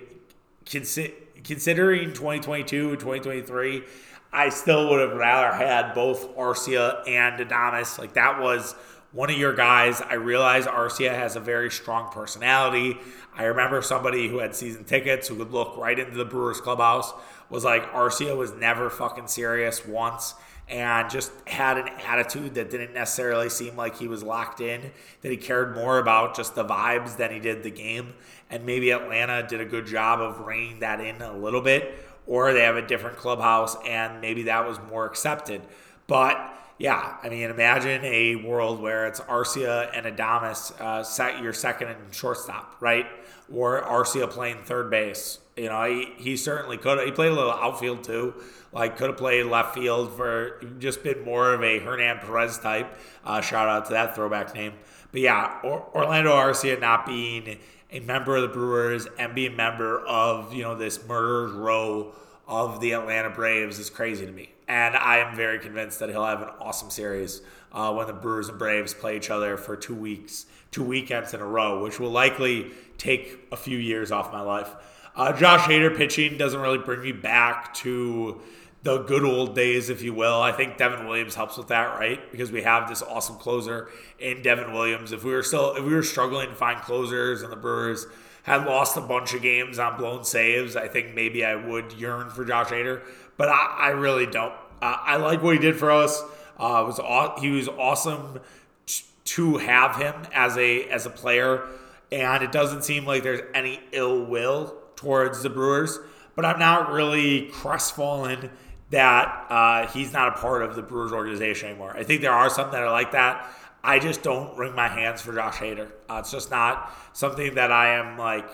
consi- 0.66 1.14
considering 1.44 2.14
2022 2.14 2.90
and 2.90 3.00
2023, 3.00 3.84
I 4.32 4.50
still 4.50 4.90
would 4.90 5.00
have 5.00 5.18
rather 5.18 5.56
had 5.56 5.94
both 5.94 6.36
Arcia 6.36 7.08
and 7.08 7.40
Adames. 7.40 8.00
Like 8.00 8.14
that 8.14 8.42
was 8.42 8.74
one 9.14 9.30
of 9.30 9.38
your 9.38 9.54
guys. 9.54 10.02
I 10.02 10.16
realize 10.16 10.66
Arcia 10.66 11.14
has 11.14 11.36
a 11.36 11.40
very 11.40 11.72
strong 11.72 12.12
personality. 12.12 12.98
I 13.36 13.46
remember 13.46 13.82
somebody 13.82 14.28
who 14.28 14.40
had 14.40 14.56
season 14.56 14.84
tickets 14.84 15.28
who 15.28 15.38
could 15.38 15.52
look 15.52 15.78
right 15.78 15.98
into 15.98 16.18
the 16.18 16.26
Brewers 16.26 16.60
clubhouse 16.60 17.14
was 17.50 17.64
like 17.64 17.90
Arcia 17.94 18.36
was 18.36 18.52
never 18.54 18.90
fucking 18.90 19.28
serious 19.28 19.86
once 19.86 20.34
and 20.68 21.10
just 21.10 21.32
had 21.46 21.78
an 21.78 21.90
attitude 22.08 22.56
that 22.56 22.72
didn't 22.72 22.94
necessarily 22.94 23.50
seem 23.50 23.76
like 23.76 23.98
he 23.98 24.08
was 24.08 24.24
locked 24.24 24.62
in, 24.62 24.92
that 25.22 25.30
he 25.30 25.38
cared 25.38 25.76
more 25.76 26.00
about 26.00 26.36
just 26.36 26.56
the 26.56 26.66
vibes 26.66 27.18
than 27.18 27.32
he 27.32 27.40
did 27.40 27.64
the 27.64 27.70
game. 27.70 28.14
And 28.50 28.66
maybe 28.66 28.92
Atlanta 28.92 29.46
did 29.48 29.62
a 29.62 29.66
good 29.66 29.86
job 29.86 30.22
of 30.22 30.40
reining 30.40 30.80
that 30.80 31.00
in 31.00 31.22
a 31.22 31.38
little 31.38 31.62
bit 31.62 31.94
or 32.26 32.54
they 32.54 32.62
have 32.62 32.78
a 32.78 32.88
different 32.88 33.18
clubhouse 33.18 33.76
and 33.86 34.22
maybe 34.22 34.44
that 34.44 34.68
was 34.68 34.80
more 34.90 35.06
accepted. 35.06 35.62
But 36.08 36.54
yeah, 36.84 37.16
I 37.24 37.30
mean, 37.30 37.50
imagine 37.50 38.04
a 38.04 38.36
world 38.36 38.82
where 38.82 39.08
it's 39.08 39.22
Arcia 39.22 39.90
and 39.94 40.06
Adames, 40.06 40.78
uh, 40.82 41.02
set 41.02 41.42
your 41.42 41.54
second 41.54 41.88
and 41.88 42.14
shortstop, 42.14 42.76
right? 42.82 43.06
Or 43.50 43.82
Arcia 43.82 44.30
playing 44.30 44.66
third 44.66 44.90
base. 44.92 45.40
You 45.56 45.70
know, 45.70 45.82
he, 45.86 46.12
he 46.18 46.36
certainly 46.36 46.76
could. 46.78 47.00
He 47.06 47.14
played 47.14 47.32
a 47.32 47.36
little 47.36 47.54
outfield 47.54 48.04
too. 48.04 48.34
Like, 48.74 48.98
could 48.98 49.12
have 49.12 49.18
played 49.18 49.46
left 49.46 49.76
field 49.76 50.18
for 50.18 50.60
just 50.78 51.04
been 51.04 51.24
more 51.24 51.54
of 51.54 51.64
a 51.64 51.80
Hernan 51.80 52.18
Perez 52.18 52.60
type. 52.60 52.94
Uh, 53.24 53.40
shout 53.40 53.70
out 53.70 53.86
to 53.86 53.94
that 53.94 54.14
throwback 54.14 54.54
name. 54.54 54.74
But 55.14 55.22
yeah, 55.22 55.62
or, 55.64 55.88
Orlando 55.96 56.34
Arcia 56.34 56.82
not 56.82 57.06
being 57.06 57.60
a 57.92 58.02
member 58.02 58.36
of 58.36 58.42
the 58.42 58.50
Brewers 58.50 59.08
and 59.18 59.34
being 59.34 59.54
a 59.54 59.56
member 59.56 60.00
of, 60.06 60.54
you 60.54 60.64
know, 60.64 60.76
this 60.76 61.00
murderer's 61.08 61.54
row 61.54 62.14
of 62.46 62.82
the 62.82 62.92
Atlanta 62.92 63.30
Braves 63.30 63.80
is 63.80 63.90
crazy 63.90 64.26
to 64.26 64.32
me. 64.34 64.53
And 64.68 64.96
I 64.96 65.18
am 65.18 65.36
very 65.36 65.60
convinced 65.60 66.00
that 66.00 66.10
he'll 66.10 66.26
have 66.26 66.42
an 66.42 66.50
awesome 66.60 66.90
series 66.90 67.42
uh, 67.72 67.94
when 67.94 68.08
the 68.08 68.14
Brewers 68.14 68.50
and 68.50 68.58
Braves 68.58 68.94
play 68.94 69.18
each 69.18 69.30
other 69.30 69.58
for 69.58 69.76
two 69.76 69.96
weeks, 69.96 70.46
two 70.72 70.84
weekends 70.84 71.34
in 71.34 71.42
a 71.42 71.46
row, 71.46 71.84
which 71.84 72.00
will 72.00 72.12
likely 72.12 72.72
take 72.98 73.48
a 73.52 73.58
few 73.58 73.78
years 73.78 74.12
off 74.12 74.32
my 74.32 74.42
life. 74.42 74.74
Uh, 75.16 75.34
Josh 75.34 75.62
Hader 75.62 75.96
pitching 75.96 76.38
doesn't 76.38 76.60
really 76.60 76.78
bring 76.78 77.02
me 77.02 77.12
back 77.12 77.74
to 77.76 78.42
the 78.84 79.00
good 79.04 79.24
old 79.24 79.56
days, 79.56 79.90
if 79.90 80.02
you 80.02 80.14
will. 80.14 80.42
I 80.42 80.52
think 80.52 80.78
Devin 80.78 81.08
Williams 81.08 81.36
helps 81.36 81.58
with 81.58 81.68
that, 81.70 81.98
right? 81.98 82.32
Because 82.32 82.52
we 82.52 82.64
have 82.64 82.90
this 82.90 83.02
awesome 83.02 83.38
closer 83.38 83.90
in 84.20 84.42
Devin 84.42 84.74
Williams. 84.74 85.12
If 85.12 85.24
we 85.24 85.32
were 85.32 85.44
still, 85.44 85.76
if 85.76 85.84
we 85.84 85.94
were 85.94 86.04
struggling 86.04 86.50
to 86.50 86.56
find 86.56 86.82
closers 86.82 87.44
and 87.44 87.52
the 87.52 87.58
Brewers 87.58 88.08
had 88.44 88.66
lost 88.66 88.98
a 88.98 89.02
bunch 89.02 89.34
of 89.34 89.42
games 89.42 89.80
on 89.80 89.98
blown 89.98 90.26
saves, 90.26 90.76
I 90.76 90.90
think 90.90 91.16
maybe 91.16 91.46
I 91.46 91.56
would 91.56 91.94
yearn 91.94 92.30
for 92.30 92.44
Josh 92.44 92.68
Hader, 92.68 93.02
but 93.38 93.50
I, 93.50 93.78
I 93.80 93.88
really 93.90 94.26
don't. 94.26 94.54
Uh, 94.82 94.98
I 95.02 95.16
like 95.18 95.42
what 95.42 95.54
he 95.54 95.60
did 95.60 95.76
for 95.76 95.92
us. 95.92 96.22
Uh, 96.58 96.84
was 96.86 97.00
aw- 97.00 97.40
he 97.40 97.50
was 97.50 97.68
awesome 97.68 98.40
t- 98.86 99.04
to 99.26 99.58
have 99.58 99.96
him 99.96 100.14
as 100.34 100.58
a 100.58 100.84
as 100.90 101.06
a 101.06 101.10
player, 101.10 101.68
and 102.12 102.44
it 102.44 102.52
doesn't 102.52 102.84
seem 102.84 103.06
like 103.06 103.24
there's 103.24 103.42
any 103.54 103.80
ill 103.92 104.26
will 104.26 104.76
towards 104.96 105.42
the 105.44 105.50
Brewers. 105.50 106.00
But 106.36 106.46
I'm 106.46 106.60
not 106.60 106.92
really 106.92 107.48
crestfallen 107.52 108.50
that 108.90 109.46
uh, 109.50 109.88
he's 109.88 110.14
not 110.14 110.30
a 110.30 110.32
part 110.34 110.62
of 110.64 110.76
the 110.76 110.82
Brewers 110.82 111.12
organization 111.12 111.70
anymore. 111.70 111.96
I 111.96 112.04
think 112.04 112.22
there 112.22 112.32
are 112.32 112.50
some 112.50 112.72
that 112.72 112.82
are 112.82 112.92
like 112.92 113.12
that. 113.12 113.50
I 113.84 114.00
just 114.00 114.24
don't 114.24 114.58
wring 114.58 114.76
my 114.76 114.88
hands 114.88 115.22
for 115.22 115.34
Josh 115.34 115.58
Hader. 115.58 115.92
Uh, 116.10 116.18
it's 116.20 116.32
just 116.32 116.50
not 116.52 116.92
something 117.14 117.56
that 117.56 117.72
I 117.72 117.96
am 117.96 118.18
like 118.18 118.48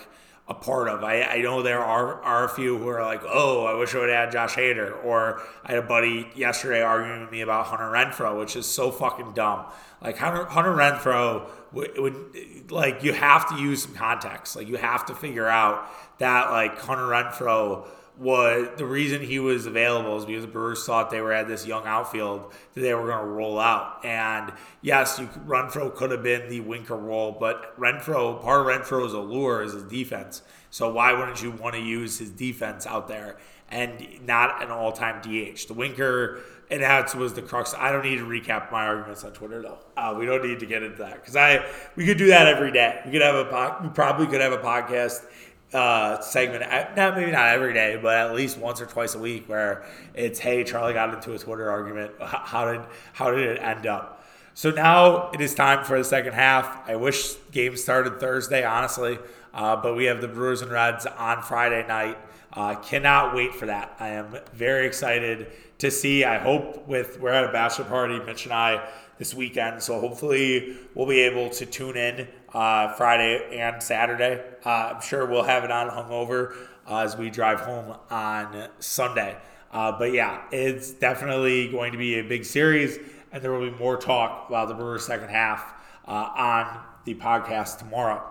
a 0.50 0.54
part 0.54 0.88
of. 0.88 1.04
I, 1.04 1.22
I 1.22 1.38
know 1.42 1.62
there 1.62 1.78
are, 1.78 2.20
are 2.22 2.44
a 2.44 2.48
few 2.48 2.76
who 2.76 2.88
are 2.88 3.02
like, 3.04 3.22
oh, 3.24 3.64
I 3.64 3.74
wish 3.74 3.94
I 3.94 4.00
would 4.00 4.10
have 4.10 4.32
Josh 4.32 4.56
Hader. 4.56 5.02
Or 5.04 5.40
I 5.64 5.72
had 5.72 5.78
a 5.78 5.86
buddy 5.86 6.28
yesterday 6.34 6.82
arguing 6.82 7.20
with 7.20 7.30
me 7.30 7.40
about 7.42 7.66
Hunter 7.66 7.84
Renfroe, 7.84 8.36
which 8.36 8.56
is 8.56 8.66
so 8.66 8.90
fucking 8.90 9.32
dumb. 9.32 9.66
Like 10.02 10.18
Hunter, 10.18 10.46
Hunter 10.46 10.72
Renfroe 10.72 11.48
would, 11.72 11.96
would 12.00 12.70
like 12.72 13.04
you 13.04 13.12
have 13.12 13.48
to 13.50 13.62
use 13.62 13.84
some 13.84 13.94
context. 13.94 14.56
Like 14.56 14.66
you 14.66 14.76
have 14.76 15.06
to 15.06 15.14
figure 15.14 15.46
out 15.46 15.88
that 16.18 16.50
like 16.50 16.76
Hunter 16.80 17.04
Renfroe 17.04 17.86
was 18.20 18.68
the 18.76 18.84
reason 18.84 19.22
he 19.22 19.38
was 19.38 19.64
available 19.64 20.18
is 20.18 20.26
because 20.26 20.44
the 20.44 20.50
Brewers 20.50 20.84
thought 20.84 21.10
they 21.10 21.22
were 21.22 21.32
at 21.32 21.48
this 21.48 21.66
young 21.66 21.86
outfield 21.86 22.52
that 22.74 22.82
they 22.82 22.92
were 22.92 23.06
going 23.06 23.18
to 23.18 23.24
roll 23.24 23.58
out. 23.58 24.04
And 24.04 24.52
yes, 24.82 25.18
you 25.18 25.26
Renfroe 25.46 25.94
could 25.94 26.10
have 26.10 26.22
been 26.22 26.50
the 26.50 26.60
Winker 26.60 26.96
role, 26.96 27.34
but 27.40 27.78
Renfroe, 27.80 28.42
part 28.42 28.60
of 28.60 28.66
Renfroe's 28.66 29.14
allure 29.14 29.62
is 29.62 29.72
his 29.72 29.84
defense. 29.84 30.42
So 30.68 30.92
why 30.92 31.14
wouldn't 31.14 31.42
you 31.42 31.50
want 31.50 31.74
to 31.76 31.80
use 31.80 32.18
his 32.18 32.30
defense 32.30 32.86
out 32.86 33.08
there 33.08 33.38
and 33.70 34.06
not 34.26 34.62
an 34.62 34.70
all-time 34.70 35.22
DH? 35.22 35.66
The 35.66 35.74
Winker 35.74 36.40
and 36.70 36.82
that 36.82 37.14
was 37.16 37.34
the 37.34 37.42
crux. 37.42 37.74
I 37.74 37.90
don't 37.90 38.04
need 38.04 38.18
to 38.18 38.24
recap 38.24 38.70
my 38.70 38.86
arguments 38.86 39.24
on 39.24 39.32
Twitter 39.32 39.60
though. 39.62 39.78
Uh, 39.96 40.14
we 40.16 40.24
don't 40.26 40.46
need 40.46 40.60
to 40.60 40.66
get 40.66 40.82
into 40.82 40.98
that 40.98 41.14
because 41.14 41.34
I 41.36 41.66
we 41.96 42.06
could 42.06 42.18
do 42.18 42.28
that 42.28 42.46
every 42.46 42.70
day. 42.70 43.00
We 43.04 43.10
could 43.10 43.22
have 43.22 43.34
a 43.34 43.78
we 43.82 43.88
probably 43.88 44.26
could 44.26 44.40
have 44.40 44.52
a 44.52 44.58
podcast 44.58 45.24
uh, 45.72 46.20
segment, 46.20 46.64
not 46.96 47.16
maybe 47.16 47.30
not 47.30 47.48
every 47.48 47.72
day, 47.72 47.98
but 48.00 48.16
at 48.16 48.34
least 48.34 48.58
once 48.58 48.80
or 48.80 48.86
twice 48.86 49.14
a 49.14 49.18
week, 49.18 49.48
where 49.48 49.84
it's 50.14 50.38
hey, 50.38 50.64
Charlie 50.64 50.94
got 50.94 51.14
into 51.14 51.32
a 51.32 51.38
Twitter 51.38 51.70
argument. 51.70 52.12
How 52.20 52.72
did 52.72 52.82
how 53.12 53.30
did 53.30 53.48
it 53.48 53.62
end 53.62 53.86
up? 53.86 54.24
So 54.54 54.70
now 54.70 55.30
it 55.30 55.40
is 55.40 55.54
time 55.54 55.84
for 55.84 55.96
the 55.96 56.04
second 56.04 56.32
half. 56.34 56.88
I 56.88 56.96
wish 56.96 57.34
games 57.52 57.82
started 57.82 58.18
Thursday, 58.18 58.64
honestly, 58.64 59.18
uh, 59.54 59.76
but 59.76 59.96
we 59.96 60.04
have 60.04 60.20
the 60.20 60.28
Brewers 60.28 60.60
and 60.60 60.70
Reds 60.70 61.06
on 61.06 61.42
Friday 61.42 61.86
night. 61.86 62.18
Uh, 62.52 62.74
cannot 62.74 63.34
wait 63.34 63.54
for 63.54 63.66
that. 63.66 63.94
I 64.00 64.08
am 64.08 64.36
very 64.52 64.86
excited 64.86 65.46
to 65.78 65.90
see. 65.90 66.24
I 66.24 66.38
hope 66.38 66.86
with 66.88 67.20
we're 67.20 67.30
at 67.30 67.44
a 67.44 67.52
bachelor 67.52 67.84
party, 67.84 68.18
Mitch 68.18 68.44
and 68.44 68.52
I 68.52 68.86
this 69.20 69.34
weekend, 69.34 69.82
so 69.82 70.00
hopefully 70.00 70.78
we'll 70.94 71.06
be 71.06 71.20
able 71.20 71.50
to 71.50 71.66
tune 71.66 71.94
in 71.94 72.26
uh, 72.54 72.90
Friday 72.94 73.58
and 73.60 73.82
Saturday. 73.82 74.42
Uh, 74.64 74.94
I'm 74.94 75.02
sure 75.02 75.26
we'll 75.26 75.42
have 75.42 75.62
it 75.62 75.70
on 75.70 75.90
hungover 75.90 76.56
uh, 76.88 77.00
as 77.00 77.18
we 77.18 77.28
drive 77.28 77.60
home 77.60 77.98
on 78.08 78.68
Sunday. 78.78 79.36
Uh, 79.70 79.92
but 79.92 80.14
yeah, 80.14 80.44
it's 80.50 80.90
definitely 80.92 81.68
going 81.68 81.92
to 81.92 81.98
be 81.98 82.18
a 82.18 82.22
big 82.22 82.46
series, 82.46 82.98
and 83.30 83.44
there 83.44 83.52
will 83.52 83.70
be 83.70 83.78
more 83.78 83.98
talk 83.98 84.48
about 84.48 84.68
the 84.68 84.74
Brewers' 84.74 85.04
second 85.04 85.28
half 85.28 85.70
uh, 86.08 86.30
on 86.34 86.80
the 87.04 87.14
podcast 87.14 87.76
tomorrow. 87.76 88.26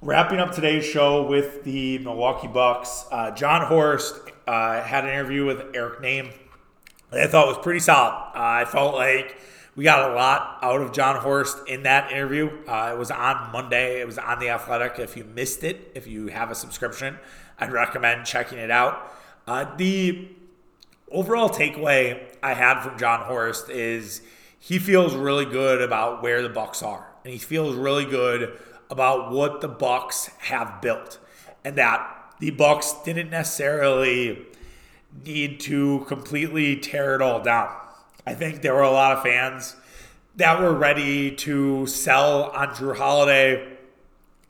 Wrapping 0.00 0.40
up 0.40 0.50
today's 0.50 0.84
show 0.84 1.24
with 1.24 1.62
the 1.62 1.98
Milwaukee 1.98 2.48
Bucks, 2.48 3.06
uh, 3.12 3.30
Jon 3.30 3.64
Horst 3.64 4.16
had 4.48 5.04
an 5.04 5.10
interview 5.10 5.46
with 5.46 5.62
Eric 5.72 6.00
Nehm 6.00 6.32
that 7.10 7.20
I 7.20 7.26
thought 7.28 7.46
was 7.46 7.58
pretty 7.58 7.78
solid. 7.78 8.32
I 8.34 8.64
felt 8.64 8.96
like 8.96 9.36
we 9.74 9.84
got 9.84 10.10
a 10.10 10.14
lot 10.14 10.58
out 10.60 10.82
of 10.82 10.92
Jon 10.92 11.16
Horst 11.16 11.56
in 11.66 11.84
that 11.84 12.12
interview. 12.12 12.50
Uh, 12.68 12.90
it 12.92 12.98
was 12.98 13.10
on 13.10 13.50
Monday. 13.52 14.00
It 14.00 14.06
was 14.06 14.18
on 14.18 14.38
The 14.38 14.50
Athletic. 14.50 14.98
If 14.98 15.16
you 15.16 15.24
missed 15.24 15.64
it, 15.64 15.92
if 15.94 16.06
you 16.06 16.26
have 16.26 16.50
a 16.50 16.54
subscription, 16.54 17.18
I'd 17.58 17.72
recommend 17.72 18.26
checking 18.26 18.58
it 18.58 18.70
out. 18.70 19.14
Uh, 19.46 19.74
the 19.76 20.28
overall 21.10 21.48
takeaway 21.48 22.22
I 22.42 22.52
had 22.52 22.82
from 22.82 22.98
Jon 22.98 23.20
Horst 23.20 23.70
is 23.70 24.20
he 24.58 24.78
feels 24.78 25.14
really 25.14 25.46
good 25.46 25.80
about 25.80 26.22
where 26.22 26.42
the 26.42 26.50
Bucks 26.50 26.82
are, 26.82 27.10
and 27.24 27.32
he 27.32 27.38
feels 27.38 27.74
really 27.74 28.04
good 28.04 28.58
about 28.90 29.32
what 29.32 29.62
the 29.62 29.68
Bucks 29.68 30.26
have 30.40 30.82
built, 30.82 31.18
and 31.64 31.76
that 31.76 32.34
the 32.40 32.50
Bucks 32.50 32.94
didn't 33.04 33.30
necessarily 33.30 34.46
need 35.24 35.60
to 35.60 36.04
completely 36.08 36.76
tear 36.76 37.14
it 37.14 37.22
all 37.22 37.42
down 37.42 37.70
I 38.24 38.34
think 38.34 38.62
there 38.62 38.74
were 38.74 38.82
a 38.82 38.90
lot 38.90 39.16
of 39.16 39.22
fans 39.22 39.74
that 40.36 40.60
were 40.60 40.72
ready 40.72 41.32
to 41.32 41.86
sell 41.86 42.44
on 42.50 42.68
Jrue 42.68 42.96
Holiday, 42.96 43.76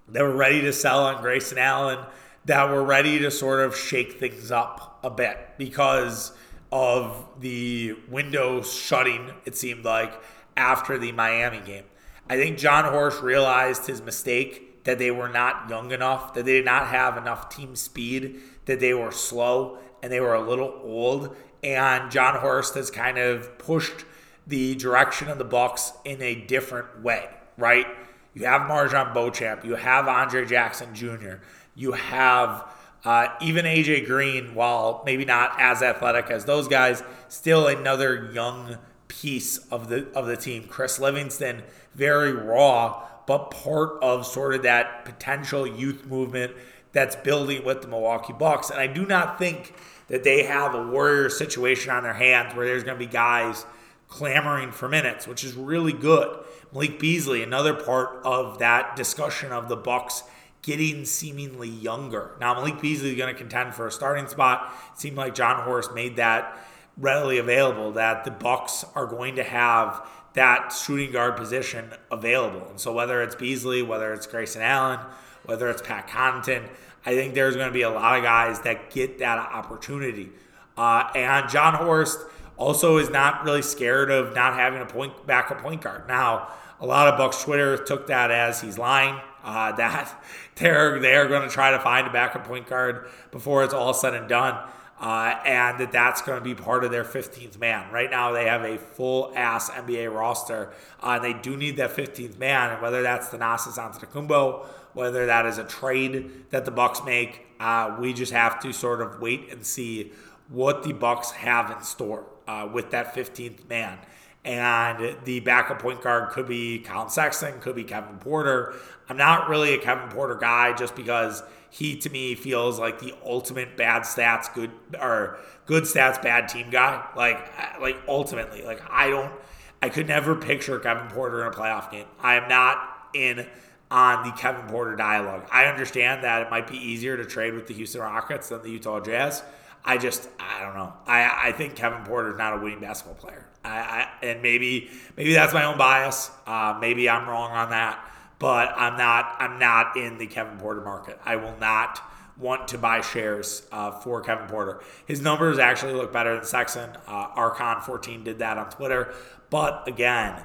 that 0.09 0.23
were 0.23 0.37
ready 0.37 0.61
to 0.63 0.73
sell 0.73 1.05
on 1.05 1.23
Grayson 1.23 1.59
Allen, 1.59 1.99
that 2.45 2.69
were 2.69 2.85
ready 2.85 3.19
to 3.21 3.31
sort 3.31 3.61
of 3.61 3.77
shake 3.77 4.21
things 4.21 4.51
up 4.51 5.01
a 5.03 5.11
bit 5.11 5.39
because 5.57 6.33
of 6.71 7.27
the 7.41 7.95
window 8.09 8.63
shutting, 8.63 9.31
it 9.45 9.57
seemed 9.57 9.85
like, 9.85 10.13
after 10.57 10.99
the 10.99 11.13
Miami 11.13 11.61
game. 11.61 11.85
I 12.29 12.37
think 12.37 12.59
Jon 12.59 12.85
Horst 12.85 13.23
realized 13.23 13.87
his 13.87 14.03
mistake 14.03 14.85
that 14.85 14.99
they 14.99 15.11
were 15.11 15.29
not 15.29 15.69
young 15.71 15.93
enough, 15.93 16.35
that 16.35 16.45
they 16.45 16.55
did 16.55 16.65
not 16.65 16.89
have 16.89 17.17
enough 17.17 17.49
team 17.49 17.75
speed, 17.77 18.41
that 18.67 18.81
they 18.81 18.95
were 18.95 19.13
slow 19.13 19.79
and 20.03 20.13
they 20.13 20.21
were 20.21 20.35
a 20.35 20.41
little 20.41 20.81
old 20.83 21.37
and 21.63 22.11
Jon 22.11 22.41
Horst 22.41 22.75
has 22.75 22.91
kind 22.91 23.19
of 23.19 23.59
pushed 23.59 24.05
the 24.47 24.75
direction 24.75 25.29
of 25.29 25.39
the 25.39 25.45
Bucks 25.45 25.93
in 26.05 26.21
a 26.21 26.35
different 26.35 27.03
way, 27.03 27.29
right? 27.57 27.87
You 28.35 28.47
have 28.47 28.63
MarJon 28.63 29.15
Beauchamp, 29.15 29.65
you 29.65 29.77
have 29.77 30.09
Andre 30.09 30.45
Jackson 30.45 30.95
Jr., 30.95 31.35
you 31.75 31.93
have 31.93 32.65
uh, 33.05 33.29
even 33.41 33.65
AJ 33.65 34.07
Green, 34.07 34.55
while 34.55 35.03
maybe 35.05 35.25
not 35.25 35.61
as 35.61 35.83
athletic 35.83 36.31
as 36.31 36.45
those 36.45 36.69
guys, 36.69 37.03
still 37.29 37.67
another 37.67 38.31
young 38.33 38.79
piece 39.09 39.59
of 39.71 39.89
the 39.89 40.09
of 40.13 40.27
the 40.27 40.37
team. 40.37 40.65
Chris 40.65 41.01
Livingston, 41.01 41.63
very 41.95 42.33
raw, 42.33 43.07
but 43.27 43.51
part 43.51 44.03
of 44.03 44.27
sort 44.27 44.55
of 44.55 44.63
that 44.63 45.05
potential 45.05 45.67
youth 45.67 46.07
movement 46.07 46.53
that's 46.93 47.17
building 47.17 47.65
with 47.65 47.83
the 47.83 47.89
Milwaukee 47.89 48.33
Bucks. 48.33 48.71
And 48.71 48.79
I 48.79 48.87
do 48.87 49.05
not 49.05 49.39
think 49.39 49.75
that 50.09 50.25
they 50.25 50.45
have 50.45 50.75
a 50.75 50.87
warrior 50.87 51.29
situation 51.29 51.91
on 51.91 52.03
their 52.03 52.15
hands 52.15 52.55
where 52.55 52.67
there's 52.67 52.85
going 52.85 52.99
to 52.99 53.07
be 53.07 53.11
guys 53.11 53.65
clamoring 54.09 54.73
for 54.73 54.89
minutes, 54.89 55.27
which 55.27 55.43
is 55.43 55.55
really 55.55 55.93
good. 55.93 56.45
Malik 56.73 56.99
Beasley, 56.99 57.43
another 57.43 57.75
part 57.75 58.21
of 58.25 58.59
that 58.59 58.95
discussion 58.95 59.53
of 59.53 59.69
the 59.69 59.77
Bucks 59.77 60.23
getting 60.61 61.05
seemingly 61.05 61.69
younger. 61.69 62.33
Now 62.41 62.55
Malik 62.55 62.81
Beasley 62.81 63.11
is 63.11 63.17
going 63.17 63.33
to 63.33 63.39
contend 63.39 63.75
for 63.75 63.87
a 63.87 63.93
starting 63.93 64.29
spot. 64.29 64.73
It 64.93 65.01
seemed 65.01 65.17
like 65.17 65.35
Jon 65.35 65.65
Horst 65.65 65.95
made 65.95 66.17
that 66.17 66.59
readily 66.97 67.39
available 67.39 67.93
that 67.93 68.25
the 68.25 68.31
Bucks 68.31 68.85
are 68.95 69.07
going 69.07 69.37
to 69.37 69.45
have 69.45 70.07
that 70.35 70.71
shooting 70.71 71.11
guard 71.11 71.37
position 71.37 71.93
available. 72.11 72.67
And 72.69 72.81
so 72.81 72.93
whether 72.93 73.23
it's 73.23 73.35
Beasley, 73.35 73.83
whether 73.83 74.13
it's 74.13 74.27
Grayson 74.27 74.63
Allen, 74.63 75.01
whether 75.45 75.69
it's 75.71 75.83
Pat 75.83 76.09
Connaughton, 76.09 76.69
I 77.05 77.15
think 77.15 77.35
there's 77.35 77.57
going 77.57 77.69
to 77.69 77.73
be 77.73 77.83
a 77.83 77.91
lot 77.91 78.17
of 78.17 78.23
guys 78.23 78.61
that 78.61 78.91
get 78.91 79.19
that 79.19 79.39
opportunity. 79.39 80.31
Uh, 80.77 81.11
and 81.15 81.49
Jon 81.51 81.75
Horst 81.75 82.19
also 82.57 82.99
is 82.99 83.11
not 83.11 83.45
really 83.45 83.63
scared 83.63 84.11
of 84.11 84.35
not 84.35 84.55
having 84.55 84.81
a 84.81 84.87
point 84.87 85.27
backup 85.27 85.59
point 85.59 85.83
guard. 85.83 86.07
Now, 86.07 86.49
a 86.81 86.87
lot 86.87 87.09
of 87.09 87.19
Bucks 87.19 87.43
Twitter 87.43 87.77
took 87.77 88.07
that 88.07 88.31
as 88.31 88.61
he's 88.61 88.79
lying. 88.79 89.21
Uh, 89.45 89.73
that 89.77 90.23
they're 90.57 91.01
they're 91.01 91.27
going 91.27 91.43
to 91.43 91.53
try 91.53 91.73
to 91.73 91.81
find 91.81 92.07
a 92.07 92.11
backup 92.11 92.47
point 92.47 92.67
guard 92.67 93.09
before 93.33 93.65
it's 93.65 93.75
all 93.75 93.93
said 93.93 94.15
and 94.15 94.29
done, 94.29 94.57
uh, 95.03 95.37
and 95.45 95.81
that 95.81 95.91
that's 95.91 96.23
going 96.23 96.39
to 96.39 96.45
be 96.45 96.55
part 96.55 96.85
of 96.85 96.93
their 96.93 97.05
15th 97.05 97.59
man. 97.59 97.91
Right 97.91 98.09
now, 98.09 98.31
they 98.31 98.45
have 98.45 98.63
a 98.63 98.79
full 98.79 99.33
ass 99.35 99.69
NBA 99.69 100.15
roster, 100.15 100.73
uh, 101.03 101.19
and 101.21 101.25
they 101.25 101.33
do 101.33 101.57
need 101.57 101.77
that 101.79 101.91
15th 101.91 102.39
man. 102.39 102.71
And 102.71 102.81
whether 102.81 103.03
that's 103.03 103.29
the 103.29 103.37
Thanasis 103.37 103.79
Antetokounmpo, 103.79 104.65
whether 104.95 105.27
that 105.27 105.45
is 105.45 105.59
a 105.59 105.65
trade 105.65 106.51
that 106.51 106.65
the 106.65 106.71
Bucks 106.71 107.03
make, 107.05 107.47
uh, 107.59 107.97
we 107.99 108.13
just 108.13 108.31
have 108.31 108.61
to 108.61 108.73
sort 108.73 109.01
of 109.01 109.21
wait 109.21 109.51
and 109.51 109.67
see 109.67 110.13
what 110.49 110.85
the 110.85 110.93
Bucks 110.93 111.33
have 111.33 111.73
in 111.73 111.83
store 111.83 112.25
uh, 112.47 112.69
with 112.73 112.93
that 112.93 113.13
15th 113.13 113.69
man. 113.69 113.99
And 114.45 115.17
the 115.25 115.41
backup 115.41 115.81
point 115.81 116.01
guard 116.01 116.31
could 116.31 116.47
be 116.47 116.79
Collin 116.79 117.11
Sexton, 117.11 117.61
could 117.61 117.75
be 117.75 117.85
Kevin 117.85 118.19
Porter. 118.19 118.75
I'm 119.09 119.17
not 119.17 119.49
really 119.49 119.75
a 119.75 119.79
Kevin 119.79 120.09
Porter 120.11 120.37
guy 120.37 120.73
just 120.75 120.95
because 120.95 121.43
he 121.73 121.97
to 121.97 122.11
me 122.11 122.35
feels 122.35 122.79
like 122.79 122.99
the 122.99 123.15
ultimate 123.25 123.79
bad 123.79 124.03
stats, 124.03 124.53
good 124.53 124.71
or 125.01 125.39
good 125.65 125.85
stats, 125.85 126.21
bad 126.21 126.47
team 126.47 126.69
guy. 126.69 127.03
Like 127.17 127.51
like 127.81 127.97
ultimately, 128.07 128.63
like 128.63 128.83
I 128.91 129.09
don't 129.09 129.33
I 129.81 129.89
could 129.89 130.07
never 130.07 130.37
picture 130.37 130.79
Kevin 130.79 131.09
Porter 131.09 131.41
in 131.41 131.49
a 131.49 131.51
playoff 131.51 131.91
game. 131.91 132.05
I 132.21 132.35
am 132.35 132.47
not 132.47 133.09
in 133.15 133.47
on 133.91 134.23
the 134.23 134.33
Kevin 134.33 134.67
Porter 134.69 134.97
dialogue. 134.97 135.49
I 135.51 135.65
understand 135.65 136.23
that 136.25 136.43
it 136.43 136.51
might 136.51 136.69
be 136.69 136.77
easier 136.77 137.17
to 137.17 137.25
trade 137.25 137.55
with 137.55 137.67
the 137.67 137.75
Houston 137.75 138.03
Rockets 138.03 138.51
than 138.51 138.61
the 138.61 138.71
Utah 138.71 139.01
Jazz. 139.01 139.43
I 139.83 139.97
just 139.97 140.29
I 140.39 140.63
don't 140.63 140.75
know. 140.75 140.93
I 141.07 141.49
I 141.49 141.53
think 141.53 141.75
Kevin 141.75 142.05
Porter 142.05 142.33
is 142.33 142.37
not 142.37 142.53
a 142.53 142.59
winning 142.59 142.81
basketball 142.81 143.15
player. 143.15 143.47
I, 143.65 143.71
I 143.71 144.09
and 144.23 144.43
maybe 144.43 144.91
maybe 145.17 145.33
that's 145.33 145.55
my 145.55 145.65
own 145.65 145.79
bias. 145.79 146.31
Uh, 146.47 146.77
maybe 146.79 147.09
I'm 147.09 147.27
wrong 147.27 147.53
on 147.53 147.71
that, 147.71 148.12
but 148.43 148.75
I'm 148.77 148.99
not 148.99 149.37
I'm 149.39 149.61
not 149.61 149.97
in 149.97 150.19
the 150.19 150.27
Kevin 150.27 150.59
Porter 150.59 150.81
market. 150.81 151.19
I 151.25 151.37
will 151.37 151.57
not 151.59 152.03
want 152.37 152.67
to 152.69 152.79
buy 152.79 153.01
shares 153.01 153.65
uh, 153.71 153.93
for 153.93 154.21
Kevin 154.21 154.49
Porter. 154.49 154.83
His 155.07 155.23
numbers 155.23 155.61
actually 155.61 155.93
look 155.93 156.13
better 156.13 156.35
than 156.35 156.45
Sexton. 156.45 156.91
Uh, 157.07 157.29
Archon14 157.37 158.25
did 158.25 158.41
that 158.41 158.59
on 158.59 158.69
Twitter, 158.69 159.15
but 159.49 159.87
again, 159.87 160.43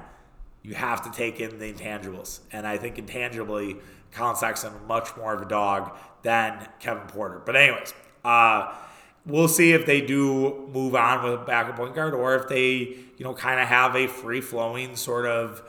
you 0.62 0.74
have 0.74 1.02
to 1.02 1.10
take 1.10 1.40
in 1.40 1.58
the 1.58 1.72
intangibles, 1.72 2.38
and 2.52 2.68
I 2.68 2.78
think 2.78 2.98
intangibly, 2.98 3.78
Collin 4.12 4.36
Sexton 4.36 4.72
much 4.86 5.16
more 5.16 5.34
of 5.34 5.42
a 5.42 5.48
dog 5.48 5.96
than 6.22 6.68
Kevin 6.78 7.08
Porter. 7.08 7.42
But 7.44 7.56
anyways. 7.56 7.92
Uh, 8.24 8.74
we'll 9.26 9.48
see 9.48 9.72
if 9.72 9.84
they 9.86 10.00
do 10.00 10.68
move 10.72 10.94
on 10.94 11.22
with 11.22 11.34
a 11.34 11.44
backup 11.44 11.76
point 11.76 11.94
guard 11.94 12.14
or 12.14 12.34
if 12.34 12.48
they, 12.48 12.70
you 12.70 13.24
know, 13.24 13.34
kind 13.34 13.60
of 13.60 13.68
have 13.68 13.94
a 13.94 14.06
free 14.06 14.40
flowing 14.40 14.96
sort 14.96 15.26
of. 15.26 15.62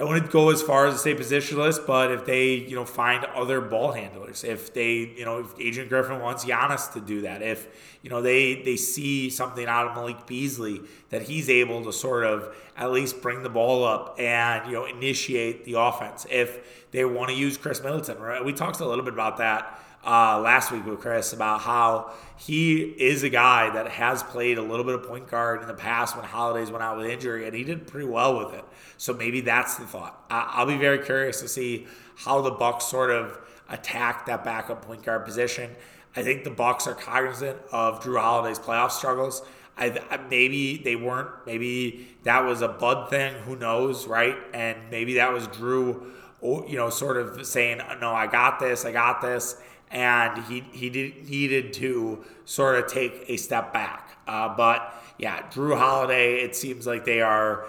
I 0.00 0.04
wouldn't 0.04 0.30
go 0.30 0.48
as 0.48 0.62
far 0.62 0.86
as 0.86 0.94
to 0.94 0.98
say 0.98 1.14
positionless, 1.14 1.84
but 1.86 2.10
if 2.10 2.24
they, 2.24 2.54
you 2.54 2.74
know, 2.74 2.86
find 2.86 3.22
other 3.26 3.60
ball 3.60 3.92
handlers, 3.92 4.44
if 4.44 4.72
they, 4.72 4.92
you 4.94 5.26
know, 5.26 5.40
if 5.40 5.60
Adrian 5.60 5.90
Griffin 5.90 6.20
wants 6.20 6.42
Giannis 6.46 6.90
to 6.94 7.00
do 7.00 7.20
that, 7.20 7.42
if, 7.42 7.68
you 8.00 8.08
know, 8.08 8.22
they 8.22 8.62
they 8.62 8.76
see 8.76 9.28
something 9.28 9.66
out 9.66 9.88
of 9.88 9.94
Malik 9.94 10.26
Beasley 10.26 10.80
that 11.10 11.22
he's 11.22 11.50
able 11.50 11.84
to 11.84 11.92
sort 11.92 12.24
of 12.24 12.56
at 12.78 12.90
least 12.92 13.20
bring 13.20 13.42
the 13.42 13.50
ball 13.50 13.84
up 13.84 14.18
and, 14.18 14.66
you 14.66 14.72
know, 14.72 14.86
initiate 14.86 15.66
the 15.66 15.74
offense. 15.74 16.26
If 16.30 16.86
they 16.92 17.04
want 17.04 17.28
to 17.28 17.34
use 17.34 17.58
Khris 17.58 17.82
Middleton, 17.82 18.18
right? 18.18 18.42
We 18.42 18.54
talked 18.54 18.80
a 18.80 18.86
little 18.86 19.04
bit 19.04 19.12
about 19.12 19.36
that 19.36 19.78
uh, 20.04 20.40
last 20.40 20.72
week 20.72 20.86
with 20.86 21.00
Chris 21.00 21.32
about 21.32 21.60
how 21.60 22.12
he 22.38 22.78
is 22.80 23.22
a 23.22 23.28
guy 23.28 23.70
that 23.70 23.88
has 23.88 24.22
played 24.22 24.56
a 24.56 24.62
little 24.62 24.84
bit 24.84 24.94
of 24.94 25.02
point 25.04 25.28
guard 25.28 25.60
in 25.60 25.68
the 25.68 25.74
past 25.74 26.16
when 26.16 26.24
Holidays 26.24 26.70
went 26.70 26.82
out 26.82 26.96
with 26.96 27.06
injury, 27.06 27.46
and 27.46 27.54
he 27.54 27.64
did 27.64 27.86
pretty 27.86 28.06
well 28.06 28.38
with 28.38 28.54
it. 28.54 28.64
So 28.96 29.12
maybe 29.12 29.40
that's 29.40 29.76
the 29.76 29.86
thought. 29.86 30.24
I- 30.30 30.60
will 30.64 30.72
be 30.72 30.78
very 30.78 30.98
curious 30.98 31.40
to 31.40 31.48
see 31.48 31.86
how 32.16 32.40
the 32.40 32.50
Bucks 32.50 32.86
sort 32.86 33.10
of 33.10 33.38
attack 33.68 34.26
that 34.26 34.42
backup 34.44 34.84
point 34.84 35.02
guard 35.02 35.24
position. 35.24 35.70
I 36.16 36.22
think 36.22 36.44
the 36.44 36.50
Bucks 36.50 36.86
are 36.86 36.94
cognizant 36.94 37.58
of 37.70 38.02
Jrue 38.02 38.20
Holiday's 38.20 38.58
playoff 38.58 38.90
struggles. 38.90 39.42
I, 39.78 40.18
maybe 40.28 40.78
they 40.78 40.96
weren't. 40.96 41.30
Maybe 41.46 42.08
that 42.24 42.44
was 42.44 42.60
a 42.60 42.68
Bud 42.68 43.08
thing. 43.08 43.34
Who 43.44 43.56
knows, 43.56 44.06
right? 44.06 44.36
And 44.52 44.76
maybe 44.90 45.14
that 45.14 45.32
was 45.32 45.46
Jrue, 45.48 46.04
you 46.42 46.76
know, 46.76 46.90
sort 46.90 47.16
of 47.16 47.46
saying, 47.46 47.80
"No, 48.00 48.12
I 48.12 48.26
got 48.26 48.58
this. 48.60 48.84
I 48.84 48.92
got 48.92 49.22
this." 49.22 49.56
And 49.90 50.44
he 50.44 50.60
he 50.72 50.88
did, 50.88 51.28
needed 51.28 51.72
to 51.74 52.24
sort 52.44 52.76
of 52.76 52.86
take 52.86 53.24
a 53.28 53.36
step 53.36 53.72
back. 53.72 54.18
Uh, 54.26 54.54
but 54.56 54.94
yeah, 55.18 55.42
Jrue 55.50 55.76
Holiday, 55.76 56.36
it 56.36 56.54
seems 56.54 56.86
like 56.86 57.04
they 57.04 57.20
are, 57.20 57.66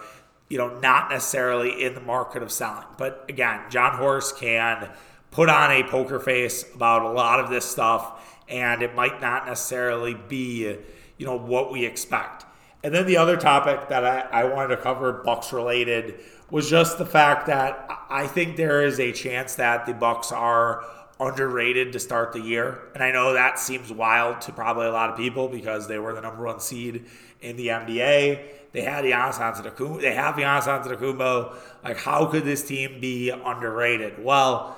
you 0.48 0.58
know, 0.58 0.80
not 0.80 1.10
necessarily 1.10 1.84
in 1.84 1.96
the 1.96 2.02
market 2.02 2.44
of 2.44 2.52
selling. 2.52 2.86
But 2.98 3.26
again, 3.28 3.62
Jon 3.70 3.98
Horst 3.98 4.38
can 4.38 4.90
put 5.32 5.50
on 5.50 5.72
a 5.72 5.84
poker 5.84 6.20
face 6.20 6.66
about 6.76 7.02
a 7.04 7.10
lot 7.10 7.40
of 7.40 7.50
this 7.50 7.66
stuff, 7.66 8.40
and 8.48 8.84
it 8.84 8.94
might 8.94 9.20
not 9.20 9.48
necessarily 9.48 10.14
be, 10.14 10.78
you 11.18 11.26
know, 11.26 11.38
what 11.38 11.72
we 11.72 11.86
expect. 11.86 12.46
And 12.84 12.94
then 12.94 13.06
the 13.06 13.18
other 13.18 13.38
topic 13.38 13.90
that 13.90 14.06
I, 14.06 14.42
I 14.42 14.44
wanted 14.46 14.76
to 14.76 14.82
cover, 14.82 15.12
Bucks 15.12 15.54
related, 15.54 16.20
was 16.50 16.70
just 16.70 16.98
the 16.98 17.06
fact 17.06 17.48
that 17.48 17.88
I 18.10 18.28
think 18.28 18.58
there 18.58 18.84
is 18.84 19.00
a 19.00 19.12
chance 19.12 19.56
that 19.56 19.86
the 19.86 19.94
Bucks 19.94 20.32
are 20.32 20.84
underrated 21.22 21.94
to 21.94 22.00
start 22.00 22.34
the 22.34 22.42
year. 22.42 22.80
And 22.96 23.04
I 23.04 23.12
know 23.12 23.34
that 23.34 23.60
seems 23.60 23.92
wild 23.92 24.42
to 24.42 24.52
probably 24.52 24.88
a 24.88 24.92
lot 24.92 25.12
of 25.12 25.18
people 25.18 25.48
because 25.48 25.88
they 25.88 26.00
were 26.00 26.14
the 26.14 26.22
number 26.22 26.44
one 26.44 26.60
seed 26.60 27.06
in 27.42 27.56
the 27.56 27.68
NBA. 27.68 28.42
They 28.72 28.82
had 28.82 29.06
Giannis 29.06 29.36
Antetokounmpo. 29.36 30.02
They 30.02 30.16
have 30.16 30.36
Giannis 30.36 30.64
Antetokounmpo. 30.64 31.56
Like, 31.84 31.98
how 31.98 32.26
could 32.26 32.44
this 32.44 32.68
team 32.68 33.00
be 33.00 33.30
underrated? 33.30 34.24
Well, 34.24 34.78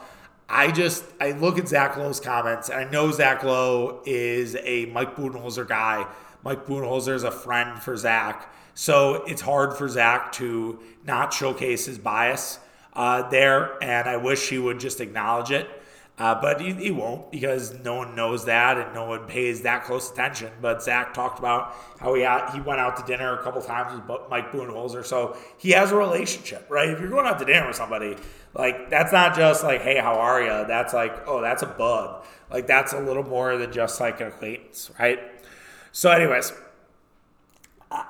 I 0.50 0.72
just 0.72 1.06
I 1.22 1.32
look 1.32 1.58
at 1.58 1.68
Zach 1.68 1.96
Lowe's 1.98 2.20
comments. 2.20 2.70
And 2.70 2.80
I 2.80 2.92
know 2.92 3.12
Zach 3.12 3.44
Lowe 3.44 4.02
is 4.06 4.58
a 4.64 4.86
Mike 4.88 5.16
Budenholzer 5.16 5.68
guy. 5.68 6.06
Mike 6.44 6.66
Budenholzer 6.66 7.16
is 7.16 7.24
a 7.24 7.32
friend 7.32 7.82
for 7.82 7.96
Zach, 7.96 8.54
so 8.74 9.24
it's 9.24 9.42
hard 9.42 9.78
for 9.78 9.88
Zach 9.88 10.34
to 10.34 10.78
not 11.06 11.32
showcase 11.32 11.86
his 11.86 11.98
bias 11.98 12.60
uh, 12.94 13.30
there. 13.30 13.82
And 13.82 14.10
I 14.10 14.18
wish 14.18 14.50
he 14.50 14.60
would 14.60 14.80
just 14.80 15.00
acknowledge 15.00 15.52
it. 15.52 15.70
Uh, 16.16 16.40
but 16.40 16.62
he, 16.62 16.74
he, 16.74 16.92
won't 16.92 17.32
because 17.32 17.74
no 17.84 17.96
one 17.96 18.16
knows 18.16 18.46
that 18.46 18.78
and 18.78 18.94
no 18.94 19.06
one 19.06 19.26
pays 19.26 19.64
that 19.64 19.84
close 19.84 20.12
attention. 20.12 20.52
But 20.62 20.84
Zach 20.84 21.12
talked 21.12 21.40
about 21.40 21.74
how 22.00 22.14
he 22.14 22.22
had, 22.22 22.52
he 22.52 22.62
went 22.62 22.80
out 22.80 22.98
to 22.98 23.04
dinner 23.04 23.34
a 23.34 23.42
couple 23.42 23.64
times 23.64 24.00
with 24.08 24.22
Mike 24.30 24.52
Budenholzer, 24.52 25.04
so 25.04 25.36
he 25.58 25.72
has 25.72 25.92
a 25.92 25.96
relationship, 25.96 26.68
right? 26.70 26.90
If 26.90 27.00
you're 27.00 27.10
going 27.10 27.26
out 27.26 27.40
to 27.40 27.46
dinner 27.46 27.66
with 27.66 27.76
somebody, 27.76 28.16
like 28.54 28.92
that's 28.92 29.12
not 29.12 29.36
just 29.36 29.64
like, 29.64 29.82
hey, 29.82 29.98
how 29.98 30.14
are 30.14 30.40
you? 30.40 30.68
That's 30.68 30.94
like, 30.94 31.28
oh, 31.28 31.42
that's 31.42 31.64
a 31.64 31.68
bud. 31.68 32.24
Like 32.52 32.68
that's 32.68 32.94
a 32.94 33.00
little 33.00 33.24
more 33.24 33.58
than 33.58 33.72
just 33.72 34.00
like 34.00 34.22
an 34.22 34.28
acquaintance, 34.28 34.92
right? 35.00 35.20
So, 35.92 36.12
anyways, 36.12 36.54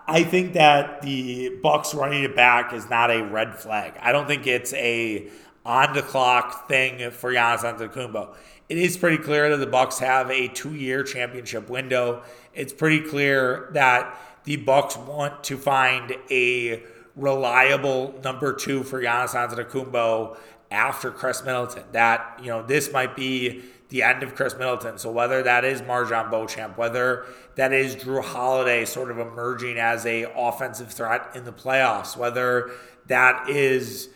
I 0.08 0.24
think 0.24 0.54
that 0.54 1.02
the 1.02 1.58
Bucks 1.62 1.94
running 1.94 2.24
it 2.24 2.36
back 2.36 2.74
is 2.74 2.90
not 2.90 3.12
a 3.12 3.24
red 3.24 3.56
flag. 3.56 3.94
I 4.02 4.12
don't 4.12 4.28
think 4.28 4.46
it's 4.46 4.74
a 4.74 5.30
on 5.66 5.94
the 5.94 6.02
clock 6.02 6.68
thing 6.68 7.12
for 7.12 7.32
Giannis 7.32 7.60
Antetokounmpo. 7.60 8.36
It 8.70 8.78
is 8.78 8.98
pretty 8.98 9.18
clear 9.18 9.50
that 9.50 9.58
the 9.58 9.68
Bucks 9.68 10.00
have 10.00 10.30
a 10.30 10.48
two-year 10.48 11.04
championship 11.04 11.70
window. 11.70 12.24
It's 12.54 12.74
pretty 12.74 13.02
clear 13.02 13.70
that 13.74 14.18
the 14.46 14.58
Bucks 14.58 14.98
want 14.98 15.44
to 15.46 15.58
find 15.58 16.16
a 16.30 16.84
reliable 17.16 18.20
number 18.24 18.54
two 18.54 18.84
for 18.84 19.02
Giannis 19.02 19.30
Antetokounmpo 19.30 20.38
after 20.72 21.12
Khris 21.12 21.44
Middleton. 21.46 21.84
That 21.92 22.40
you 22.42 22.48
know 22.48 22.64
this 22.64 22.92
might 22.92 23.16
be 23.16 23.64
the 23.90 24.02
end 24.02 24.24
of 24.24 24.34
Khris 24.34 24.58
Middleton. 24.58 24.98
So 24.98 25.12
whether 25.12 25.44
that 25.44 25.64
is 25.64 25.82
MarJon 25.84 26.32
Beauchamp, 26.32 26.78
whether 26.78 27.26
that 27.56 27.72
is 27.72 27.96
Jrue 27.96 28.24
Holiday 28.24 28.86
sort 28.86 29.12
of 29.12 29.20
emerging 29.20 29.78
as 29.78 30.06
a 30.06 30.24
offensive 30.36 30.92
threat 30.92 31.30
in 31.36 31.46
the 31.46 31.54
playoffs, 31.54 32.18
whether 32.18 32.72
that 33.06 33.48
is 33.50 34.10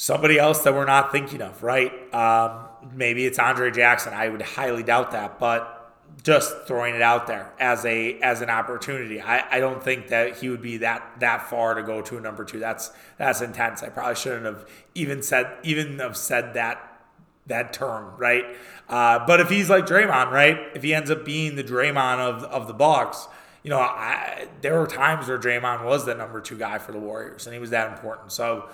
somebody 0.00 0.38
else 0.38 0.62
that 0.62 0.72
we're 0.72 0.84
not 0.84 1.10
thinking 1.10 1.42
of, 1.42 1.60
right? 1.64 1.92
Um, 2.14 2.66
maybe 2.94 3.26
it's 3.26 3.36
Andre 3.36 3.72
Jackson. 3.72 4.14
I 4.14 4.28
would 4.28 4.40
highly 4.40 4.84
doubt 4.84 5.10
that, 5.10 5.40
but 5.40 5.92
just 6.22 6.54
throwing 6.68 6.94
it 6.94 7.02
out 7.02 7.26
there 7.26 7.52
as 7.58 7.84
a 7.84 8.16
as 8.20 8.40
an 8.40 8.48
opportunity. 8.48 9.20
I, 9.20 9.56
I 9.56 9.58
don't 9.58 9.82
think 9.82 10.08
that 10.08 10.36
he 10.36 10.50
would 10.50 10.62
be 10.62 10.76
that 10.78 11.02
that 11.18 11.50
far 11.50 11.74
to 11.74 11.82
go 11.82 12.00
to 12.00 12.16
a 12.16 12.20
number 12.20 12.44
two. 12.44 12.60
That's 12.60 12.92
that's 13.18 13.40
intense. 13.40 13.82
I 13.82 13.88
probably 13.88 14.14
shouldn't 14.14 14.44
have 14.44 14.68
even 14.94 15.20
said 15.20 15.50
even 15.64 15.98
have 15.98 16.16
said 16.16 16.54
that 16.54 17.02
that 17.48 17.72
term, 17.72 18.12
right? 18.18 18.44
Uh, 18.88 19.26
but 19.26 19.40
if 19.40 19.50
he's 19.50 19.68
like 19.68 19.84
Draymond, 19.84 20.30
right? 20.30 20.58
If 20.76 20.84
he 20.84 20.94
ends 20.94 21.10
up 21.10 21.24
being 21.24 21.56
the 21.56 21.64
Draymond 21.64 22.20
of 22.20 22.44
of 22.44 22.68
the 22.68 22.74
Bucks, 22.74 23.26
you 23.64 23.70
know, 23.70 23.80
I, 23.80 24.46
there 24.60 24.78
were 24.78 24.86
times 24.86 25.26
where 25.26 25.40
Draymond 25.40 25.84
was 25.84 26.06
the 26.06 26.14
number 26.14 26.40
two 26.40 26.56
guy 26.56 26.78
for 26.78 26.92
the 26.92 27.00
Warriors, 27.00 27.48
and 27.48 27.54
he 27.54 27.58
was 27.58 27.70
that 27.70 27.90
important. 27.92 28.30
So 28.30 28.68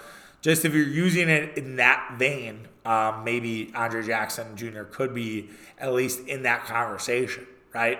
just 0.44 0.66
if 0.66 0.74
you're 0.74 0.86
using 0.86 1.30
it 1.30 1.56
in 1.56 1.76
that 1.76 2.16
vein, 2.18 2.68
um, 2.84 3.24
maybe 3.24 3.72
Andre 3.74 4.02
Jackson 4.02 4.54
Jr. 4.58 4.82
could 4.82 5.14
be 5.14 5.48
at 5.78 5.94
least 5.94 6.28
in 6.28 6.42
that 6.42 6.66
conversation, 6.66 7.46
right? 7.72 7.98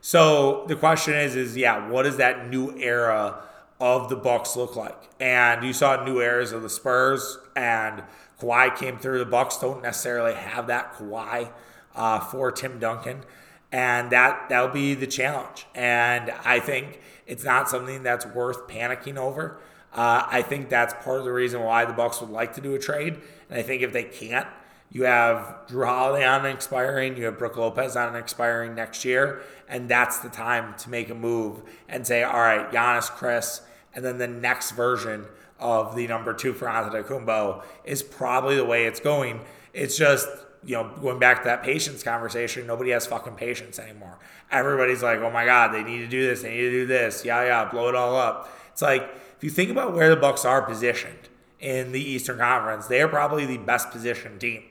So 0.00 0.64
the 0.66 0.74
question 0.74 1.14
is, 1.14 1.36
is 1.36 1.56
yeah, 1.56 1.88
what 1.88 2.02
does 2.02 2.16
that 2.16 2.48
new 2.48 2.76
era 2.76 3.40
of 3.78 4.08
the 4.08 4.16
Bucks 4.16 4.56
look 4.56 4.74
like? 4.74 5.00
And 5.20 5.64
you 5.64 5.72
saw 5.72 6.04
new 6.04 6.20
eras 6.20 6.50
of 6.50 6.62
the 6.62 6.68
Spurs, 6.68 7.38
and 7.54 8.02
Kawhi 8.40 8.76
came 8.76 8.98
through. 8.98 9.20
The 9.20 9.24
Bucks 9.24 9.58
don't 9.58 9.80
necessarily 9.80 10.34
have 10.34 10.66
that 10.66 10.94
Kawhi 10.94 11.52
uh, 11.94 12.18
for 12.18 12.50
Tim 12.50 12.80
Duncan, 12.80 13.22
and 13.70 14.10
that 14.10 14.48
that'll 14.48 14.70
be 14.70 14.94
the 14.94 15.06
challenge. 15.06 15.64
And 15.76 16.32
I 16.44 16.58
think 16.58 17.00
it's 17.24 17.44
not 17.44 17.68
something 17.68 18.02
that's 18.02 18.26
worth 18.26 18.66
panicking 18.66 19.16
over. 19.16 19.60
Uh, 19.94 20.26
I 20.28 20.42
think 20.42 20.68
that's 20.68 20.92
part 21.04 21.20
of 21.20 21.24
the 21.24 21.32
reason 21.32 21.62
why 21.62 21.84
the 21.84 21.92
Bucks 21.92 22.20
would 22.20 22.30
like 22.30 22.54
to 22.54 22.60
do 22.60 22.74
a 22.74 22.78
trade. 22.78 23.20
And 23.48 23.58
I 23.58 23.62
think 23.62 23.82
if 23.82 23.92
they 23.92 24.04
can't, 24.04 24.48
you 24.90 25.04
have 25.04 25.66
Jrue 25.68 25.86
Holiday 25.86 26.24
on 26.24 26.46
expiring, 26.46 27.16
you 27.16 27.24
have 27.24 27.38
Brook 27.38 27.56
Lopez 27.56 27.96
on 27.96 28.14
expiring 28.14 28.74
next 28.74 29.04
year, 29.04 29.42
and 29.68 29.88
that's 29.88 30.18
the 30.18 30.28
time 30.28 30.74
to 30.78 30.90
make 30.90 31.10
a 31.10 31.14
move 31.14 31.62
and 31.88 32.06
say, 32.06 32.22
all 32.22 32.40
right, 32.40 32.70
Giannis, 32.70 33.10
Khris, 33.10 33.62
and 33.94 34.04
then 34.04 34.18
the 34.18 34.28
next 34.28 34.72
version 34.72 35.26
of 35.58 35.96
the 35.96 36.06
number 36.06 36.32
two 36.32 36.52
for 36.52 36.66
Antetokounmpo 36.66 37.64
is 37.84 38.02
probably 38.02 38.56
the 38.56 38.64
way 38.64 38.86
it's 38.86 39.00
going. 39.00 39.40
It's 39.72 39.96
just 39.96 40.28
you 40.64 40.76
know 40.76 40.90
going 41.00 41.18
back 41.18 41.38
to 41.42 41.44
that 41.44 41.62
patience 41.62 42.02
conversation. 42.02 42.66
Nobody 42.66 42.90
has 42.90 43.06
fucking 43.06 43.34
patience 43.34 43.78
anymore. 43.78 44.18
Everybody's 44.50 45.02
like, 45.02 45.18
oh 45.20 45.30
my 45.30 45.44
god, 45.44 45.72
they 45.74 45.82
need 45.82 45.98
to 45.98 46.08
do 46.08 46.26
this, 46.26 46.42
they 46.42 46.50
need 46.50 46.62
to 46.62 46.70
do 46.70 46.86
this, 46.86 47.24
yeah, 47.24 47.44
yeah, 47.44 47.64
blow 47.68 47.88
it 47.88 47.94
all 47.94 48.16
up. 48.16 48.48
It's 48.72 48.82
like 48.82 49.08
you 49.44 49.50
think 49.50 49.68
about 49.68 49.92
where 49.92 50.08
the 50.08 50.16
Bucks 50.16 50.46
are 50.46 50.62
positioned 50.62 51.28
in 51.60 51.92
the 51.92 52.00
Eastern 52.00 52.38
Conference, 52.38 52.86
they 52.86 53.02
are 53.02 53.08
probably 53.08 53.44
the 53.44 53.58
best 53.58 53.90
positioned 53.90 54.40
team. 54.40 54.62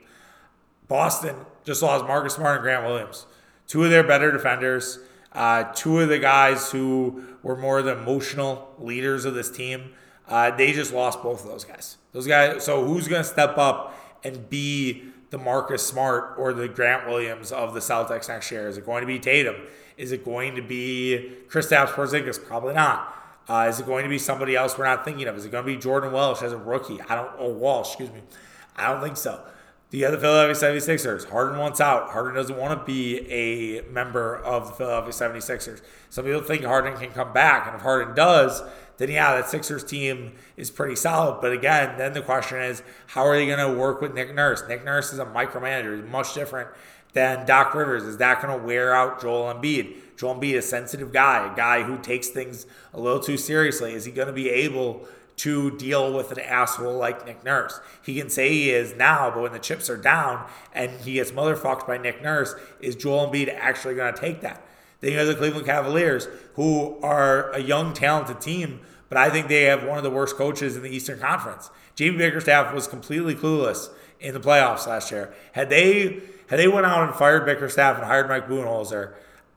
Boston 0.87 1.35
just 1.63 1.83
lost 1.83 2.05
Marcus 2.05 2.33
Smart 2.33 2.55
and 2.55 2.63
Grant 2.63 2.83
Williams, 2.83 3.27
two 3.67 3.83
of 3.83 3.91
their 3.91 4.03
better 4.03 4.31
defenders, 4.31 4.97
uh, 5.33 5.65
two 5.75 5.99
of 5.99 6.09
the 6.09 6.17
guys 6.17 6.71
who 6.71 7.23
were 7.43 7.55
more 7.55 7.83
the 7.83 7.91
emotional 7.91 8.73
leaders 8.79 9.25
of 9.25 9.35
this 9.35 9.51
team. 9.51 9.91
Uh, 10.27 10.49
they 10.49 10.71
just 10.73 10.91
lost 10.91 11.21
both 11.21 11.43
of 11.43 11.51
those 11.51 11.65
guys. 11.65 11.97
Those 12.11 12.25
guys. 12.25 12.63
So 12.63 12.83
who's 12.83 13.07
going 13.07 13.21
to 13.21 13.29
step 13.29 13.59
up 13.59 13.95
and 14.23 14.49
be 14.49 15.03
the 15.29 15.37
Marcus 15.37 15.85
Smart 15.85 16.33
or 16.37 16.51
the 16.51 16.67
Grant 16.67 17.05
Williams 17.07 17.51
of 17.51 17.75
the 17.75 17.79
Celtics 17.79 18.27
next 18.27 18.49
year? 18.49 18.67
Is 18.67 18.79
it 18.79 18.87
going 18.87 19.01
to 19.01 19.07
be 19.07 19.19
Tatum? 19.19 19.55
Is 19.97 20.11
it 20.11 20.25
going 20.25 20.55
to 20.55 20.63
be 20.63 21.33
Kristaps 21.47 21.89
Porzingis? 21.89 22.43
Probably 22.43 22.73
not. 22.73 23.19
Uh, 23.47 23.67
is 23.69 23.79
it 23.79 23.85
going 23.85 24.03
to 24.03 24.09
be 24.09 24.17
somebody 24.17 24.55
else 24.55 24.77
we're 24.77 24.85
not 24.85 25.03
thinking 25.03 25.27
of? 25.27 25.35
Is 25.37 25.45
it 25.45 25.51
going 25.51 25.65
to 25.65 25.71
be 25.71 25.77
Jordan 25.77 26.13
Welsh 26.13 26.41
as 26.41 26.53
a 26.53 26.57
rookie? 26.57 27.01
I 27.01 27.15
don't. 27.15 27.31
Oh, 27.37 27.49
Walsh, 27.49 27.87
excuse 27.87 28.11
me. 28.11 28.21
I 28.75 28.91
don't 28.91 29.01
think 29.01 29.17
so. 29.17 29.43
The 29.93 30.05
other 30.05 30.17
Philadelphia 30.17 30.79
76ers, 30.79 31.29
Harden 31.29 31.59
wants 31.59 31.79
out. 31.79 32.09
Harden 32.09 32.33
doesn't 32.33 32.57
want 32.57 32.79
to 32.79 32.83
be 32.83 33.29
a 33.31 33.81
member 33.91 34.37
of 34.37 34.69
the 34.69 34.73
Philadelphia 34.73 35.11
76ers. 35.11 35.81
Some 36.09 36.25
people 36.25 36.41
think 36.41 36.63
Harden 36.63 36.97
can 36.97 37.11
come 37.11 37.31
back, 37.31 37.67
and 37.67 37.75
if 37.75 37.81
Harden 37.83 38.15
does, 38.15 38.63
then 38.97 39.11
yeah, 39.11 39.35
that 39.35 39.49
Sixers 39.49 39.83
team 39.83 40.33
is 40.57 40.71
pretty 40.71 40.95
solid. 40.95 41.41
But 41.41 41.51
again, 41.51 41.95
then 41.99 42.13
the 42.13 42.23
question 42.23 42.59
is, 42.59 42.81
how 43.05 43.23
are 43.27 43.35
they 43.35 43.45
going 43.45 43.59
to 43.59 43.79
work 43.79 44.01
with 44.01 44.15
Nick 44.15 44.33
Nurse? 44.33 44.63
Nick 44.67 44.83
Nurse 44.83 45.13
is 45.13 45.19
a 45.19 45.25
micromanager. 45.25 45.95
He's 46.01 46.09
much 46.09 46.33
different 46.33 46.69
than 47.13 47.45
Doc 47.45 47.75
Rivers. 47.75 48.03
Is 48.03 48.17
that 48.17 48.41
going 48.41 48.59
to 48.59 48.65
wear 48.65 48.95
out 48.95 49.21
Joel 49.21 49.53
Embiid? 49.53 49.95
Joel 50.17 50.35
Embiid, 50.35 50.57
a 50.57 50.61
sensitive 50.61 51.11
guy, 51.11 51.51
a 51.51 51.55
guy 51.55 51.83
who 51.83 51.97
takes 51.97 52.29
things 52.29 52.65
a 52.93 52.99
little 52.99 53.19
too 53.19 53.37
seriously. 53.37 53.93
Is 53.93 54.05
he 54.05 54.11
going 54.11 54.27
to 54.27 54.33
be 54.33 54.49
able 54.49 55.07
to 55.35 55.71
deal 55.77 56.13
with 56.13 56.31
an 56.31 56.39
asshole 56.39 56.95
like 56.97 57.25
Nick 57.25 57.43
Nurse. 57.43 57.79
He 58.03 58.19
can 58.19 58.29
say 58.29 58.49
he 58.49 58.69
is 58.69 58.95
now, 58.95 59.31
but 59.31 59.41
when 59.41 59.51
the 59.51 59.59
chips 59.59 59.89
are 59.89 59.97
down 59.97 60.45
and 60.73 60.91
he 61.01 61.13
gets 61.13 61.31
motherfucked 61.31 61.87
by 61.87 61.97
Nick 61.97 62.21
Nurse, 62.21 62.55
is 62.79 62.95
Joel 62.95 63.27
Embiid 63.27 63.53
actually 63.53 63.95
going 63.95 64.13
to 64.13 64.19
take 64.19 64.41
that? 64.41 64.65
Then 64.99 65.11
you 65.11 65.17
have 65.17 65.27
the 65.27 65.35
Cleveland 65.35 65.65
Cavaliers, 65.65 66.27
who 66.53 66.97
are 67.01 67.51
a 67.51 67.59
young, 67.59 67.93
talented 67.93 68.39
team, 68.39 68.81
but 69.09 69.17
I 69.17 69.29
think 69.29 69.47
they 69.47 69.63
have 69.63 69.83
one 69.83 69.97
of 69.97 70.03
the 70.03 70.09
worst 70.09 70.37
coaches 70.37 70.75
in 70.75 70.83
the 70.83 70.89
Eastern 70.89 71.19
Conference. 71.19 71.69
J.B. 71.95 72.17
Bickerstaff 72.17 72.73
was 72.73 72.87
completely 72.87 73.35
clueless 73.35 73.89
in 74.19 74.33
the 74.33 74.39
playoffs 74.39 74.87
last 74.87 75.11
year. 75.11 75.33
Had 75.51 75.69
they 75.69 76.21
had 76.47 76.59
they 76.59 76.67
went 76.67 76.85
out 76.85 77.07
and 77.07 77.15
fired 77.15 77.45
Bickerstaff 77.45 77.97
and 77.97 78.05
hired 78.05 78.27
Mike 78.27 78.47
Budenholzer, 78.47 79.13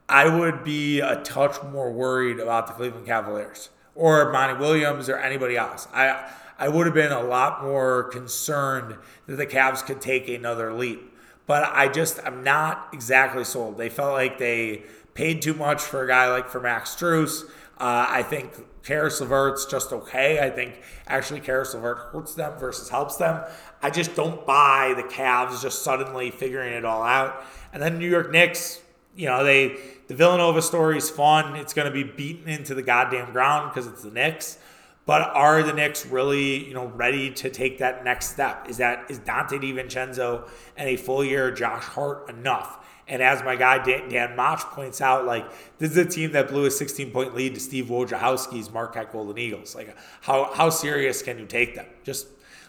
I 0.09 0.29
would 0.29 0.63
be 0.63 1.01
a 1.01 1.17
touch 1.23 1.63
more 1.63 1.93
worried 1.93 2.39
about 2.39 2.67
the 2.69 2.73
Cleveland 2.75 3.07
Cavaliers 3.07 3.71
or 3.95 4.31
Monty 4.31 4.59
Williams 4.59 5.09
or 5.09 5.19
anybody 5.19 5.57
else. 5.57 5.89
I 5.93 6.31
I 6.59 6.69
would 6.69 6.87
have 6.87 6.95
been 6.95 7.13
a 7.13 7.23
lot 7.23 7.63
more 7.63 8.05
concerned 8.05 8.97
that 9.27 9.37
the 9.37 9.47
Cavs 9.47 9.85
could 9.85 10.01
take 10.01 10.29
another 10.29 10.73
leap. 10.73 11.13
But 11.47 11.65
I 11.65 11.89
just 11.89 12.21
I'm 12.25 12.43
not 12.43 12.89
exactly 12.93 13.45
sold. 13.45 13.79
They 13.79 13.89
felt 13.89 14.13
like 14.13 14.39
they 14.39 14.83
paid 15.15 15.43
too 15.43 15.55
much 15.55 15.83
for 15.83 16.05
a 16.05 16.09
guy 16.09 16.31
like 16.31 16.49
for 16.49 16.61
Max 16.61 16.95
Strus. 16.95 17.45
Uh, 17.79 18.07
I 18.09 18.23
think 18.23 18.53
Caris 18.85 19.21
LeVert's 19.21 19.67
just 19.67 19.93
okay. 19.93 20.41
I 20.41 20.51
think 20.51 20.81
actually 21.07 21.41
Caris 21.41 21.75
LeVert 21.75 21.99
hurts 22.13 22.35
them 22.35 22.59
versus 22.59 22.89
helps 22.89 23.17
them. 23.17 23.45
I 23.83 23.91
just 23.91 24.15
don't 24.15 24.47
buy 24.47 24.95
the 24.97 25.03
Cavs 25.03 25.61
just 25.61 25.83
suddenly 25.83 26.31
figuring 26.31 26.73
it 26.73 26.85
all 26.85 27.03
out. 27.03 27.45
And 27.73 27.83
then 27.83 27.99
New 27.99 28.09
York 28.09 28.31
Knicks, 28.31 28.81
you 29.17 29.27
know, 29.27 29.45
they 29.45 29.79
the 30.09 30.15
Villanova 30.15 30.63
story 30.63 30.99
is 30.99 31.11
fun. 31.11 31.57
It's 31.57 31.75
going 31.75 31.87
to 31.87 31.93
be 31.93 32.05
beaten 32.05 32.49
into 32.49 32.75
the 32.75 32.83
goddamn 32.83 33.33
ground 33.33 33.71
because 33.71 33.87
it's 33.87 34.03
the 34.03 34.11
Knicks. 34.11 34.59
But 35.05 35.23
are 35.35 35.63
the 35.63 35.73
Knicks 35.73 36.05
really, 36.05 36.67
you 36.67 36.75
know, 36.75 36.87
ready 36.87 37.31
to 37.31 37.51
take 37.51 37.79
that 37.79 38.05
next 38.05 38.31
step? 38.31 38.69
Is 38.69 38.79
that 38.79 39.11
is 39.11 39.19
Donte 39.21 39.61
DiVincenzo 39.61 40.49
and 40.77 40.89
a 40.89 40.97
full 40.97 41.25
year 41.25 41.51
Josh 41.51 41.85
Hart 41.85 42.29
enough? 42.29 42.85
And 43.09 43.23
as 43.23 43.43
my 43.45 43.55
guy 43.55 43.83
Dan, 43.85 44.09
Dan 44.09 44.37
points 44.73 45.01
out, 45.01 45.25
like 45.25 45.49
this 45.79 45.93
is 45.93 45.97
a 45.97 46.05
team 46.05 46.33
that 46.33 46.49
blew 46.49 46.67
a 46.67 46.71
16 46.71 47.13
point 47.13 47.35
lead 47.37 47.55
to 47.55 47.61
Steve 47.61 47.87
Wojciechowski's 47.87 48.73
Marquette 48.73 49.13
Golden 49.13 49.39
Eagles. 49.39 49.75
Like 49.75 49.97
how 50.21 50.53
how 50.53 50.71
serious 50.71 51.23
can 51.23 51.39
you 51.39 51.47
take 51.47 51.77
them? 51.77 51.87
Just 52.03 52.27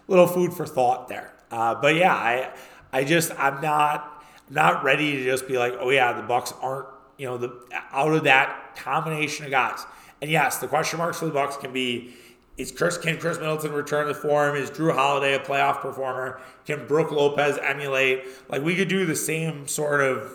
little 0.08 0.28
food 0.28 0.54
for 0.54 0.68
thought 0.68 1.08
there. 1.08 1.34
Uh, 1.50 1.74
but 1.76 1.96
yeah, 1.96 2.14
I 2.14 2.54
I 2.94 3.04
just 3.04 3.32
I'm 3.40 3.62
not 3.62 4.17
not 4.50 4.84
ready 4.84 5.18
to 5.18 5.24
just 5.24 5.48
be 5.48 5.58
like, 5.58 5.74
oh 5.80 5.90
yeah, 5.90 6.14
the 6.14 6.22
Bucks 6.22 6.54
aren't 6.62 6.88
you 7.18 7.26
know 7.26 7.38
the 7.38 7.54
out 7.92 8.14
of 8.14 8.24
that 8.24 8.76
combination 8.76 9.46
of 9.46 9.52
guys. 9.52 9.86
And 10.22 10.32
yes, 10.32 10.58
the 10.58 10.68
question 10.68 11.00
marks 11.00 11.20
for 11.20 11.26
the 11.26 11.32
Bucks 11.32 11.58
can 11.58 11.74
be: 11.74 12.14
Is 12.58 12.72
Khris 12.72 12.98
can 12.98 13.18
Khris 13.18 13.40
Middleton 13.40 13.74
return 13.74 14.08
to 14.08 14.14
form? 14.14 14.56
Is 14.56 14.72
Jrue 14.72 14.94
Holiday 14.94 15.36
a 15.36 15.40
playoff 15.40 15.82
performer? 15.82 16.40
Can 16.66 16.88
Brook 16.88 17.12
Lopez 17.12 17.58
emulate? 17.62 18.24
Like 18.50 18.62
we 18.62 18.76
could 18.76 18.88
do 18.88 19.06
the 19.06 19.16
same 19.16 19.68
sort 19.68 20.02
of 20.02 20.32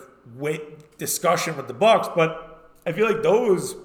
discussion 0.97 1.57
with 1.57 1.67
the 1.67 1.73
Bucks, 1.73 2.09
but 2.15 2.69
I 2.85 2.91
feel 2.91 3.07
like 3.07 3.23
those 3.23 3.75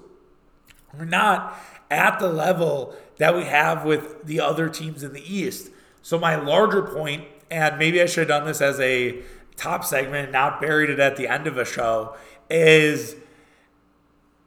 are 0.97 1.05
not 1.05 1.57
at 1.91 2.19
the 2.19 2.27
level 2.27 2.95
that 3.17 3.35
we 3.35 3.43
have 3.45 3.85
with 3.85 4.25
the 4.25 4.39
other 4.39 4.69
teams 4.69 5.03
in 5.03 5.13
the 5.13 5.33
East. 5.33 5.69
So 6.01 6.17
my 6.17 6.35
larger 6.35 6.81
point, 6.81 7.25
and 7.51 7.77
maybe 7.77 8.01
I 8.01 8.05
should 8.05 8.29
have 8.29 8.39
done 8.39 8.45
this 8.45 8.61
as 8.61 8.79
a 8.79 9.21
top 9.59 9.83
segment, 9.83 10.31
not 10.31 10.61
buried 10.61 10.89
it 10.89 10.99
at 10.99 11.17
the 11.17 11.27
end 11.27 11.45
of 11.45 11.57
a 11.57 11.65
show, 11.65 12.15
is 12.49 13.15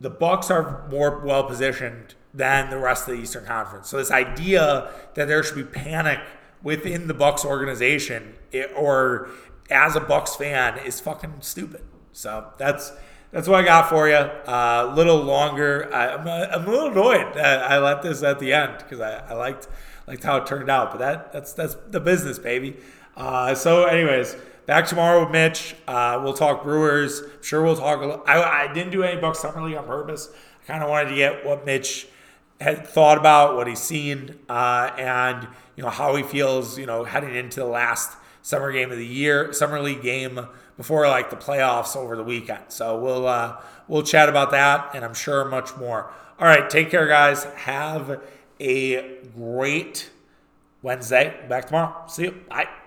the 0.01 0.11
Bucks 0.11 0.51
are 0.51 0.89
more 0.91 1.21
well 1.21 1.45
positioned 1.45 2.15
than 2.35 2.71
the 2.71 2.79
rest 2.79 3.07
of 3.09 3.17
the 3.17 3.23
Eastern 3.23 3.45
Conference. 3.45 3.89
So 3.89 3.99
this 3.99 4.11
idea 4.11 4.91
that 5.15 5.29
there 5.29 5.43
should 5.43 5.57
be 5.57 5.65
panic 5.65 6.19
within 6.63 7.07
the 7.07 7.15
Bucks 7.15 7.45
organization 7.45 8.35
or 8.75 9.29
as 9.71 9.97
a 9.97 10.01
Bucks 10.01 10.35
fan 10.35 10.79
is 10.79 10.99
fucking 10.99 11.35
stupid. 11.41 11.83
So 12.13 12.53
that's 12.59 12.93
that's 13.31 13.49
what 13.49 13.61
I 13.61 13.65
got 13.65 13.89
for 13.89 14.09
you. 14.09 14.15
A 14.15 14.51
uh, 14.51 14.95
little 14.95 15.17
longer. 15.17 15.93
I, 15.95 16.09
am 16.09 16.27
a, 16.27 16.49
I'm 16.53 16.67
a 16.67 16.71
little 16.71 16.91
annoyed 16.91 17.35
that 17.35 17.71
I 17.71 17.79
let 17.79 18.03
this 18.03 18.23
at 18.23 18.39
the 18.39 18.53
end 18.53 18.79
because 18.79 19.01
I, 19.01 19.19
I 19.31 19.35
liked 19.35 19.69
liked 20.07 20.25
how 20.25 20.39
it 20.39 20.47
turned 20.47 20.69
out. 20.69 20.91
But 20.91 20.99
that 20.99 21.33
that's 21.33 21.53
that's 21.53 21.77
the 21.89 22.01
business, 22.01 22.39
baby. 22.39 22.77
Uh, 23.17 23.55
so, 23.55 23.85
anyways 23.85 24.37
back 24.67 24.87
tomorrow 24.87 25.21
with 25.21 25.31
Mitch. 25.31 25.75
Uh, 25.87 26.21
we'll 26.23 26.35
talk 26.35 26.63
Brewers. 26.63 27.21
I'm 27.21 27.43
sure 27.43 27.63
we'll 27.63 27.77
talk. 27.77 27.99
A 27.99 28.07
little, 28.07 28.25
I, 28.27 28.69
I 28.69 28.73
didn't 28.73 28.93
do 28.93 29.03
any 29.03 29.21
Bucks 29.21 29.41
Summer 29.41 29.63
League 29.63 29.77
on 29.77 29.87
purpose. 29.87 30.29
I 30.63 30.67
kind 30.67 30.83
of 30.83 30.91
wanted 30.91 31.11
to 31.11 31.17
get 31.17 31.45
what 31.45 31.67
Mitch 31.67 32.07
had 32.61 32.87
thought 32.87 33.19
about, 33.19 33.57
what 33.57 33.67
he's 33.67 33.81
seen, 33.81 34.39
uh, 34.49 34.91
and 34.97 35.49
you 35.77 35.83
know 35.83 35.91
how 35.91 36.15
he 36.17 36.23
feels. 36.23 36.79
You 36.79 36.87
know, 36.87 37.05
heading 37.05 37.35
into 37.35 37.61
the 37.61 37.67
last 37.67 38.17
summer 38.43 38.73
game 38.73 38.91
of 38.93 38.99
the 38.99 39.07
year, 39.07 39.53
summer 39.53 39.81
league 39.81 40.03
game 40.03 40.47
before 40.77 41.07
like 41.09 41.31
the 41.31 41.37
playoffs 41.37 41.97
over 41.97 42.17
the 42.17 42.25
weekend. 42.25 42.65
So 42.69 42.99
we'll 42.99 43.27
uh, 43.27 43.57
we'll 43.89 44.03
chat 44.03 44.29
about 44.29 44.51
that, 44.53 44.91
and 44.95 45.05
I'm 45.05 45.15
sure 45.15 45.45
much 45.45 45.77
more. 45.77 46.13
All 46.39 46.47
right, 46.47 46.69
take 46.69 46.91
care, 46.91 47.07
guys. 47.07 47.45
Have 47.45 48.21
a 48.61 49.19
great 49.37 50.11
Wednesday. 50.83 51.45
Back 51.49 51.67
tomorrow. 51.67 52.05
See 52.09 52.25
you. 52.25 52.41
Bye. 52.49 52.73